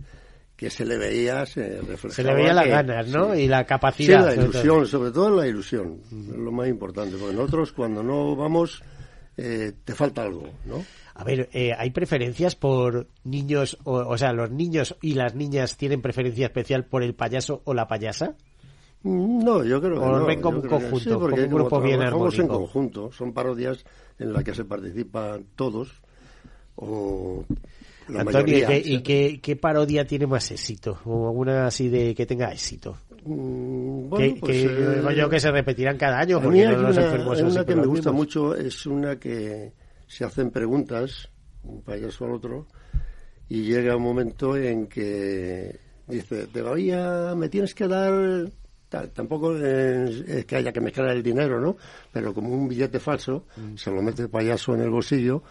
que 0.57 0.71
se 0.71 0.85
le 0.87 0.97
veía, 0.97 1.45
se 1.47 1.81
reflejaba. 1.83 2.15
Se 2.15 2.23
le 2.25 2.35
veía 2.35 2.53
las 2.55 2.65
que- 2.65 2.71
ganas, 2.71 3.09
¿no? 3.09 3.35
sí. 3.35 3.43
Y 3.43 3.49
la 3.49 3.61
Sí, 3.61 3.67
capacidad. 3.67 4.21
la 4.25 4.31
sobre 4.35 4.37
todo. 4.37 4.51
ilusión, 4.51 4.87
sobre 4.87 5.11
todo 5.11 5.37
la 5.37 5.47
ilusión, 5.47 6.01
es 6.11 6.37
lo 6.37 6.51
más 6.53 6.69
importante, 6.69 7.17
porque 7.19 7.35
nosotros 7.37 7.73
cuando 7.73 8.03
no 8.03 8.35
vamos, 8.37 8.83
eh, 9.37 9.73
te 9.85 9.95
falta 9.95 10.23
algo, 10.23 10.49
¿no? 10.65 10.83
A 11.15 11.25
ver, 11.25 11.49
eh, 11.53 11.73
¿hay 11.77 11.91
preferencias 11.91 12.57
por 12.57 13.07
niños, 13.25 13.77
o, 13.85 13.93
o 13.97 14.17
sea, 14.19 14.33
los 14.33 14.51
niños 14.51 14.97
y 15.03 15.15
las 15.15 15.35
niñas 15.35 15.77
tienen 15.77 16.01
preferencia 16.03 16.47
especial 16.47 16.85
por 16.85 17.03
el 17.03 17.15
payaso 17.15 17.61
o 17.65 17.75
la 17.75 17.87
payasa? 17.87 18.35
Mm, 19.03 19.45
No, 19.45 19.63
yo 19.65 19.81
creo 19.81 20.01
que 20.01 20.07
O 20.07 20.19
no. 20.19 20.25
ven 20.27 20.41
como 20.41 20.63
que 20.63 20.69
conjunto, 20.69 20.99
sí, 20.99 21.11
porque 21.19 21.43
como 21.43 21.49
un 21.49 21.55
grupo 21.63 21.81
bien 21.83 21.99
trabajamos 22.01 22.35
en 22.35 22.41
armónico. 22.41 22.59
conjunto, 22.65 23.13
son 23.13 23.33
parodias 23.35 23.85
en 24.19 24.33
las 24.33 24.43
que 24.43 24.55
se 24.55 24.65
participan 24.65 25.45
todos 25.55 26.01
o 26.77 27.45
la 28.09 28.21
Antonio, 28.21 28.59
¿y, 28.59 28.63
mayoría. 28.63 28.67
qué, 28.67 28.79
y 28.85 29.01
qué- 29.03 29.41
qué 29.43 29.57
parodia 29.57 30.07
tiene 30.07 30.27
más 30.27 30.51
éxito? 30.51 30.99
¿O 31.05 31.29
alguna 31.29 31.67
así 31.67 31.89
de 31.89 32.15
que 32.15 32.27
tenga 32.27 32.53
éxito? 32.53 32.97
Mm, 33.25 34.09
bueno, 34.09 34.35
que, 34.35 34.41
pues, 34.41 34.57
que 34.57 34.67
eh, 34.67 34.97
digo 34.97 35.11
yo 35.11 35.29
que 35.29 35.41
se 35.41 35.51
repetirán 35.51 35.97
cada 35.97 36.19
año, 36.21 36.41
porque 36.41 36.65
no 36.65 36.73
los 36.83 36.97
una, 36.97 37.11
son 37.37 37.47
una 37.51 37.65
que 37.65 37.75
me 37.75 37.81
los 37.83 37.89
gusta 37.89 38.13
mucho, 38.13 38.55
es 38.55 38.87
una 38.87 39.17
que 39.19 39.73
se 40.07 40.25
hacen 40.25 40.51
preguntas, 40.51 41.29
un 41.65 41.83
payaso 41.83 42.25
al 42.27 42.33
otro, 42.35 42.67
y 43.49 43.63
llega 43.63 43.97
un 43.97 44.03
momento 44.03 44.57
en 44.57 44.87
que 44.87 45.79
dice, 46.07 46.47
todavía 46.47 47.35
me 47.37 47.49
tienes 47.49 47.75
que 47.75 47.89
dar, 47.89 48.49
tampoco 49.13 49.57
es, 49.57 50.21
es 50.29 50.45
que 50.45 50.57
haya 50.57 50.73
que 50.73 50.81
mezclar 50.81 51.09
el 51.11 51.23
dinero, 51.23 51.61
¿no? 51.61 51.77
Pero 52.13 52.33
como 52.35 52.51
un 52.53 52.69
billete 52.69 52.99
falso, 53.01 53.45
Mm. 53.57 53.77
se 53.77 53.91
lo 53.91 54.03
mete 54.03 54.23
el 54.23 54.29
payaso 54.31 54.75
en 54.75 54.83
el 54.83 54.91
bolsillo 54.91 55.43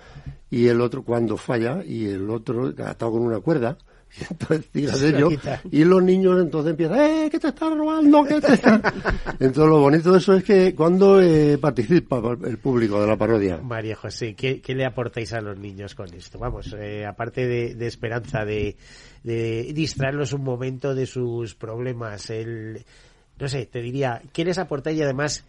y 0.50 0.68
el 0.68 0.82
otro 0.82 1.04
cuando 1.04 1.38
falla 1.38 1.84
y 1.86 2.06
el 2.08 2.30
otro 2.30 2.68
atado 2.84 3.12
con 3.14 3.22
una 3.22 3.40
cuerda. 3.40 3.78
Y 4.18 4.24
entonces 4.32 4.70
tira 4.72 4.98
de 4.98 5.10
ello 5.10 5.30
y 5.72 5.84
los 5.84 6.02
niños 6.02 6.40
entonces 6.42 6.72
empiezan, 6.72 7.00
¡eh, 7.02 7.28
que 7.30 7.38
te 7.38 7.50
estás 7.50 7.76
robando! 7.76 8.24
que 8.24 8.40
te 8.40 8.54
estás-". 8.54 8.80
Entonces 9.42 9.66
lo 9.70 9.80
bonito 9.82 10.12
de 10.14 10.20
eso 10.20 10.34
es 10.36 10.44
que 10.46 10.74
cuando 10.74 11.22
eh, 11.22 11.58
participa 11.58 12.22
el 12.46 12.58
público 12.60 13.02
de 13.02 13.08
la 13.08 13.18
parodia, 13.18 13.58
María 13.58 13.96
José, 13.98 14.34
¿qué, 14.34 14.62
qué 14.62 14.74
le 14.74 14.86
aportáis 14.86 15.34
a 15.34 15.42
los 15.42 15.58
niños 15.58 15.96
con 15.96 16.14
esto? 16.14 16.40
Vamos, 16.40 16.74
eh, 16.80 17.06
aparte 17.06 17.46
de, 17.46 17.76
de 17.76 17.88
esperanza, 17.88 18.46
de, 18.46 18.78
de 19.24 19.74
distraerlos 19.74 20.32
un 20.32 20.44
momento 20.46 20.96
de 20.96 21.08
sus 21.08 21.54
problemas, 21.56 22.30
el, 22.30 22.86
no 23.40 23.48
sé, 23.48 23.66
te 23.66 23.82
diría, 23.82 24.22
¿qué 24.34 24.46
les 24.46 24.58
aportáis 24.58 24.98
y 24.98 25.04
además 25.04 25.46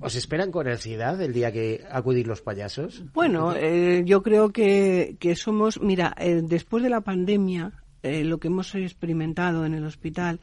os 0.00 0.14
esperan 0.14 0.52
con 0.52 0.68
ansiedad 0.68 1.20
el 1.20 1.32
día 1.32 1.52
que 1.52 1.84
acudís 1.90 2.26
los 2.26 2.40
payasos? 2.40 3.02
Bueno, 3.12 3.54
eh, 3.54 4.02
yo 4.04 4.22
creo 4.22 4.50
que, 4.50 5.16
que 5.18 5.34
somos, 5.34 5.80
mira, 5.80 6.14
eh, 6.18 6.40
después 6.42 6.82
de 6.82 6.90
la 6.90 7.00
pandemia, 7.00 7.72
eh, 8.02 8.24
lo 8.24 8.38
que 8.38 8.46
hemos 8.46 8.74
experimentado 8.76 9.66
en 9.66 9.74
el 9.74 9.84
hospital 9.84 10.38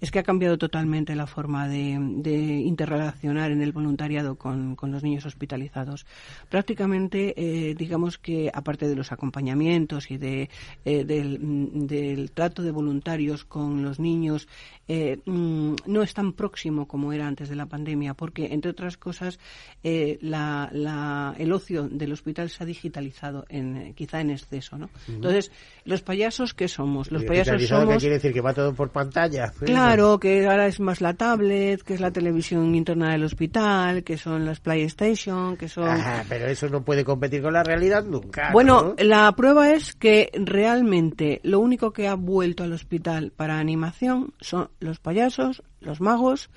es 0.00 0.10
que 0.10 0.18
ha 0.18 0.24
cambiado 0.24 0.58
totalmente 0.58 1.14
la 1.14 1.26
forma 1.26 1.68
de, 1.68 1.92
interrelacionar 2.28 3.50
en 3.50 3.62
el 3.62 3.72
voluntariado 3.72 4.34
con, 4.34 4.76
con 4.76 4.90
los 4.90 5.02
niños 5.02 5.24
hospitalizados. 5.24 6.04
Prácticamente, 6.50 7.74
digamos 7.78 8.18
que 8.18 8.50
aparte 8.52 8.88
de 8.88 8.94
los 8.94 9.10
acompañamientos 9.10 10.10
y 10.10 10.18
de, 10.18 10.50
mm, 10.84 11.86
del 11.86 12.30
trato 12.32 12.62
de 12.62 12.72
voluntarios 12.72 13.46
con 13.46 13.82
los 13.82 13.98
niños, 13.98 14.48
eh, 14.88 15.18
mm, 15.24 15.74
no 15.86 16.02
es 16.02 16.14
tan 16.14 16.32
próximo 16.32 16.86
como 16.86 17.12
era 17.12 17.26
antes 17.26 17.48
de 17.48 17.56
la 17.56 17.66
pandemia, 17.66 18.14
porque 18.14 18.46
entre 18.52 18.70
otras 18.70 18.96
cosas, 18.96 19.38
eh, 19.82 20.18
la, 20.20 20.68
la- 20.72 21.34
el 21.38 21.52
ocio 21.52 21.88
del 21.88 22.12
hospital 22.12 22.50
se 22.50 22.62
ha 22.62 22.66
digitalizado, 22.66 23.44
en, 23.48 23.76
eh, 23.76 23.92
quizá 23.96 24.20
en 24.20 24.30
exceso, 24.30 24.78
¿no? 24.78 24.88
Entonces, 25.08 25.50
los 25.84 26.02
payasos, 26.02 26.54
¿qué 26.54 26.68
somos? 26.68 27.10
Los 27.10 27.24
payasos 27.24 27.54
Digitalizado, 27.58 27.80
¿qué 27.82 27.86
somos 27.86 28.02
quiere 28.02 28.14
decir? 28.16 28.32
¿Que 28.32 28.40
va 28.40 28.54
todo 28.54 28.74
por 28.74 28.90
pantalla? 28.90 29.52
Claro, 29.60 30.18
que 30.18 30.46
ahora 30.46 30.66
es 30.66 30.80
más 30.80 31.00
la 31.00 31.14
tablet, 31.14 31.82
que 31.82 31.94
es 31.94 32.00
la 32.00 32.10
televisión 32.10 32.74
interna 32.74 33.10
del 33.12 33.24
hospital, 33.24 34.04
que 34.04 34.16
son 34.16 34.44
las 34.44 34.60
PlayStation, 34.60 35.56
que 35.56 35.68
son... 35.68 35.88
Ah, 35.88 36.24
pero 36.28 36.46
eso 36.46 36.68
no 36.68 36.82
puede 36.84 37.04
competir 37.04 37.42
con 37.42 37.52
la 37.52 37.62
realidad 37.62 38.04
nunca. 38.04 38.50
Bueno, 38.52 38.94
¿no? 38.98 39.04
la 39.04 39.32
prueba 39.32 39.70
es 39.72 39.94
que 39.94 40.30
realmente 40.34 41.40
lo 41.42 41.60
único 41.60 41.92
que 41.92 42.08
ha 42.08 42.14
vuelto 42.14 42.64
al 42.64 42.72
hospital 42.72 43.32
para 43.34 43.58
animación 43.58 44.32
son 44.40 44.68
los 44.80 44.98
payasos, 44.98 45.62
los 45.80 46.00
magos 46.00 46.50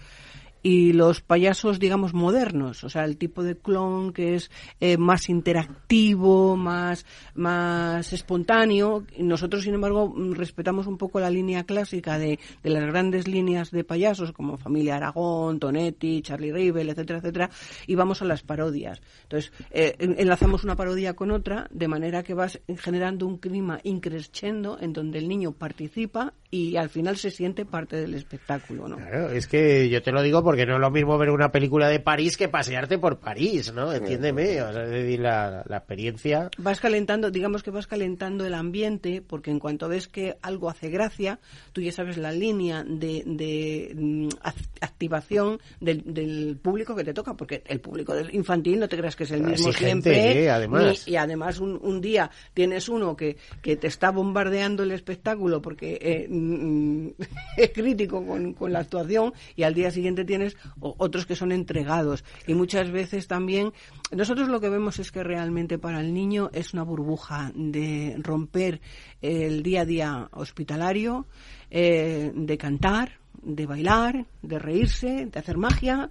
y 0.62 0.94
los 0.94 1.22
payasos, 1.22 1.80
digamos, 1.80 2.14
modernos, 2.14 2.84
o 2.84 2.90
sea, 2.90 3.06
el 3.06 3.18
tipo 3.18 3.44
de 3.44 3.56
clon 3.58 4.12
que 4.14 4.36
es 4.36 4.52
eh, 4.80 4.98
más 4.98 5.30
interactivo, 5.30 6.56
más, 6.58 7.06
más 7.36 8.12
espontáneo. 8.14 9.04
Nosotros, 9.18 9.64
sin 9.64 9.74
embargo, 9.74 10.10
mm, 10.16 10.34
respetamos 10.34 10.88
un 10.88 10.98
poco 10.98 11.20
la 11.20 11.30
línea 11.30 11.64
clásica 11.64 12.18
de, 12.18 12.40
de 12.64 12.70
las 12.70 12.86
grandes 12.86 13.28
líneas 13.28 13.72
de 13.72 13.84
payasos, 13.84 14.32
como 14.32 14.58
Familia 14.58 14.98
Aragón, 14.98 15.60
Tonetti, 15.60 16.22
Charlie 16.22 16.52
Rivel, 16.52 16.90
etcétera, 16.90 17.20
etcétera, 17.20 17.50
y 17.88 17.96
vamos 17.96 18.22
a 18.22 18.26
las 18.26 18.42
parodias. 18.44 19.02
Entonces, 19.24 19.52
eh, 19.72 19.96
en- 20.00 20.16
enlazamos 20.20 20.64
una 20.64 20.76
parodia 20.76 21.14
con 21.16 21.32
otra, 21.32 21.68
de 21.72 21.88
manera 21.88 22.24
que 22.24 22.34
vas 22.34 22.60
generando 22.78 23.26
un 23.28 23.38
clima 23.38 23.80
increscendo 23.84 24.78
en 24.80 24.94
donde 24.94 25.20
el 25.20 25.28
niño 25.28 25.52
participa 25.54 26.34
y 26.52 26.76
al 26.78 26.90
final 26.90 27.16
se 27.18 27.30
siente 27.32 27.66
parte 27.66 27.96
del 27.96 28.16
espectáculo, 28.16 28.88
¿no? 28.88 28.98
Claro, 28.98 29.30
es 29.30 29.48
que 29.48 29.88
yo 29.90 30.02
te 30.02 30.12
lo 30.12 30.22
digo 30.24 30.44
no 30.66 30.76
es 30.76 30.80
lo 30.82 30.92
mismo 30.92 31.18
ver 31.18 31.30
una 31.30 31.52
película 31.52 31.88
de 31.90 32.00
París 32.00 32.38
que 32.38 32.48
pasearte 32.50 32.98
por 32.98 33.20
París, 33.20 33.72
¿no? 33.74 33.92
Entiéndeme, 33.94 34.62
o 34.62 34.72
sea, 34.74 34.84
es 34.84 34.90
decir, 34.92 35.20
la, 35.20 35.64
la 35.68 35.78
experiencia... 35.78 36.50
vas 36.58 36.80
calentando, 36.80 37.32
digamos 37.32 37.64
que 37.64 37.72
vas 37.72 37.88
calentando 37.88 38.46
el 38.46 38.54
ambiente, 38.54 39.22
porque 39.26 39.52
en 39.52 39.60
cuanto 39.60 39.88
ves 39.90 40.08
que 40.08 40.38
algo 40.42 40.70
hace 40.70 40.90
gracia, 40.90 41.40
tú 41.74 41.82
ya 41.82 41.92
sabes 41.92 42.18
la 42.18 42.32
línea 42.32 42.84
de, 42.84 43.24
de 43.26 43.92
mm, 43.96 44.28
ac- 44.44 44.70
activación 44.82 45.60
del, 45.80 46.04
del 46.06 46.58
público 46.62 46.96
que 46.96 47.04
te 47.04 47.14
toca, 47.14 47.34
porque 47.36 47.64
el 47.68 47.80
público 47.82 48.14
infantil 48.32 48.80
no 48.80 48.88
te 48.88 48.98
creas 48.98 49.16
que 49.16 49.24
es 49.26 49.32
el 49.32 49.42
mismo 49.44 49.70
Exigente, 49.70 50.14
siempre. 50.14 50.44
¿eh? 50.46 50.50
Además. 50.50 51.06
ni- 51.08 51.14
y 51.14 51.16
además 51.18 51.60
un, 51.60 51.80
un 51.82 52.00
día 52.00 52.30
tienes 52.54 52.88
uno 52.90 53.16
que, 53.16 53.38
que 53.62 53.76
te 53.76 53.88
está 53.88 54.12
bombardeando 54.12 54.84
el 54.84 54.92
espectáculo 54.92 55.62
porque 55.62 55.98
eh, 56.02 56.28
mm, 56.30 57.08
es 57.58 57.70
crítico 57.72 58.26
con, 58.26 58.54
con 58.54 58.72
la 58.72 58.80
actuación 58.80 59.34
y 59.56 59.64
al 59.64 59.74
día 59.74 59.92
siguiente 59.92 60.24
tienes 60.24 60.39
o- 60.80 60.96
otros 60.98 61.26
que 61.26 61.36
son 61.36 61.52
entregados. 61.52 62.24
Y 62.48 62.54
muchas 62.54 62.92
veces 62.92 63.28
también, 63.28 63.72
nosotros 64.12 64.48
lo 64.48 64.60
que 64.60 64.70
vemos 64.70 65.00
es 65.00 65.12
que 65.12 65.24
realmente 65.24 65.78
para 65.78 66.02
el 66.02 66.14
niño 66.14 66.50
es 66.54 66.74
una 66.74 66.84
burbuja 66.84 67.52
de 67.56 68.16
romper 68.20 68.82
el 69.22 69.64
día 69.64 69.82
a 69.82 69.86
día 69.86 70.30
hospitalario, 70.32 71.26
eh, 71.72 72.32
de 72.36 72.58
cantar, 72.58 73.20
de 73.42 73.66
bailar, 73.66 74.26
de 74.42 74.60
reírse, 74.60 75.28
de 75.32 75.40
hacer 75.40 75.58
magia, 75.58 76.10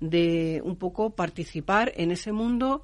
de 0.00 0.62
un 0.64 0.76
poco 0.76 1.10
participar 1.10 1.92
en 1.96 2.10
ese 2.10 2.32
mundo 2.32 2.82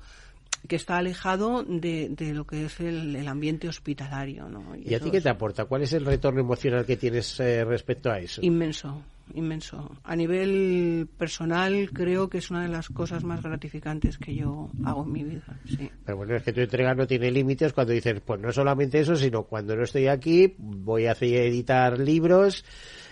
que 0.68 0.76
está 0.76 0.96
alejado 0.98 1.62
de, 1.62 2.08
de 2.10 2.34
lo 2.34 2.44
que 2.46 2.64
es 2.64 2.80
el, 2.80 3.14
el 3.14 3.28
ambiente 3.28 3.68
hospitalario. 3.68 4.48
¿no? 4.48 4.74
¿Y 4.76 4.94
a 4.94 5.00
ti 5.00 5.10
qué 5.10 5.20
te 5.20 5.28
aporta? 5.28 5.64
¿Cuál 5.66 5.82
es 5.82 5.92
el 5.92 6.04
retorno 6.04 6.40
emocional 6.40 6.84
que 6.84 6.96
tienes 6.96 7.38
eh, 7.40 7.64
respecto 7.64 8.10
a 8.10 8.18
eso? 8.18 8.40
Inmenso, 8.42 9.00
inmenso. 9.34 9.90
A 10.04 10.16
nivel 10.16 11.08
personal 11.18 11.90
creo 11.92 12.28
que 12.28 12.38
es 12.38 12.50
una 12.50 12.62
de 12.62 12.68
las 12.68 12.88
cosas 12.88 13.24
más 13.24 13.42
gratificantes 13.42 14.18
que 14.18 14.34
yo 14.34 14.70
hago 14.84 15.04
en 15.04 15.12
mi 15.12 15.24
vida. 15.24 15.60
Sí. 15.64 15.90
Pero 16.04 16.18
bueno, 16.18 16.36
es 16.36 16.42
que 16.42 16.52
tu 16.52 16.60
entrega 16.60 16.94
no 16.94 17.06
tiene 17.06 17.30
límites 17.30 17.72
cuando 17.72 17.92
dices, 17.92 18.20
pues 18.24 18.40
no 18.40 18.52
solamente 18.52 19.00
eso, 19.00 19.16
sino 19.16 19.44
cuando 19.44 19.76
no 19.76 19.84
estoy 19.84 20.06
aquí, 20.06 20.54
voy 20.58 21.06
a 21.06 21.12
editar 21.12 21.98
libros, 21.98 22.64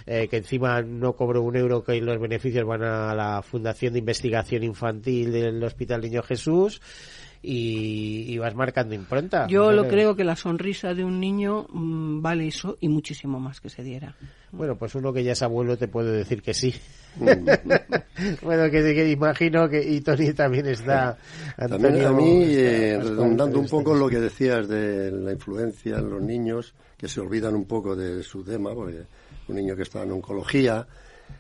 eh, 0.07 0.29
que 0.29 0.39
encima 0.39 0.83
no 0.83 1.15
cobro 1.15 1.43
un 1.43 1.57
euro, 1.57 1.83
que 1.83 2.01
los 2.01 2.21
beneficios 2.21 2.67
van 2.67 2.83
a 2.83 3.15
la 3.15 3.43
Fundación 3.43 3.93
de 3.93 4.01
Investigación 4.01 4.62
Infantil 4.62 5.33
del 5.33 5.62
Hospital 5.62 6.01
Niño 6.03 6.23
Jesús, 6.23 6.81
y, 7.47 8.32
y 8.32 8.38
vas 8.38 8.55
marcando 8.55 8.95
impronta. 8.95 9.47
Yo 9.49 9.70
lo 9.72 9.86
creo 9.86 10.16
que 10.16 10.24
la 10.24 10.34
sonrisa 10.36 10.95
de 10.95 11.05
un 11.05 11.20
niño 11.20 11.66
mm, 11.70 12.22
vale 12.22 12.47
eso 12.49 12.78
y 12.80 12.88
muchísimo 12.88 13.38
más 13.38 13.61
que 13.61 13.68
se 13.68 13.82
diera. 13.82 14.14
Bueno, 14.53 14.76
pues 14.76 14.95
uno 14.95 15.12
que 15.12 15.22
ya 15.22 15.32
es 15.32 15.42
abuelo 15.42 15.76
te 15.76 15.88
puede 15.88 16.12
decir 16.16 16.40
que 16.42 16.55
sí. 16.55 16.74
bueno, 18.42 18.70
que, 18.70 18.95
que 18.95 19.11
imagino 19.11 19.68
que 19.68 19.82
y 19.82 20.01
Tony 20.01 20.32
también 20.32 20.66
está. 20.66 21.16
También 21.57 22.05
a 22.05 22.12
mí, 22.12 22.42
está- 22.45 22.61
eh, 22.61 22.99
redundando 23.01 23.59
un 23.59 23.68
poco 23.68 23.92
en 23.95 24.01
lo 24.01 24.09
que 24.09 24.20
decías 24.20 24.68
de 24.68 25.11
la 25.11 25.32
influencia 25.32 25.99
en 25.99 26.11
los 26.11 26.22
niños, 26.22 26.74
que 26.97 27.09
se 27.09 27.20
olvidan 27.20 27.55
un 27.55 27.64
poco 27.66 27.95
de 27.97 28.22
su 28.22 28.42
tema, 28.42 28.72
porque 28.74 29.03
un 29.49 29.57
niño 29.57 29.76
que 29.76 29.82
está 29.82 30.03
en 30.03 30.12
oncología, 30.12 30.86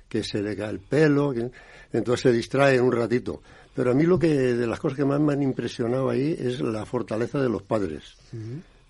que 0.08 0.22
se 0.22 0.42
le 0.42 0.56
cae 0.56 0.70
el 0.70 0.80
pelo, 0.80 1.32
que, 1.32 1.50
entonces 1.92 2.20
se 2.22 2.32
distrae 2.32 2.80
un 2.80 2.92
ratito. 2.92 3.42
Pero 3.74 3.90
a 3.90 3.94
mí 3.94 4.04
lo 4.04 4.18
que, 4.18 4.28
de 4.28 4.66
las 4.66 4.78
cosas 4.80 4.96
que 4.96 5.04
más 5.04 5.20
me 5.20 5.32
han 5.32 5.42
impresionado 5.42 6.08
ahí 6.10 6.36
es 6.38 6.60
la 6.60 6.86
fortaleza 6.86 7.40
de 7.40 7.48
los 7.48 7.62
padres. 7.62 8.16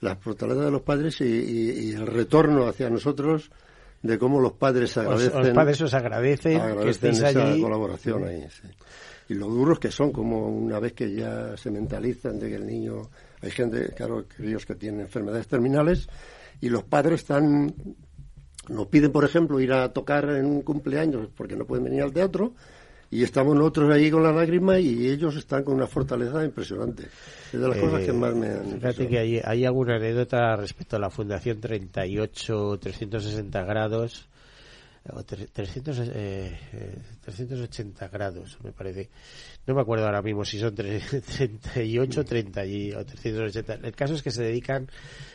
La 0.01 0.16
fortaleza 0.16 0.61
de 0.66 0.70
los 0.70 0.82
padres 0.82 1.20
y, 1.20 1.24
y- 1.24 1.70
y 1.89 1.93
el 1.93 2.07
retorno 2.07 2.66
hacia 2.68 2.91
nosotros 2.91 3.51
de 4.03 4.18
cómo 4.18 4.39
los 4.41 4.53
padres 4.53 4.97
agradecen 4.99 5.41
os 5.41 5.49
padres 5.55 5.80
os 5.80 5.95
agradecen, 5.95 6.59
que 6.59 6.62
agradecen 6.62 7.11
estéis 7.12 7.18
esa 7.30 7.49
allí. 7.51 7.62
colaboración 7.62 8.24
ahí. 8.24 8.47
sí. 8.51 8.68
Y 9.30 9.35
lo 9.35 9.47
duros 9.47 9.78
que 9.78 9.91
son, 9.91 10.12
como 10.12 10.49
una 10.49 10.78
vez 10.78 10.93
que 10.93 11.11
ya 11.14 11.57
se 11.57 11.70
mentalizan 11.70 12.39
de 12.39 12.51
que 12.51 12.57
el 12.57 12.66
niño. 12.66 13.09
Hay 13.41 13.51
gente, 13.51 13.89
claro, 13.97 14.24
críos 14.28 14.66
que 14.66 14.74
tienen 14.74 15.01
enfermedades 15.01 15.47
terminales 15.49 16.07
y 16.61 16.68
los 16.68 16.85
padres 16.85 17.20
están. 17.22 17.74
Nos 18.68 18.87
piden, 18.89 19.12
por 19.12 19.24
ejemplo, 19.24 19.59
ir 19.61 19.72
a 19.72 19.91
tocar 19.95 20.28
en 20.28 20.45
un 20.45 20.61
cumpleaños 20.61 21.28
porque 21.35 21.57
no 21.57 21.64
pueden 21.64 21.85
venir 21.85 22.03
al 22.03 22.12
teatro 22.12 22.53
y 23.11 23.22
estamos 23.22 23.55
nosotros 23.55 23.90
ahí 23.92 24.11
con 24.11 24.22
la 24.22 24.32
lágrima 24.32 24.78
y 24.78 25.09
ellos 25.09 25.36
están 25.36 25.62
con 25.64 25.74
una 25.74 25.86
fortaleza 25.86 26.44
impresionante. 26.44 27.05
Es 27.52 27.61
de 27.61 27.68
las 27.68 27.76
cosas 27.78 28.00
que 28.00 28.11
Eh, 28.11 28.12
más 28.12 28.34
me 28.34 28.48
han. 28.48 28.64
Fíjate 28.80 29.07
que 29.09 29.18
hay, 29.18 29.40
hay 29.44 29.64
alguna 29.64 29.96
anécdota 29.96 30.57
respecto 30.57 30.96
a 30.96 30.98
la 30.98 31.11
Fundación 31.11 31.61
38 31.61 32.78
360 32.80 33.62
grados 33.64 34.28
o 35.12 35.18
tre- 35.22 35.48
300, 35.52 35.98
eh, 36.00 36.59
eh, 36.72 36.98
380 37.26 38.09
grados, 38.09 38.57
me 38.64 38.72
parece. 38.72 39.11
No 39.66 39.74
me 39.74 39.82
acuerdo 39.82 40.07
ahora 40.07 40.22
mismo 40.22 40.44
si 40.46 40.59
son 40.59 40.74
tre- 40.74 41.02
38, 41.36 42.24
30 42.24 42.64
y, 42.64 42.92
o 42.92 43.05
380. 43.05 43.86
El 43.86 43.94
caso 43.94 44.14
es 44.14 44.22
que 44.22 44.30
se 44.30 44.42
dedican 44.42 44.88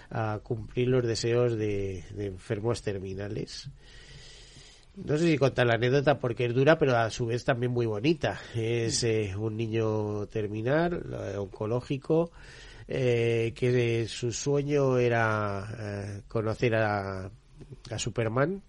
a 0.10 0.40
cumplir 0.42 0.88
los 0.88 1.06
deseos 1.06 1.56
de, 1.56 2.04
de 2.16 2.26
enfermos 2.26 2.82
terminales. 2.82 3.70
No 4.96 5.18
sé 5.18 5.28
si 5.28 5.38
contar 5.38 5.68
la 5.68 5.76
anécdota 5.76 6.20
porque 6.20 6.46
es 6.46 6.54
dura, 6.54 6.78
pero 6.78 6.98
a 6.98 7.10
su 7.10 7.28
vez 7.28 7.46
también 7.46 7.72
muy 7.72 7.86
bonita. 7.86 8.40
Es 8.56 9.04
eh, 9.04 9.34
un 9.38 9.56
niño 9.56 10.28
terminal, 10.28 11.04
eh, 11.34 11.38
oncológico, 11.38 12.32
eh, 12.88 13.54
que 13.56 14.08
su 14.08 14.32
sueño 14.32 14.98
era 14.98 15.68
eh, 15.80 16.22
conocer 16.28 16.76
a, 16.76 17.26
a 17.92 18.00
Superman. 18.00 18.62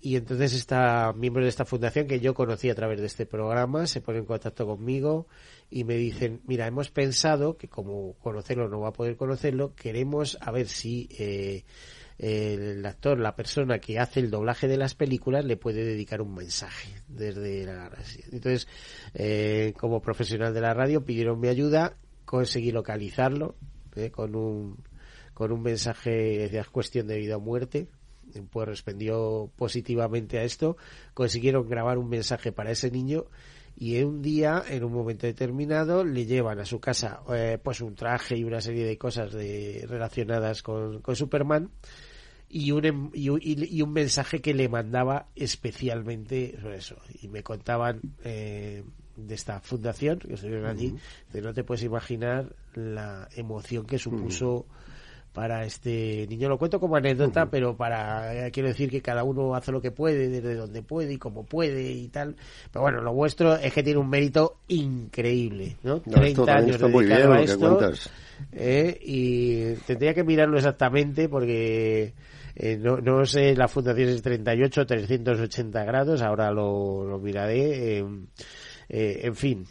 Y 0.00 0.14
entonces 0.14 0.52
esta 0.52 1.12
miembros 1.14 1.44
de 1.44 1.48
esta 1.48 1.64
fundación 1.64 2.06
que 2.06 2.20
yo 2.20 2.32
conocí 2.32 2.70
a 2.70 2.76
través 2.76 3.00
de 3.00 3.06
este 3.06 3.26
programa 3.26 3.88
se 3.88 4.00
ponen 4.00 4.20
en 4.20 4.26
contacto 4.26 4.64
conmigo 4.64 5.26
y 5.68 5.82
me 5.82 5.96
dicen, 5.96 6.42
mira, 6.46 6.66
hemos 6.66 6.90
pensado 6.90 7.56
que 7.56 7.68
como 7.68 8.12
conocerlo 8.20 8.68
no 8.68 8.80
va 8.80 8.90
a 8.90 8.92
poder 8.92 9.16
conocerlo, 9.16 9.74
queremos 9.74 10.38
a 10.40 10.52
ver 10.52 10.68
si 10.68 11.08
eh, 11.18 11.64
el 12.18 12.84
actor, 12.86 13.18
la 13.18 13.36
persona 13.36 13.78
que 13.78 13.98
hace 13.98 14.20
el 14.20 14.30
doblaje 14.30 14.68
de 14.68 14.76
las 14.76 14.94
películas 14.94 15.44
le 15.44 15.56
puede 15.56 15.84
dedicar 15.84 16.20
un 16.22 16.34
mensaje 16.34 16.94
desde 17.08 17.64
la 17.64 17.88
radio. 17.88 18.24
Entonces, 18.32 18.68
eh, 19.14 19.74
como 19.78 20.00
profesional 20.00 20.54
de 20.54 20.60
la 20.60 20.74
radio 20.74 21.04
pidieron 21.04 21.40
mi 21.40 21.48
ayuda, 21.48 21.96
conseguí 22.24 22.72
localizarlo 22.72 23.56
eh, 23.94 24.10
con 24.10 24.34
un 24.34 24.84
con 25.34 25.52
un 25.52 25.60
mensaje 25.60 26.48
de 26.48 26.64
cuestión 26.72 27.06
de 27.06 27.18
vida 27.18 27.36
o 27.36 27.40
muerte 27.40 27.88
pues 28.50 28.68
respondió 28.68 29.50
positivamente 29.56 30.38
a 30.38 30.44
esto, 30.44 30.76
consiguieron 31.14 31.68
grabar 31.68 31.98
un 31.98 32.08
mensaje 32.08 32.52
para 32.52 32.70
ese 32.70 32.90
niño 32.90 33.26
y 33.78 34.02
un 34.02 34.22
día, 34.22 34.62
en 34.68 34.84
un 34.84 34.92
momento 34.92 35.26
determinado, 35.26 36.02
le 36.04 36.24
llevan 36.26 36.58
a 36.60 36.64
su 36.64 36.80
casa 36.80 37.20
eh, 37.34 37.58
pues 37.62 37.80
un 37.82 37.94
traje 37.94 38.36
y 38.36 38.44
una 38.44 38.60
serie 38.60 38.84
de 38.86 38.96
cosas 38.96 39.32
de, 39.32 39.84
relacionadas 39.88 40.62
con, 40.62 41.00
con 41.02 41.14
Superman 41.14 41.70
y 42.48 42.70
un, 42.70 42.84
em- 42.86 43.10
y, 43.12 43.28
un- 43.28 43.40
y- 43.42 43.82
un 43.82 43.92
mensaje 43.92 44.40
que 44.40 44.54
le 44.54 44.68
mandaba 44.68 45.26
especialmente 45.80 46.56
sobre 46.60 46.76
eso. 46.78 46.96
Y 47.20 47.28
me 47.28 47.42
contaban 47.42 48.00
eh, 48.24 48.82
de 49.16 49.34
esta 49.34 49.60
fundación 49.60 50.18
que 50.20 50.34
estuvieron 50.34 50.66
allí, 50.66 50.94
que 51.32 51.40
no 51.42 51.52
te 51.52 51.64
puedes 51.64 51.82
imaginar 51.84 52.54
la 52.74 53.28
emoción 53.36 53.84
que 53.86 53.98
supuso 53.98 54.66
para 55.36 55.66
este 55.66 56.26
niño. 56.28 56.48
Lo 56.48 56.56
cuento 56.56 56.80
como 56.80 56.96
anécdota, 56.96 57.50
pero 57.50 57.76
para 57.76 58.46
eh, 58.46 58.50
quiero 58.50 58.70
decir 58.70 58.88
que 58.88 59.02
cada 59.02 59.22
uno 59.22 59.54
hace 59.54 59.70
lo 59.70 59.82
que 59.82 59.90
puede, 59.90 60.30
desde 60.30 60.54
donde 60.54 60.82
puede 60.82 61.12
y 61.12 61.18
como 61.18 61.44
puede 61.44 61.92
y 61.92 62.08
tal. 62.08 62.34
Pero 62.72 62.80
bueno, 62.80 63.02
lo 63.02 63.12
vuestro 63.12 63.54
es 63.54 63.70
que 63.70 63.82
tiene 63.82 64.00
un 64.00 64.08
mérito 64.08 64.60
increíble, 64.68 65.76
¿no? 65.82 66.00
No, 66.06 66.22
esto 66.22 66.46
también 66.46 66.70
está 66.70 66.88
muy 66.88 67.04
bien 67.04 67.18
dedicado 67.18 67.34
a 67.34 67.42
esto, 67.42 68.06
eh, 68.50 68.98
y 69.02 69.74
tendría 69.86 70.14
que 70.14 70.24
mirarlo 70.24 70.56
exactamente 70.56 71.28
porque 71.28 72.14
eh, 72.54 72.78
no, 72.80 72.96
no 72.96 73.26
sé, 73.26 73.54
la 73.54 73.68
fundación 73.68 74.08
es 74.08 74.22
38, 74.22 74.86
380 74.86 75.84
grados, 75.84 76.22
ahora 76.22 76.50
lo, 76.50 77.04
lo 77.04 77.18
miraré. 77.18 77.98
eh, 77.98 79.20
en 79.22 79.36
fin. 79.36 79.66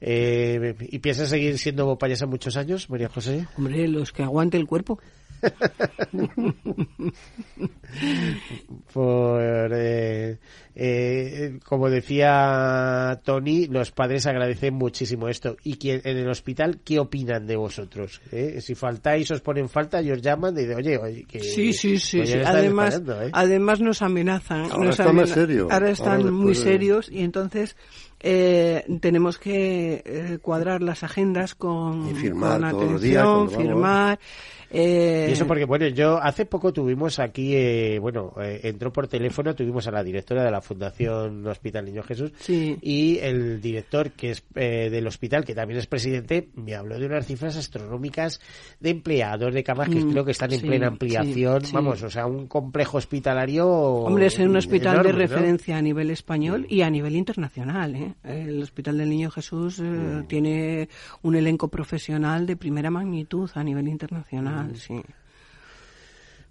Eh, 0.00 0.76
¿Y 0.80 0.98
piensas 1.00 1.28
seguir 1.28 1.58
siendo 1.58 1.98
payasa 1.98 2.26
muchos 2.26 2.56
años, 2.56 2.88
María 2.88 3.08
José? 3.08 3.46
Hombre, 3.56 3.88
los 3.88 4.12
que 4.12 4.22
aguante 4.22 4.56
el 4.56 4.66
cuerpo. 4.66 5.00
Por, 8.92 9.72
eh, 9.74 10.38
eh, 10.74 11.58
como 11.64 11.88
decía 11.88 13.20
Tony, 13.24 13.66
los 13.66 13.90
padres 13.90 14.26
agradecen 14.26 14.74
muchísimo 14.74 15.28
esto. 15.28 15.56
¿Y 15.64 15.76
quién, 15.76 16.02
en 16.04 16.18
el 16.18 16.28
hospital 16.28 16.80
qué 16.84 16.98
opinan 16.98 17.46
de 17.46 17.56
vosotros? 17.56 18.20
¿Eh? 18.32 18.60
Si 18.60 18.74
faltáis, 18.74 19.30
os 19.30 19.40
ponen 19.40 19.68
falta 19.68 20.02
y 20.02 20.10
os 20.10 20.20
llaman 20.20 20.56
y 20.56 20.62
dicen, 20.62 20.76
oye, 20.76 20.98
oye, 20.98 21.24
que... 21.24 21.40
Sí, 21.40 21.72
sí, 21.72 21.98
sí. 21.98 22.20
están 22.20 22.46
Además, 22.46 23.02
¿eh? 23.06 23.30
además 23.32 23.80
nos 23.80 24.02
amenazan. 24.02 24.70
Ahora 24.70 24.86
nos 24.86 25.00
está 25.00 25.12
más 25.12 25.30
serio. 25.30 25.68
Ahora 25.70 25.90
están 25.90 26.20
Ahora 26.20 26.32
muy 26.32 26.54
serios 26.54 27.10
y 27.10 27.20
entonces 27.20 27.76
eh, 28.22 28.84
tenemos 29.00 29.38
que 29.38 30.02
eh, 30.04 30.38
cuadrar 30.42 30.82
las 30.82 31.02
agendas 31.02 31.54
con, 31.54 32.08
Y 32.10 32.14
firmar 32.14 32.60
con 32.60 32.70
todos 32.70 32.92
los 32.92 33.00
días 33.00 33.26
atención, 33.26 33.80
vamos. 33.80 34.18
Eh, 34.70 35.26
Y 35.28 35.32
eso 35.32 35.46
porque, 35.46 35.64
bueno, 35.64 35.86
yo 35.88 36.18
hace 36.22 36.44
poco 36.46 36.72
tuvimos 36.72 37.18
aquí, 37.18 37.54
eh, 37.54 37.98
bueno, 38.00 38.32
eh, 38.40 38.60
entró 38.64 38.92
por 38.92 39.08
teléfono, 39.08 39.54
tuvimos 39.54 39.86
a 39.86 39.90
la 39.90 40.02
directora 40.02 40.44
de 40.44 40.50
la 40.50 40.60
Fundación 40.60 41.46
Hospital 41.46 41.84
Niño 41.84 42.02
Jesús 42.02 42.32
Sí. 42.40 42.76
y 42.82 43.18
el 43.18 43.60
director 43.60 44.10
que 44.12 44.30
es 44.32 44.42
eh, 44.54 44.88
del 44.90 45.06
hospital, 45.06 45.44
que 45.44 45.54
también 45.54 45.78
es 45.78 45.86
presidente, 45.86 46.48
me 46.54 46.74
habló 46.74 46.98
de 46.98 47.06
unas 47.06 47.26
cifras 47.26 47.56
astronómicas 47.56 48.40
de 48.80 48.90
empleados, 48.90 49.54
de 49.54 49.62
camas 49.64 49.88
que 49.88 50.00
Mm, 50.00 50.12
creo 50.12 50.24
que 50.24 50.30
están 50.32 50.52
en 50.52 50.60
sí, 50.60 50.66
plena 50.66 50.86
ampliación, 50.86 51.64
sí. 51.64 51.72
vamos, 51.74 52.02
o 52.02 52.10
sea, 52.10 52.26
un 52.26 52.46
complejo 52.46 52.98
hospitalario. 52.98 53.68
Hombre, 53.68 54.26
es 54.26 54.38
un 54.38 54.56
hospital 54.56 54.94
enorme, 54.94 55.08
de 55.08 55.12
¿no? 55.12 55.18
referencia 55.18 55.76
a 55.76 55.82
nivel 55.82 56.10
español 56.10 56.66
y 56.68 56.82
a 56.82 56.90
nivel 56.90 57.16
internacional. 57.16 57.94
¿eh? 57.96 58.14
El 58.24 58.62
Hospital 58.62 58.98
del 58.98 59.10
Niño 59.10 59.30
Jesús 59.30 59.80
eh, 59.82 60.22
tiene 60.26 60.88
un 61.22 61.34
elenco 61.36 61.68
profesional 61.68 62.46
de 62.46 62.56
primera 62.56 62.90
magnitud 62.90 63.50
a 63.54 63.62
nivel 63.62 63.88
internacional. 63.88 64.59
Sí. 64.74 65.00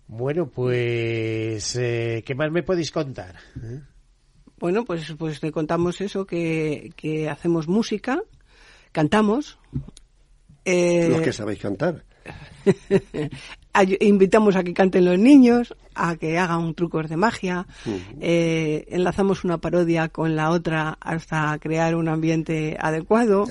Bueno, 0.07 0.47
pues, 0.47 1.75
eh, 1.75 2.23
¿qué 2.25 2.33
más 2.35 2.51
me 2.51 2.63
podéis 2.63 2.91
contar? 2.91 3.35
¿Eh? 3.63 3.79
Bueno, 4.57 4.83
pues, 4.83 5.13
pues 5.17 5.39
te 5.39 5.51
contamos 5.51 6.01
eso, 6.01 6.25
que, 6.25 6.91
que 6.95 7.29
hacemos 7.29 7.67
música, 7.67 8.19
cantamos. 8.91 9.59
eh, 10.65 11.07
Los 11.09 11.21
que 11.21 11.31
sabéis 11.33 11.59
cantar. 11.59 12.03
invitamos 13.99 14.55
a 14.55 14.63
que 14.63 14.73
canten 14.73 15.05
los 15.05 15.17
niños, 15.19 15.75
a 15.95 16.15
que 16.15 16.37
hagan 16.37 16.73
trucos 16.73 17.09
de 17.09 17.17
magia, 17.17 17.65
eh, 18.19 18.85
enlazamos 18.89 19.43
una 19.43 19.57
parodia 19.57 20.09
con 20.09 20.35
la 20.35 20.49
otra 20.49 20.97
hasta 21.01 21.57
crear 21.59 21.95
un 21.95 22.07
ambiente 22.09 22.77
adecuado, 22.79 23.45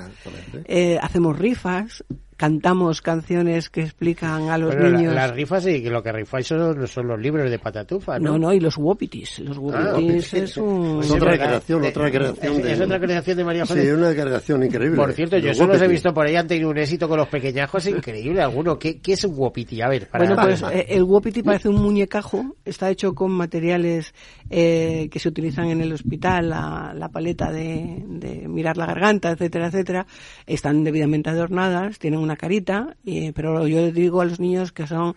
eh, 0.65 0.99
hacemos 1.01 1.39
rifas, 1.39 2.05
cantamos 2.37 3.03
canciones 3.03 3.69
que 3.69 3.81
explican 3.83 4.49
a 4.49 4.57
los 4.59 4.73
Bueno, 4.73 4.91
la- 4.91 4.97
niños. 4.99 5.15
las 5.17 5.33
rifas 5.35 5.67
y 5.67 5.83
que 5.83 5.91
lo 5.91 6.05
que 6.05 6.13
rifáis 6.13 6.47
son, 6.47 6.87
son 6.87 7.09
los 7.09 7.19
libros 7.21 7.51
de 7.51 7.59
Patatufa, 7.59 8.21
¿no? 8.21 8.33
No, 8.35 8.39
no, 8.39 8.53
y 8.53 8.61
los 8.61 8.77
Wopitis. 8.79 9.41
Los 9.41 9.59
Wopitis 9.59 10.35
es 10.35 10.57
un... 10.57 11.01
Es 11.03 11.11
otra 11.11 11.33
verdad. 11.33 11.47
creación, 11.49 11.85
Eh, 11.85 11.89
otra 11.89 12.09
creación 12.13 12.53
Es, 12.59 12.63
de- 12.63 12.73
es 12.75 12.81
otra 12.81 13.01
creación 13.01 13.37
de 13.39 13.45
María 13.45 13.67
José. 13.67 13.83
Sí, 13.83 13.89
una 13.91 14.15
cargación 14.15 14.63
increíble. 14.63 14.97
Por 14.97 15.13
cierto, 15.15 15.37
yo 15.39 15.49
Los 15.49 15.57
solo 15.57 15.73
los 15.73 15.83
he 15.83 15.89
visto 15.89 16.15
por 16.15 16.27
ahí, 16.29 16.37
han 16.37 16.47
tenido 16.47 16.71
un 16.71 16.79
éxito 16.79 17.09
con 17.09 17.19
los 17.19 17.27
pequeñajos 17.27 17.85
increíble 17.89 18.41
alguno. 18.41 18.79
¿Qué, 18.79 19.01
qué 19.01 19.15
es 19.15 19.25
un 19.25 19.35
Wopiti? 19.37 19.83
A 19.83 19.89
ver, 19.89 20.08
para... 20.11 20.25
Bueno, 20.25 20.43
pues 20.43 20.63
eh, 20.63 20.87
el 20.91 21.03
Wopiti 21.03 21.43
parece 21.43 21.69
un 21.69 21.83
muñecajo, 21.83 22.57
está 22.65 22.91
hecho 22.91 23.15
con 23.15 23.31
materiales 23.33 24.15
eh, 24.51 25.09
que 25.11 25.19
se 25.19 25.29
utilizan 25.29 25.69
en 25.69 25.81
el 25.81 25.93
hospital, 25.93 26.49
la, 26.51 26.93
la 26.97 27.09
paleta 27.09 27.51
de, 27.53 28.03
de 28.07 28.49
mirar 28.49 28.77
la 28.77 28.87
garganta, 28.87 29.31
etcétera, 29.31 29.67
etcétera. 29.69 30.07
Están 30.47 30.85
debidamente 30.85 31.31
adornadas, 31.31 31.99
tienen 31.99 32.21
una 32.21 32.37
carita, 32.37 32.97
eh, 33.05 33.33
pero 33.35 33.67
yo 33.67 33.81
les 33.81 33.95
digo 33.95 34.21
a 34.21 34.25
los 34.25 34.41
niños 34.41 34.73
que 34.73 34.87
son 34.87 35.15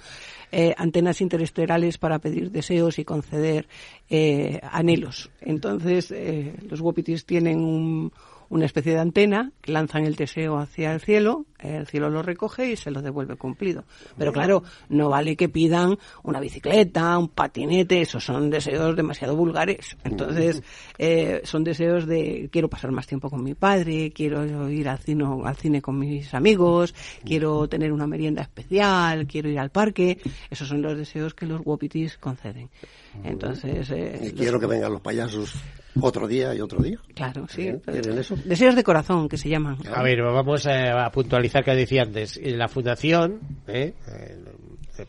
eh, 0.51 0.73
antenas 0.77 1.21
interesterales 1.21 1.97
para 1.97 2.19
pedir 2.19 2.51
deseos 2.51 2.99
y 2.99 3.05
conceder 3.05 3.67
eh, 4.09 4.59
anhelos. 4.71 5.29
Entonces, 5.39 6.11
eh, 6.11 6.53
los 6.69 6.81
Wopitis 6.81 7.25
tienen 7.25 7.63
un- 7.63 8.11
una 8.51 8.65
especie 8.65 8.91
de 8.93 8.99
antena 8.99 9.51
lanzan 9.63 10.05
el 10.05 10.15
deseo 10.15 10.57
hacia 10.59 10.93
el 10.93 10.99
cielo, 11.01 11.45
el 11.59 11.87
cielo 11.87 12.09
lo 12.09 12.21
recoge 12.21 12.71
y 12.71 12.75
se 12.75 12.91
lo 12.91 13.01
devuelve 13.01 13.37
cumplido. 13.37 13.85
Pero 14.17 14.33
claro, 14.33 14.63
no 14.89 15.09
vale 15.09 15.35
que 15.37 15.47
pidan 15.47 15.97
una 16.23 16.39
bicicleta, 16.41 17.17
un 17.17 17.29
patinete, 17.29 18.01
esos 18.01 18.23
son 18.25 18.49
deseos 18.49 18.95
demasiado 18.95 19.35
vulgares. 19.37 19.95
Entonces, 20.03 20.61
eh, 20.97 21.41
son 21.45 21.63
deseos 21.63 22.05
de 22.05 22.49
quiero 22.51 22.67
pasar 22.69 22.91
más 22.91 23.07
tiempo 23.07 23.29
con 23.29 23.41
mi 23.41 23.53
padre, 23.55 24.11
quiero 24.11 24.69
ir 24.69 24.89
al 24.89 24.99
cine, 24.99 25.23
al 25.45 25.55
cine 25.55 25.81
con 25.81 25.97
mis 25.97 26.33
amigos, 26.33 26.93
quiero 27.23 27.67
tener 27.69 27.91
una 27.93 28.05
merienda 28.05 28.41
especial, 28.41 29.25
quiero 29.27 29.49
ir 29.49 29.59
al 29.59 29.69
parque. 29.71 30.19
Esos 30.49 30.67
son 30.67 30.81
los 30.81 30.97
deseos 30.97 31.33
que 31.33 31.45
los 31.45 31.61
Wopitis 31.65 32.17
conceden. 32.17 32.69
Entonces, 33.23 33.89
eh, 33.91 34.19
Y 34.21 34.25
los- 34.25 34.33
quiero 34.33 34.59
que 34.59 34.65
vengan 34.67 34.91
los 34.91 35.01
payasos 35.01 35.53
otro 35.99 36.27
día 36.27 36.53
y 36.55 36.61
otro 36.61 36.81
día. 36.81 36.97
Claro, 37.15 37.47
sí. 37.49 37.67
¿Eh? 37.67 37.81
Deseos 38.45 38.75
de 38.75 38.83
corazón, 38.83 39.27
que 39.27 39.37
se 39.37 39.49
llaman. 39.49 39.77
A 39.93 40.01
ver, 40.03 40.21
vamos 40.21 40.65
a, 40.67 41.05
a 41.05 41.11
puntualizar 41.11 41.63
que 41.63 41.75
decía 41.75 42.03
antes. 42.03 42.37
Eh, 42.37 42.51
La 42.55 42.67
fundación, 42.67 43.39
¿eh? 43.67 43.93
Eh, 44.07 44.37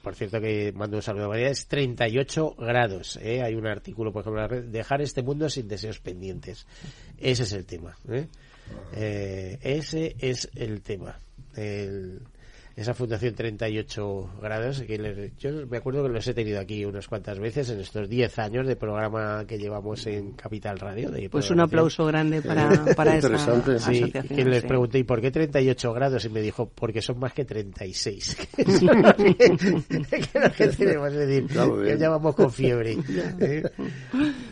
por 0.03 0.15
cierto 0.15 0.41
que 0.41 0.73
mando 0.75 0.97
un 0.97 1.03
saludo 1.03 1.27
a 1.27 1.29
María, 1.29 1.49
es 1.51 1.67
38 1.67 2.55
grados. 2.59 3.19
¿eh? 3.23 3.43
Hay 3.43 3.55
un 3.55 3.67
artículo, 3.67 4.13
por 4.13 4.23
ejemplo, 4.23 4.41
en 4.43 4.49
la 4.49 4.49
red, 4.49 4.65
dejar 4.65 5.03
este 5.03 5.23
mundo 5.23 5.49
sin 5.51 5.69
deseos 5.69 6.01
pendientes. 6.01 6.67
Ese 7.19 7.43
es 7.43 7.53
el 7.53 7.67
tema. 7.67 7.97
¿eh? 8.09 8.27
Eh, 8.95 9.59
ese 9.63 10.17
es 10.19 10.49
el 10.55 10.81
tema. 10.83 11.19
El- 11.55 12.21
esa 12.77 12.95
fundación 12.95 13.35
38 13.35 14.31
grados, 14.41 14.83
que 14.83 14.99
le- 14.99 15.33
yo 15.39 15.67
me 15.67 15.77
acuerdo 15.79 16.03
que 16.05 16.09
los 16.11 16.27
he 16.27 16.35
tenido 16.35 16.61
aquí 16.61 16.85
unas 16.85 17.07
cuantas 17.09 17.39
veces 17.39 17.69
en 17.71 17.81
estos 17.81 18.09
10 18.09 18.39
años 18.39 18.67
de 18.67 18.77
programa 18.77 19.45
que 19.47 19.59
llevamos 19.59 20.07
en 20.07 20.33
Capital 20.33 20.79
Radio. 20.79 21.11
de 21.11 21.29
Pues 21.31 21.51
un 21.51 21.61
aplauso 21.61 22.05
grande 22.07 22.43
para, 22.43 22.85
para 22.95 23.17
esa 23.17 23.29
Interesante. 23.29 23.79
Sí, 23.79 24.03
asociación. 24.03 24.37
que 24.37 24.45
les 24.45 24.63
sí. 24.63 24.67
pregunté, 24.69 24.99
¿y 24.99 25.05
por 25.05 25.21
qué 25.21 25.31
38 25.31 25.93
grados? 25.93 26.25
Y 26.25 26.29
me 26.31 26.41
dijo, 26.41 26.71
porque 26.75 27.03
son 27.03 27.19
más 27.19 27.33
que 27.33 27.45
36. 27.45 28.37
que 28.57 28.63
es 28.63 28.83
lo 28.83 29.15
que, 29.17 29.35
que 29.37 30.41
lo 30.41 30.53
que 30.53 30.67
tenemos, 30.69 31.13
es 31.13 31.19
decir, 31.29 31.47
que 31.85 31.99
ya 31.99 32.09
vamos 32.11 32.35
con 32.35 32.51
fiebre. 32.51 32.97
¿eh? 33.41 33.63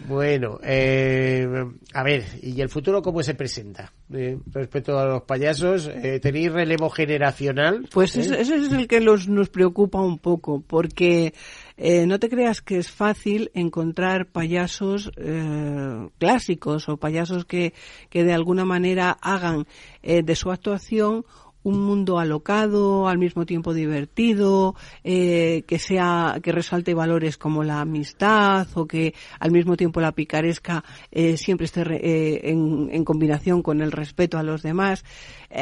Bueno, 0.08 0.58
eh, 0.62 1.46
a 1.94 2.02
ver, 2.02 2.24
¿y 2.42 2.60
el 2.60 2.68
futuro 2.68 3.00
cómo 3.02 3.22
se 3.22 3.34
presenta? 3.34 3.92
Eh, 4.12 4.38
respecto 4.52 4.98
a 4.98 5.04
los 5.06 5.22
payasos, 5.22 5.88
eh, 5.88 6.18
¿tenéis 6.20 6.50
relevo 6.52 6.90
generacional? 6.90 7.86
Pues 7.92 8.09
¿Eh? 8.16 8.20
ese, 8.20 8.40
ese 8.40 8.56
es 8.56 8.72
el 8.72 8.88
que 8.88 9.00
los, 9.00 9.28
nos 9.28 9.48
preocupa 9.48 10.00
un 10.00 10.18
poco, 10.18 10.62
porque 10.66 11.34
eh, 11.76 12.06
no 12.06 12.18
te 12.18 12.28
creas 12.28 12.60
que 12.60 12.76
es 12.76 12.90
fácil 12.90 13.50
encontrar 13.54 14.26
payasos 14.26 15.10
eh, 15.16 16.08
clásicos 16.18 16.88
o 16.88 16.98
payasos 16.98 17.46
que, 17.46 17.72
que 18.10 18.22
de 18.22 18.34
alguna 18.34 18.64
manera 18.64 19.10
hagan 19.22 19.66
eh, 20.02 20.22
de 20.22 20.36
su 20.36 20.50
actuación 20.50 21.24
un 21.62 21.80
mundo 21.80 22.18
alocado, 22.18 23.08
al 23.08 23.18
mismo 23.18 23.44
tiempo 23.44 23.74
divertido, 23.74 24.74
eh, 25.04 25.64
que 25.66 25.78
sea, 25.78 26.38
que 26.42 26.52
resalte 26.52 26.94
valores 26.94 27.36
como 27.36 27.64
la 27.64 27.80
amistad 27.80 28.66
o 28.74 28.86
que 28.86 29.14
al 29.38 29.50
mismo 29.50 29.76
tiempo 29.76 30.00
la 30.00 30.12
picaresca 30.12 30.84
eh, 31.10 31.36
siempre 31.36 31.66
esté 31.66 31.84
re- 31.84 32.00
eh, 32.02 32.40
en, 32.50 32.88
en 32.90 33.04
combinación 33.04 33.62
con 33.62 33.80
el 33.82 33.92
respeto 33.92 34.38
a 34.38 34.42
los 34.42 34.62
demás. 34.62 35.04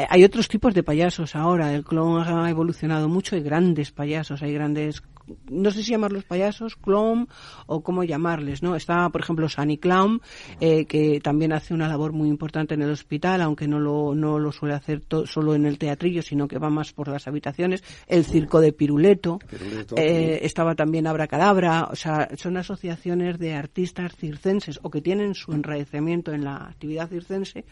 Hay 0.09 0.23
otros 0.23 0.47
tipos 0.47 0.73
de 0.73 0.83
payasos 0.83 1.35
ahora. 1.35 1.73
El 1.73 1.83
clown 1.83 2.21
ha 2.21 2.49
evolucionado 2.49 3.09
mucho. 3.09 3.35
Hay 3.35 3.41
grandes 3.41 3.91
payasos, 3.91 4.43
hay 4.43 4.53
grandes 4.53 5.01
no 5.49 5.71
sé 5.71 5.83
si 5.83 5.91
llamarlos 5.91 6.23
payasos, 6.23 6.75
clown 6.75 7.27
o 7.67 7.81
cómo 7.81 8.03
llamarles, 8.03 8.63
¿no? 8.63 8.75
Está, 8.75 9.09
por 9.09 9.21
ejemplo, 9.21 9.47
Sunny 9.49 9.77
Clown, 9.77 10.21
eh, 10.59 10.85
que 10.85 11.19
también 11.21 11.53
hace 11.53 11.73
una 11.73 11.87
labor 11.87 12.13
muy 12.13 12.29
importante 12.29 12.73
en 12.73 12.81
el 12.81 12.91
hospital, 12.91 13.41
aunque 13.41 13.67
no 13.67 13.79
lo, 13.79 14.15
no 14.15 14.39
lo 14.39 14.51
suele 14.51 14.75
hacer 14.75 15.01
to- 15.01 15.25
solo 15.25 15.55
en 15.55 15.65
el 15.65 15.77
teatrillo, 15.77 16.21
sino 16.21 16.47
que 16.47 16.57
va 16.59 16.69
más 16.69 16.91
por 16.93 17.07
las 17.07 17.27
habitaciones. 17.27 17.83
El 18.07 18.25
circo 18.25 18.61
de 18.61 18.73
Piruleto. 18.73 19.39
Piruleto, 19.49 19.95
Eh, 19.97 20.39
estaba 20.43 20.75
también 20.75 21.07
Abracadabra, 21.07 21.87
o 21.91 21.95
sea, 21.95 22.29
son 22.35 22.57
asociaciones 22.57 23.37
de 23.39 23.53
artistas 23.53 24.15
circenses 24.15 24.79
o 24.83 24.89
que 24.89 25.01
tienen 25.01 25.33
su 25.35 25.51
enraizamiento 25.53 26.31
en 26.33 26.43
la 26.43 26.55
actividad 26.55 27.09
circense 27.09 27.65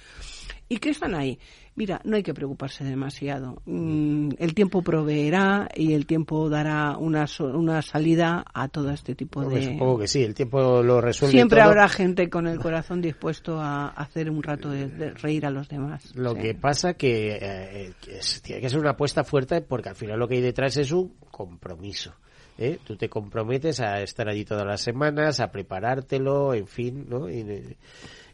y 0.70 0.78
que 0.78 0.89
están 0.89 1.16
ahí. 1.16 1.39
Mira, 1.76 2.01
no 2.03 2.16
hay 2.16 2.24
que 2.24 2.34
preocuparse 2.34 2.84
demasiado. 2.84 3.62
Mm, 3.66 4.30
el 4.39 4.53
tiempo 4.55 4.82
proveerá 4.82 5.70
y 5.76 5.93
el 5.93 6.05
tiempo 6.08 6.49
dará 6.49 6.97
una, 6.97 7.28
so- 7.28 7.47
una 7.56 7.82
salida 7.82 8.45
a 8.54 8.68
todo 8.68 8.91
este 8.91 9.16
tipo 9.16 9.43
de... 9.48 9.64
Supongo 9.64 10.00
que 10.00 10.08
sí, 10.08 10.24
el 10.24 10.34
tiempo 10.34 10.82
lo 10.84 11.02
resuelve 11.02 11.32
Siempre 11.32 11.60
todo. 11.60 11.70
habrá 11.70 11.88
gente 11.89 12.30
con 12.30 12.48
el 12.48 12.60
corazón 12.60 13.02
dispuesto 13.02 13.60
a 13.60 13.88
hacer 13.89 14.30
un 14.30 14.43
rato 14.43 14.70
de, 14.70 14.88
de 14.88 15.12
reír 15.12 15.45
a 15.45 15.50
los 15.50 15.68
demás. 15.70 16.16
Lo 16.16 16.34
Sí. 16.34 16.41
que 16.41 16.54
pasa 16.56 16.93
que, 16.95 17.38
eh, 17.41 17.93
que 18.02 18.18
es- 18.18 18.41
tiene 18.41 18.62
que 18.62 18.70
ser 18.70 18.80
una 18.80 18.91
apuesta 18.91 19.24
fuerte 19.24 19.62
porque 19.62 19.89
al 19.89 19.95
final 19.95 20.20
lo 20.20 20.28
que 20.28 20.36
hay 20.36 20.41
detrás 20.41 20.78
es 20.78 20.91
un 20.91 21.14
compromiso. 21.32 22.14
¿eh? 22.58 22.80
Tú 22.84 22.95
te 22.95 23.08
comprometes 23.08 23.80
a 23.80 24.02
estar 24.02 24.28
allí 24.28 24.43
todas 24.43 24.66
las 24.66 24.82
semanas, 24.82 25.39
a 25.39 25.52
preparártelo, 25.52 26.54
en 26.56 26.66
fin, 26.68 27.06
¿no? 27.08 27.30
Y, 27.30 27.76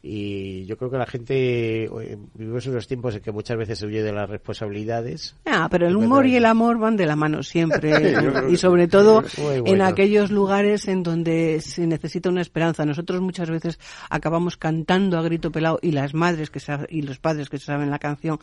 y 0.06 0.66
yo 0.66 0.76
creo 0.78 0.92
que 0.92 0.98
la 0.98 1.06
gente 1.06 1.86
eh, 1.86 2.18
vivimos 2.34 2.68
unos 2.68 2.88
tiempos 2.88 3.16
en 3.16 3.22
que 3.22 3.32
muchas 3.32 3.56
veces 3.58 3.80
se 3.80 3.86
huye 3.88 4.04
de 4.04 4.12
las 4.12 4.30
responsabilidades. 4.30 5.36
Ah, 5.46 5.70
pero 5.72 5.88
el 5.88 5.96
humor 5.96 6.26
y 6.28 6.36
el 6.36 6.46
amor 6.46 6.78
van 6.78 6.98
de 6.98 7.06
la 7.06 7.16
mano 7.16 7.42
siempre 7.42 7.92
y 8.50 8.58
sobre 8.58 8.88
todo 8.90 9.24
Muy 9.38 9.56
en 9.56 9.64
bueno. 9.64 9.86
aquellos 9.86 10.30
lugares 10.30 10.88
en 10.90 11.04
donde 11.04 11.62
se 11.62 11.88
necesita 11.88 12.30
una 12.30 12.42
esperanza. 12.42 12.86
Nosotros 12.86 13.22
muchas 13.22 13.50
veces 13.50 13.80
acabamos 14.10 14.58
cantando 14.58 15.18
a 15.18 15.22
grito 15.22 15.52
pelado 15.52 15.80
y 15.82 15.92
las 15.92 16.14
madres 16.14 16.50
que 16.50 16.60
sa- 16.60 16.86
y 16.90 17.02
los 17.04 17.20
padres 17.20 17.50
que 17.50 17.58
se 17.58 17.66
saben 17.66 17.90
la 17.90 18.00
canción. 18.00 18.40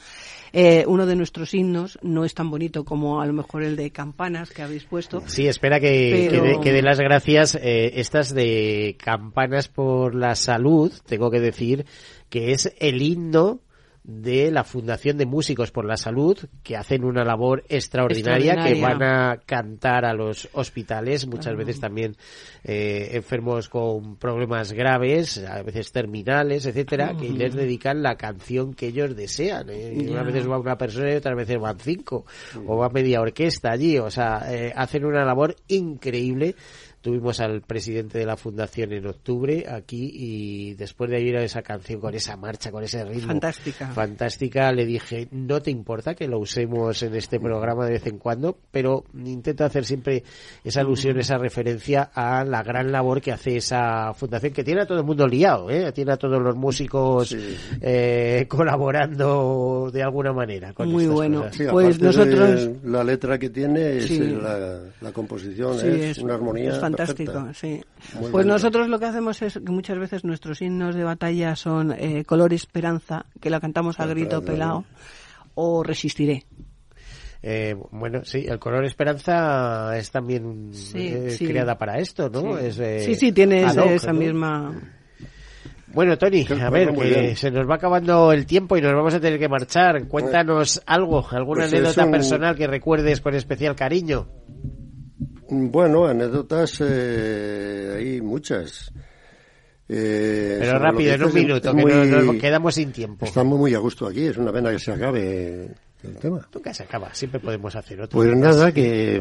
eh, 0.53 0.85
uno 0.87 1.05
de 1.07 1.15
nuestros 1.15 1.53
himnos 1.55 1.99
no 2.03 2.25
es 2.25 2.35
tan 2.35 2.51
bonito 2.51 2.85
como 2.85 3.21
a 3.21 3.27
lo 3.27 3.33
mejor 3.33 3.63
el 3.63 3.77
de 3.77 3.91
campanas 3.91 4.51
que 4.51 4.63
habéis 4.63 4.85
puesto. 4.85 5.23
Sí, 5.27 5.47
espera 5.47 5.79
que, 5.79 6.29
Pero- 6.31 6.61
que, 6.61 6.73
dé 6.73 6.81
las 6.83 6.99
gracias. 6.99 7.55
eh, 7.55 7.93
estas 8.01 8.35
de 8.35 8.97
campanas 9.03 9.69
por 9.69 10.15
la 10.15 10.35
salud, 10.35 10.91
tengo 11.07 11.31
que 11.31 11.50
decir 11.51 11.87
que 12.29 12.53
es 12.53 12.73
el 12.79 13.03
himno 13.03 13.61
de 14.03 14.51
la 14.51 14.65
Fundación 14.65 15.19
de 15.19 15.27
Músicos 15.27 15.71
por 15.71 15.85
la 15.85 15.97
Salud, 15.99 16.39
que 16.63 16.75
hacen 16.75 17.05
una 17.05 17.23
labor 17.23 17.65
extraordinaria, 17.69 18.55
que 18.65 18.81
van 18.81 19.03
a 19.03 19.41
cantar 19.45 20.07
a 20.07 20.15
los 20.15 20.49
hospitales, 20.55 21.27
muchas 21.27 21.55
veces 21.55 21.81
también 21.81 22.17
eh, 22.65 23.11
enfermos 23.13 23.69
con 23.69 24.17
problemas 24.17 24.73
graves, 24.73 25.45
a 25.45 25.63
veces 25.63 25.93
terminales, 25.93 26.65
etcétera, 26.65 27.15
que 27.15 27.29
les 27.29 27.55
dedican 27.55 28.03
la 28.03 28.17
canción 28.17 28.73
que 28.73 28.87
ellos 28.87 29.15
desean. 29.15 29.69
eh. 29.69 29.95
Y 29.95 30.09
unas 30.09 30.25
veces 30.25 30.49
va 30.49 30.59
una 30.59 30.79
persona 30.79 31.13
y 31.13 31.17
otras 31.17 31.37
veces 31.37 31.59
van 31.61 31.79
cinco, 31.79 32.25
o 32.67 32.79
va 32.79 32.89
media 32.89 33.21
orquesta 33.21 33.71
allí, 33.71 33.99
o 33.99 34.11
sea, 34.11 34.47
eh, 34.51 34.73
hacen 34.75 35.05
una 35.05 35.27
labor 35.27 35.55
increíble. 35.69 36.55
Tuvimos 37.01 37.41
al 37.41 37.63
presidente 37.63 38.19
de 38.19 38.27
la 38.27 38.37
fundación 38.37 38.93
en 38.93 39.07
octubre 39.07 39.65
aquí 39.69 40.11
y 40.15 40.75
después 40.75 41.09
de 41.11 41.17
oír 41.17 41.37
esa 41.37 41.63
canción 41.63 41.99
con 42.01 42.15
esa 42.15 42.37
marcha, 42.37 42.71
con 42.71 42.85
ese 42.85 43.05
ritmo 43.05 43.29
Fantástica. 43.29 43.89
fantástica, 43.93 44.71
le 44.73 44.85
dije, 44.85 45.27
no 45.31 45.63
te 45.63 45.71
importa 45.71 46.15
que 46.15 46.29
lo 46.29 46.39
usemos 46.39 47.03
en 47.03 47.15
este 47.15 47.41
programa 47.41 47.87
de 47.87 47.93
vez 47.93 48.07
en 48.07 48.19
cuando, 48.19 48.59
pero 48.71 49.05
intento 49.15 49.65
hacer 49.65 49.85
siempre 49.87 50.25
esa 50.63 50.81
alusión, 50.83 51.19
esa 51.19 51.39
referencia 51.39 52.11
a 52.15 52.45
la 52.45 52.63
gran 52.63 52.93
labor 52.93 53.23
que 53.23 53.33
hace 53.33 53.57
esa 53.57 54.13
fundación, 54.13 54.53
que 54.53 54.63
tiene 54.63 54.83
a 54.83 54.87
todo 54.87 54.99
el 54.99 55.05
mundo 55.05 55.27
liado, 55.27 55.71
¿eh? 55.71 55.93
tiene 55.93 56.13
a 56.13 56.17
todos 56.19 56.41
los 56.43 56.55
músicos 56.57 57.35
eh, 57.81 58.45
colaborando 58.49 59.91
de 59.93 60.03
alguna 60.03 60.33
manera. 60.33 60.73
Con 60.73 60.91
Muy 60.91 61.05
estas 61.05 61.15
bueno. 61.17 61.39
cosas. 61.43 61.57
Sí, 61.57 61.65
Pues 61.71 62.01
nosotros- 62.01 62.69
la 62.85 63.05
letra 63.05 63.39
que 63.39 63.51
tiene, 63.51 63.99
es 63.99 64.07
Sí. 64.07 64.19
la, 64.19 64.81
la 65.01 65.13
composición, 65.13 65.79
Sí, 65.79 65.87
es, 65.89 66.19
una 66.19 66.35
armonía 66.35 66.71
es 66.71 66.79
fantástico, 66.91 67.33
perfecta. 67.33 67.55
sí. 67.55 67.81
Muy 68.21 68.31
pues 68.31 68.47
nosotros 68.47 68.89
lo 68.89 68.99
que 68.99 69.07
hacemos 69.07 69.41
es 69.43 69.55
que 69.55 69.73
muchas 69.73 69.99
veces 69.99 70.25
nuestros 70.25 70.61
himnos 70.63 70.95
de 70.95 71.05
batalla 71.05 71.57
son 71.57 71.93
eh, 71.93 72.25
Color 72.25 72.53
Esperanza, 72.53 73.27
que 73.41 73.51
la 73.51 73.61
cantamos 73.61 73.99
a 74.01 74.07
grito 74.07 74.43
pelado, 74.43 74.85
o 75.55 75.83
Resistiré. 75.83 76.45
Eh, 77.43 77.75
bueno, 77.91 78.23
sí, 78.25 78.45
el 78.47 78.59
color 78.59 78.85
esperanza 78.85 79.97
es 79.97 80.11
también 80.11 80.75
Sí, 80.75 81.09
eh, 81.09 81.31
sí. 81.31 81.47
creada 81.47 81.79
para 81.79 81.99
esto, 81.99 82.29
¿no? 82.29 82.59
Sí. 82.59 82.67
Es, 82.67 82.79
eh, 82.79 83.01
sí, 83.07 83.15
sí, 83.15 83.33
tiene 83.33 83.65
hoc, 83.65 83.79
esa 83.93 84.13
¿no? 84.13 84.19
misma... 84.19 84.75
Bueno, 85.93 86.17
Tony, 86.19 86.47
a 86.61 86.71
ver, 86.71 86.95
que 86.95 87.35
se 87.35 87.51
nos 87.51 87.69
va 87.69 87.75
acabando 87.75 88.31
el 88.31 88.47
tiempo 88.47 88.77
y 88.77 88.81
nos 88.81 88.93
vamos 88.95 89.13
a 89.15 89.19
tener 89.21 89.41
que 89.41 89.49
marchar. 89.49 90.07
Cuéntanos 90.07 90.81
algo, 90.87 91.27
alguna 91.31 91.63
Pues 91.63 91.73
es 91.73 91.79
anécdota 91.81 92.05
un- 92.05 92.11
personal 92.13 92.55
que 92.57 92.67
recuerdes 92.69 93.21
con 93.21 93.35
especial 93.35 93.75
cariño. 93.75 94.29
Bueno, 95.51 96.07
anécdotas 96.07 96.81
eh, 96.81 97.95
hay 97.99 98.21
muchas. 98.21 98.93
Eh, 99.89 100.59
Pero 100.61 100.79
rápido, 100.79 101.15
en 101.15 101.25
un 101.25 101.35
minuto, 101.35 101.75
que 101.75 101.83
muy- 101.83 101.93
no- 101.93 102.23
nos 102.23 102.37
quedamos 102.37 102.75
sin 102.77 102.93
tiempo. 102.93 103.27
Estamos 103.27 103.59
muy 103.59 103.75
a 103.75 103.79
gusto 103.79 104.07
aquí, 104.07 104.27
es 104.27 104.37
una 104.37 104.53
pena 104.53 104.71
que 104.71 104.79
se 104.79 104.93
acabe 104.93 105.69
el 106.05 106.17
tema. 106.21 106.49
Nunca 106.55 106.73
se 106.73 106.85
acaba, 106.85 107.13
siempre 107.13 107.41
podemos 107.41 107.75
hacer 107.75 108.01
otro. 108.01 108.17
Pues 108.17 108.37
nada, 108.37 108.71
que 108.73 109.21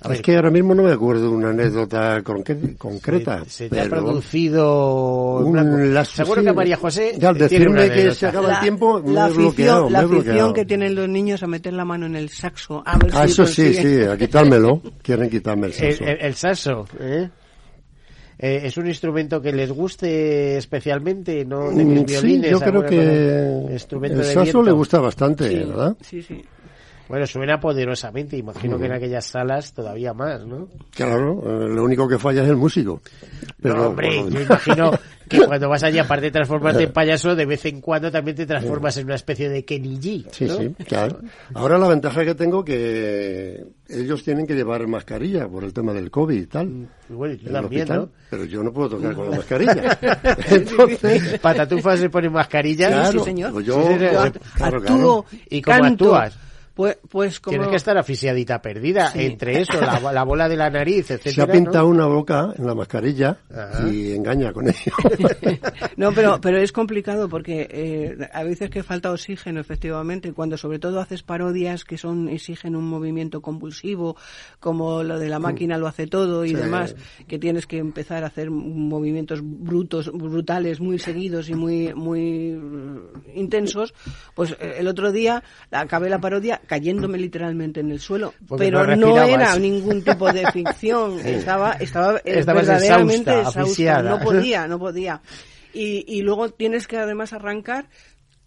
A 0.00 0.08
ver. 0.08 0.16
es 0.18 0.22
que 0.22 0.36
ahora 0.36 0.50
mismo 0.50 0.74
no 0.74 0.82
me 0.84 0.92
acuerdo 0.92 1.22
de 1.22 1.28
una 1.28 1.50
anécdota 1.50 2.22
conque- 2.22 2.76
concreta. 2.76 3.42
Se, 3.44 3.50
se 3.50 3.68
te 3.68 3.80
ha 3.80 3.88
producido... 3.88 5.38
un 5.38 5.92
lazo, 5.94 6.16
Seguro 6.24 6.40
sí. 6.40 6.46
que 6.46 6.52
María 6.52 6.76
José 6.76 7.14
Ya, 7.18 7.30
al 7.30 7.38
decirme 7.38 7.90
que 7.90 8.12
se 8.12 8.26
acaba 8.26 8.54
el 8.54 8.60
tiempo, 8.60 9.02
me 9.02 9.12
la 9.12 9.28
he 9.28 9.32
bloqueado, 9.32 9.86
afición, 9.86 9.92
la 9.92 9.98
me 9.98 10.04
he 10.04 10.06
afición 10.06 10.24
bloqueado. 10.24 10.54
que 10.54 10.64
tienen 10.64 10.94
los 10.94 11.08
niños 11.08 11.42
a 11.42 11.46
meter 11.46 11.72
la 11.72 11.84
mano 11.84 12.06
en 12.06 12.16
el 12.16 12.28
saxo. 12.28 12.82
A 12.86 12.96
ver 12.98 13.10
Ah, 13.14 13.26
si 13.26 13.32
eso 13.32 13.46
sí, 13.46 13.64
consiguen. 13.64 14.04
sí, 14.04 14.04
a 14.10 14.16
quitármelo. 14.18 14.82
Quieren 15.02 15.28
quitarme 15.30 15.66
el 15.68 15.72
El, 15.72 15.78
saxo. 15.94 16.04
el- 16.04 16.18
el 16.20 16.34
saxo, 16.34 16.86
¿eh? 17.00 17.28
Eh, 18.40 18.60
¿Es 18.66 18.76
un 18.76 18.86
instrumento 18.86 19.42
que 19.42 19.50
les 19.52 19.72
guste 19.72 20.56
especialmente? 20.58 21.44
¿No? 21.44 21.70
¿De 21.72 21.84
mis 21.84 22.02
Mm, 22.02 22.06
sí, 22.06 22.12
violines? 22.12 22.50
yo 22.52 22.60
creo 22.60 22.82
que 22.86 22.96
cosa? 23.62 23.72
Instrumento 23.72 24.20
el 24.20 24.24
saxo 24.26 24.62
le 24.62 24.70
gusta 24.70 25.00
bastante, 25.00 25.48
Sí, 25.48 25.54
¿verdad? 25.56 25.96
Sí, 26.02 26.22
sí. 26.22 26.40
Bueno, 27.08 27.26
suena 27.26 27.58
poderosamente. 27.58 28.36
Imagino 28.36 28.78
que 28.78 28.86
en 28.86 28.92
aquellas 28.92 29.24
salas 29.24 29.72
todavía 29.72 30.12
más, 30.12 30.44
¿no? 30.46 30.68
Claro, 30.94 31.42
eh, 31.44 31.68
lo 31.74 31.84
único 31.84 32.06
que 32.06 32.18
falla 32.18 32.42
es 32.42 32.48
el 32.48 32.56
músico. 32.56 33.00
Pero, 33.60 33.76
No, 33.76 33.86
hombre, 33.88 34.20
bueno, 34.20 34.30
yo 34.30 34.40
imagino 34.42 34.90
que 35.28 35.38
cuando 35.46 35.68
vas 35.68 35.82
allí, 35.82 35.98
aparte 35.98 36.26
de 36.26 36.30
transformarte 36.32 36.84
en 36.84 36.92
payaso, 36.92 37.34
de 37.34 37.46
vez 37.46 37.64
en 37.64 37.80
cuando 37.80 38.10
también 38.10 38.36
te 38.36 38.46
transformas 38.46 38.96
en 38.98 39.06
una 39.06 39.14
especie 39.14 39.48
de 39.48 39.64
Kenny 39.64 39.96
G. 39.98 40.26
Sí, 40.30 40.44
¿no? 40.44 40.56
sí, 40.58 40.74
claro. 40.86 41.20
Ahora 41.54 41.78
la 41.78 41.88
ventaja 41.88 42.24
que 42.24 42.34
tengo 42.34 42.64
que 42.64 43.64
ellos 43.88 44.22
tienen 44.22 44.46
que 44.46 44.54
llevar 44.54 44.86
mascarilla 44.86 45.48
por 45.48 45.64
el 45.64 45.72
tema 45.72 45.94
del 45.94 46.10
COVID 46.10 46.38
y 46.42 46.46
tal. 46.46 46.88
Y 47.08 47.12
bueno, 47.14 47.34
yo 47.34 47.48
en 47.48 47.56
el 47.56 47.62
también, 47.62 47.82
hospital, 47.82 48.00
¿no? 48.00 48.08
Pero 48.28 48.44
yo 48.44 48.62
no 48.62 48.72
puedo 48.72 48.90
tocar 48.90 49.14
con 49.14 49.30
la 49.30 49.36
mascarilla. 49.38 49.98
Entonces, 50.50 51.38
Patatufas 51.38 51.98
se 52.00 52.10
pone 52.10 52.28
mascarilla. 52.28 52.88
claro, 52.88 53.18
sí, 53.20 53.24
señor. 53.24 53.52
pues 53.52 53.66
yo, 53.66 53.82
Sí, 53.82 53.96
claro, 53.96 54.32
Actúo, 54.78 54.80
claro. 54.80 55.24
¿Y 55.48 55.62
cómo 55.62 55.78
canto. 55.80 56.14
actúas? 56.14 56.47
Pues, 56.78 56.96
pues 57.10 57.40
como... 57.40 57.54
Tienes 57.54 57.70
que 57.70 57.76
estar 57.76 57.98
aficiadita 57.98 58.62
perdida 58.62 59.10
Sí. 59.10 59.24
entre 59.24 59.62
eso, 59.62 59.80
la, 59.80 60.12
la 60.12 60.22
bola 60.22 60.48
de 60.48 60.54
la 60.56 60.70
nariz, 60.70 61.10
etcétera. 61.10 61.34
Se 61.34 61.42
ha 61.42 61.46
pintado 61.48 61.86
¿no? 61.86 61.90
una 61.90 62.06
boca 62.06 62.54
en 62.56 62.64
la 62.68 62.74
mascarilla 62.76 63.36
Ajá. 63.52 63.88
y 63.88 64.12
engaña 64.12 64.52
con 64.52 64.68
ello. 64.68 64.92
No, 65.96 66.12
pero, 66.12 66.40
pero 66.40 66.58
es 66.58 66.70
complicado 66.70 67.28
porque 67.28 67.66
eh, 67.68 68.28
a 68.32 68.44
veces 68.44 68.70
que 68.70 68.84
falta 68.84 69.10
oxígeno, 69.10 69.58
efectivamente, 69.60 70.32
cuando 70.32 70.56
sobre 70.56 70.78
todo 70.78 71.00
haces 71.00 71.24
parodias 71.24 71.84
que 71.84 71.98
son 71.98 72.28
exigen 72.28 72.76
un 72.76 72.88
movimiento 72.88 73.40
convulsivo, 73.40 74.16
como 74.60 75.02
lo 75.02 75.18
de 75.18 75.28
la 75.28 75.40
máquina 75.40 75.76
lo 75.78 75.88
hace 75.88 76.06
todo 76.06 76.44
y 76.44 76.50
Sí. 76.50 76.54
demás, 76.54 76.94
que 77.26 77.40
tienes 77.40 77.66
que 77.66 77.78
empezar 77.78 78.22
a 78.22 78.28
hacer 78.28 78.50
movimientos 78.52 79.40
brutos, 79.42 80.12
brutales, 80.12 80.78
muy 80.80 81.00
seguidos 81.00 81.48
y 81.48 81.54
muy, 81.54 81.92
muy 81.94 82.52
mm, 82.52 82.98
intensos, 83.34 83.92
pues 84.36 84.52
eh, 84.60 84.76
el 84.78 84.86
otro 84.86 85.10
día 85.10 85.42
acabé 85.72 86.08
la 86.08 86.20
parodia 86.20 86.60
cayéndome 86.68 87.18
literalmente 87.18 87.80
en 87.80 87.90
el 87.90 87.98
suelo, 87.98 88.32
Porque 88.46 88.66
pero 88.66 88.96
no 88.96 89.18
era 89.20 89.56
ningún 89.58 90.02
tipo 90.04 90.32
de 90.32 90.46
ficción, 90.52 91.18
estaba, 91.20 91.72
estaba 91.72 92.18
eh, 92.18 92.38
Estabas 92.38 92.66
verdaderamente 92.68 93.40
exhausta, 93.40 94.02
no 94.02 94.20
podía, 94.20 94.68
no 94.68 94.78
podía. 94.78 95.20
Y, 95.74 96.04
y 96.06 96.22
luego 96.22 96.50
tienes 96.50 96.86
que 96.86 96.98
además 96.98 97.32
arrancar 97.32 97.86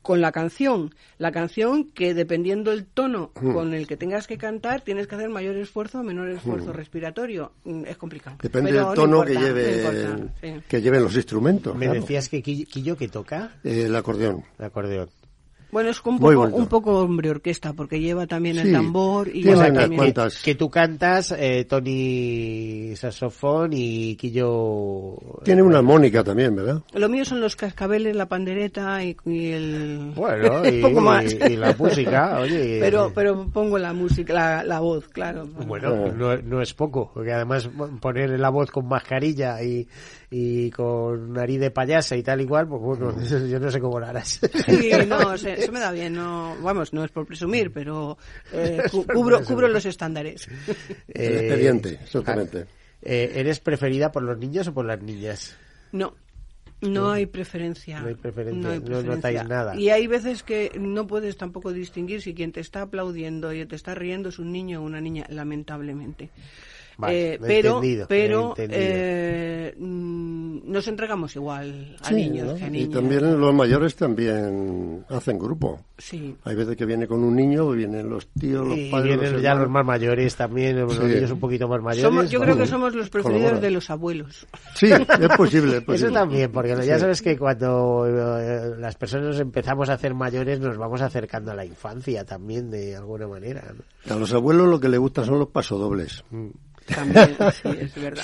con 0.01 0.19
la 0.19 0.31
canción. 0.31 0.95
La 1.19 1.31
canción 1.31 1.91
que 1.91 2.15
dependiendo 2.15 2.71
el 2.71 2.85
tono 2.87 3.31
Hmm. 3.39 3.53
con 3.53 3.73
el 3.75 3.85
que 3.85 3.97
tengas 3.97 4.25
que 4.25 4.35
cantar, 4.39 4.81
tienes 4.81 5.05
que 5.05 5.13
hacer 5.13 5.29
mayor 5.29 5.55
esfuerzo 5.57 5.99
o 5.99 6.03
menor 6.03 6.29
esfuerzo 6.29 6.73
respiratorio. 6.73 7.51
Mm, 7.65 7.85
Es 7.85 7.97
complicado. 7.97 8.37
Depende 8.41 8.71
Pero 8.71 8.79
del 8.81 8.89
no 8.89 8.93
tono 8.95 9.23
que, 9.23 9.33
no 9.35 9.39
lleve, 9.41 9.77
importa, 9.77 10.33
sí. 10.41 10.53
que 10.67 10.81
lleven 10.81 11.03
los 11.03 11.15
instrumentos. 11.15 11.75
Me 11.75 11.85
claro. 11.85 12.01
decías 12.01 12.29
que 12.29 12.41
Quillo, 12.41 12.65
Quillo 12.67 12.97
que 12.97 13.07
toca 13.09 13.51
Eh, 13.63 13.83
el 13.85 13.95
acordeón. 13.95 14.43
el 14.57 14.65
acordeón. 14.65 15.09
Bueno, 15.71 15.89
es 15.89 16.01
un 16.05 16.19
poco, 16.19 16.41
un 16.55 16.67
poco 16.67 16.99
hombre 16.99 17.29
orquesta, 17.29 17.73
porque 17.73 17.99
lleva 17.99 18.27
también 18.27 18.57
el 18.59 18.71
tambor 18.71 19.27
y 19.29 19.43
lleva 19.43 19.67
unas 19.67 19.73
también... 19.73 20.01
cuantas- 20.01 20.41
Que 20.41 20.55
tú 20.55 20.69
cantas, 20.69 21.33
eh, 21.37 21.65
Tony 21.65 22.93
saxofón 22.95 23.71
y 23.73 24.15
Quillo... 24.15 25.15
Tiene 25.43 25.61
una 25.61 25.81
mónica 25.81 26.23
también, 26.23 26.55
¿verdad? 26.55 26.81
Lo 26.93 27.09
mío 27.09 27.23
son 27.25 27.41
los 27.41 27.55
cascabeles, 27.55 28.15
la 28.15 28.27
pandereta 28.27 29.03
y, 29.03 29.15
y 29.25 29.47
el... 29.51 30.11
Bueno, 30.15 30.65
y, 30.69 30.81
poco 30.81 31.01
más. 31.01 31.31
y 31.33 31.55
la 31.57 31.73
música, 31.77 32.39
oye... 32.39 32.77
Pero, 32.81 33.11
pero 33.13 33.47
pongo 33.51 33.77
la 33.77 33.93
música, 33.93 34.33
la, 34.33 34.63
la 34.63 34.79
voz, 34.79 35.07
claro. 35.07 35.47
Bueno, 35.67 36.11
no, 36.11 36.37
no 36.37 36.61
es 36.61 36.73
poco, 36.73 37.11
porque 37.13 37.31
además 37.31 37.69
poner 37.99 38.29
la 38.39 38.49
voz 38.49 38.71
con 38.71 38.87
mascarilla 38.87 39.61
y, 39.63 39.87
y 40.33 40.71
con 40.71 41.33
nariz 41.33 41.59
de 41.59 41.71
payasa 41.71 42.15
y 42.15 42.23
tal 42.23 42.39
igual, 42.39 42.65
pues 42.67 42.81
bueno, 42.81 43.13
yo 43.49 43.59
no 43.59 43.69
sé 43.69 43.79
cómo 43.81 43.99
lo 43.99 44.05
harás. 44.07 44.39
Sí, 44.65 44.89
no, 45.05 45.37
se, 45.37 45.61
se 45.61 45.71
me 45.71 45.79
da 45.81 45.91
bien, 45.91 46.13
no, 46.13 46.55
vamos, 46.61 46.93
no 46.93 47.03
es 47.03 47.11
por 47.11 47.25
presumir, 47.27 47.71
pero 47.73 48.17
eh, 48.53 48.81
cu- 48.89 49.05
cubro, 49.05 49.43
cubro 49.43 49.67
los 49.67 49.85
estándares. 49.85 50.47
El 51.09 51.33
expediente, 51.35 51.99
exactamente. 52.01 52.65
Eh, 53.01 53.31
¿Eres 53.35 53.59
preferida 53.59 54.11
por 54.11 54.23
los 54.23 54.37
niños 54.37 54.67
o 54.69 54.73
por 54.73 54.85
las 54.85 55.01
niñas? 55.01 55.57
No, 55.91 56.15
no 56.81 57.11
hay 57.11 57.25
preferencia. 57.25 57.99
No 57.99 58.07
hay 58.07 58.15
preferencia, 58.15 58.71
hay 58.71 58.79
no 58.79 58.85
preferencia. 58.85 59.15
notáis 59.15 59.43
nada. 59.49 59.75
Y 59.75 59.89
hay 59.89 60.07
veces 60.07 60.43
que 60.43 60.71
no 60.79 61.07
puedes 61.07 61.35
tampoco 61.35 61.73
distinguir 61.73 62.21
si 62.21 62.33
quien 62.33 62.51
te 62.53 62.59
está 62.61 62.83
aplaudiendo 62.83 63.51
y 63.53 63.65
te 63.65 63.75
está 63.75 63.95
riendo 63.95 64.29
es 64.29 64.39
un 64.39 64.51
niño 64.51 64.79
o 64.81 64.85
una 64.85 65.01
niña, 65.01 65.25
lamentablemente. 65.29 66.29
Vale, 66.97 67.33
Eh, 67.33 67.39
pero 67.41 67.75
entendido, 67.75 68.05
pero 68.07 68.53
eh, 68.57 69.73
mm, 69.77 69.83
mm, 69.85 70.71
nos 70.71 70.87
entregamos 70.87 71.35
igual 71.35 71.95
a 72.01 72.09
Sí, 72.09 72.15
niños 72.15 72.47
¿no? 72.47 72.55
que 72.55 72.63
a 72.63 72.67
Y 72.67 72.71
niñas. 72.71 72.89
también 72.91 73.39
los 73.39 73.53
mayores 73.53 73.95
también 73.95 75.05
hacen 75.09 75.37
grupo. 75.39 75.79
Sí. 75.97 76.35
Hay 76.43 76.55
veces 76.55 76.75
que 76.75 76.85
viene 76.85 77.07
con 77.07 77.23
un 77.23 77.35
niño, 77.35 77.69
vienen 77.71 78.09
los 78.09 78.27
tíos, 78.27 78.67
los 78.67 78.77
Y 78.77 78.89
padres, 78.89 79.17
vienen 79.17 79.33
los 79.33 79.41
ya 79.41 79.53
los 79.55 79.69
más 79.69 79.85
mayores 79.85 80.35
también, 80.35 80.79
los 80.79 80.95
Sí. 80.95 81.03
niños 81.03 81.31
un 81.31 81.39
poquito 81.39 81.67
más 81.67 81.81
mayores. 81.81 82.03
Somos, 82.03 82.29
yo 82.29 82.39
creo 82.41 82.57
que 82.57 82.67
somos 82.67 82.95
los 82.95 83.09
preferidos 83.09 83.41
Colabora. 83.43 83.61
de 83.67 83.71
los 83.71 83.89
abuelos. 83.89 84.47
Sí, 84.75 84.87
es 84.91 84.99
posible, 85.37 85.77
es 85.77 85.83
posible. 85.83 85.95
Eso 85.95 86.11
también, 86.11 86.51
porque 86.51 86.75
ya 86.85 86.95
Sí. 86.95 86.99
sabes 87.01 87.21
que 87.21 87.37
cuando 87.37 88.05
eh, 88.07 88.75
las 88.79 88.95
personas 88.95 89.39
empezamos 89.39 89.89
a 89.89 89.93
hacer 89.93 90.13
mayores 90.13 90.59
nos 90.59 90.77
vamos 90.77 91.01
acercando 91.01 91.51
a 91.51 91.55
la 91.55 91.65
infancia 91.65 92.25
también 92.25 92.69
de 92.69 92.95
alguna 92.95 93.27
manera. 93.27 93.63
¿no? 94.07 94.15
A 94.15 94.17
los 94.17 94.33
abuelos 94.33 94.67
lo 94.67 94.79
que 94.79 94.89
les 94.89 94.99
gustan 94.99 95.25
son 95.25 95.39
los 95.39 95.49
pasodobles. 95.49 96.23
También, 96.93 97.35
sí, 97.63 97.69
es 97.79 97.95
verdad. 97.95 98.23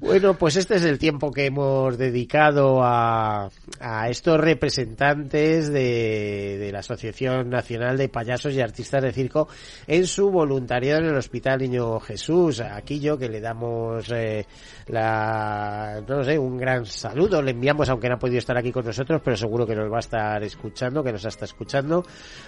Bueno, 0.00 0.34
pues 0.34 0.56
este 0.56 0.76
es 0.76 0.84
el 0.84 0.98
tiempo 0.98 1.30
que 1.30 1.46
hemos 1.46 1.98
dedicado 1.98 2.82
a, 2.82 3.50
a 3.80 4.08
estos 4.08 4.40
representantes 4.40 5.72
de, 5.72 6.58
de 6.58 6.72
la 6.72 6.80
Asociación 6.80 7.50
Nacional 7.50 7.96
de 7.96 8.08
Payasos 8.08 8.54
y 8.54 8.60
Artistas 8.60 9.02
de 9.02 9.12
Circo 9.12 9.48
en 9.86 10.06
su 10.06 10.30
voluntariado 10.30 11.02
en 11.02 11.08
el 11.08 11.16
Hospital 11.16 11.60
Niño 11.60 12.00
Jesús. 12.00 12.60
Aquí 12.60 13.00
yo 13.00 13.18
que 13.18 13.28
le 13.28 13.40
damos 13.40 14.10
eh, 14.10 14.46
la, 14.88 16.02
no 16.06 16.24
sé, 16.24 16.38
un 16.38 16.56
gran 16.56 16.84
saludo, 16.86 17.42
le 17.42 17.52
enviamos 17.52 17.88
aunque 17.88 18.08
no 18.08 18.14
ha 18.16 18.18
podido 18.18 18.38
estar 18.38 18.56
aquí 18.56 18.72
con 18.72 18.84
nosotros, 18.84 19.20
pero 19.24 19.36
seguro 19.36 19.66
que 19.66 19.74
nos 19.74 19.90
va 19.90 19.96
a 19.96 20.00
estar 20.00 20.42
escuchando, 20.42 21.02
que 21.02 21.12
nos 21.12 21.24
está 21.24 21.44
escuchando. 21.44 22.04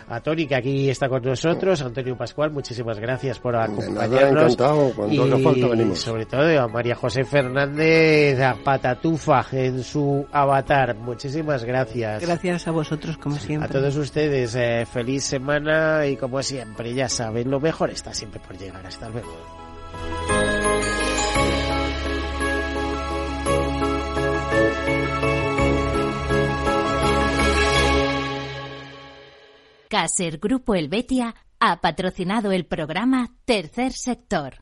A 0.09 0.21
Tony 0.21 0.47
que 0.47 0.55
aquí 0.55 0.91
está 0.91 1.09
con 1.09 1.23
nosotros, 1.23 1.83
a 1.83 1.87
Antonio 1.87 2.17
Pascual, 2.17 2.51
muchísimas 2.51 2.99
gracias 2.99 3.39
por 3.39 3.57
acompañarnos. 3.57 4.43
encantado, 4.43 4.92
cuando 4.93 5.25
haga 5.25 5.39
falta 5.39 5.67
venimos. 5.69 5.99
sobre 6.01 6.27
todo 6.27 6.61
a 6.61 6.69
María 6.69 6.95
José 6.95 7.25
Fernández 7.25 8.41
a 8.41 8.55
Patatufa 8.63 9.45
en 9.53 9.83
su 9.83 10.27
avatar. 10.33 10.97
Muchísimas 10.97 11.65
gracias. 11.65 12.23
Gracias 12.23 12.67
a 12.69 12.71
vosotros, 12.71 13.17
como 13.19 13.37
A 13.37 13.39
siempre. 13.41 13.69
todos 13.69 13.97
ustedes, 13.97 14.55
eh, 14.55 14.87
feliz 14.91 15.25
semana 15.25 16.07
y 16.07 16.17
como 16.17 16.43
siempre, 16.43 16.95
ya 16.95 17.09
saben, 17.09 17.51
lo 17.51 17.61
mejor 17.61 17.91
está 17.91 18.13
siempre 18.15 18.41
por 18.41 18.57
llegar. 18.59 18.87
Hasta 18.87 19.09
luego. 19.09 19.33
Caser 29.89 30.39
Grupo 30.39 30.75
Helvetia 30.75 31.35
ha 31.61 31.81
patrocinado 31.81 32.51
el 32.53 32.65
programa 32.65 33.29
Tercer 33.45 33.93
Sector. 33.93 34.62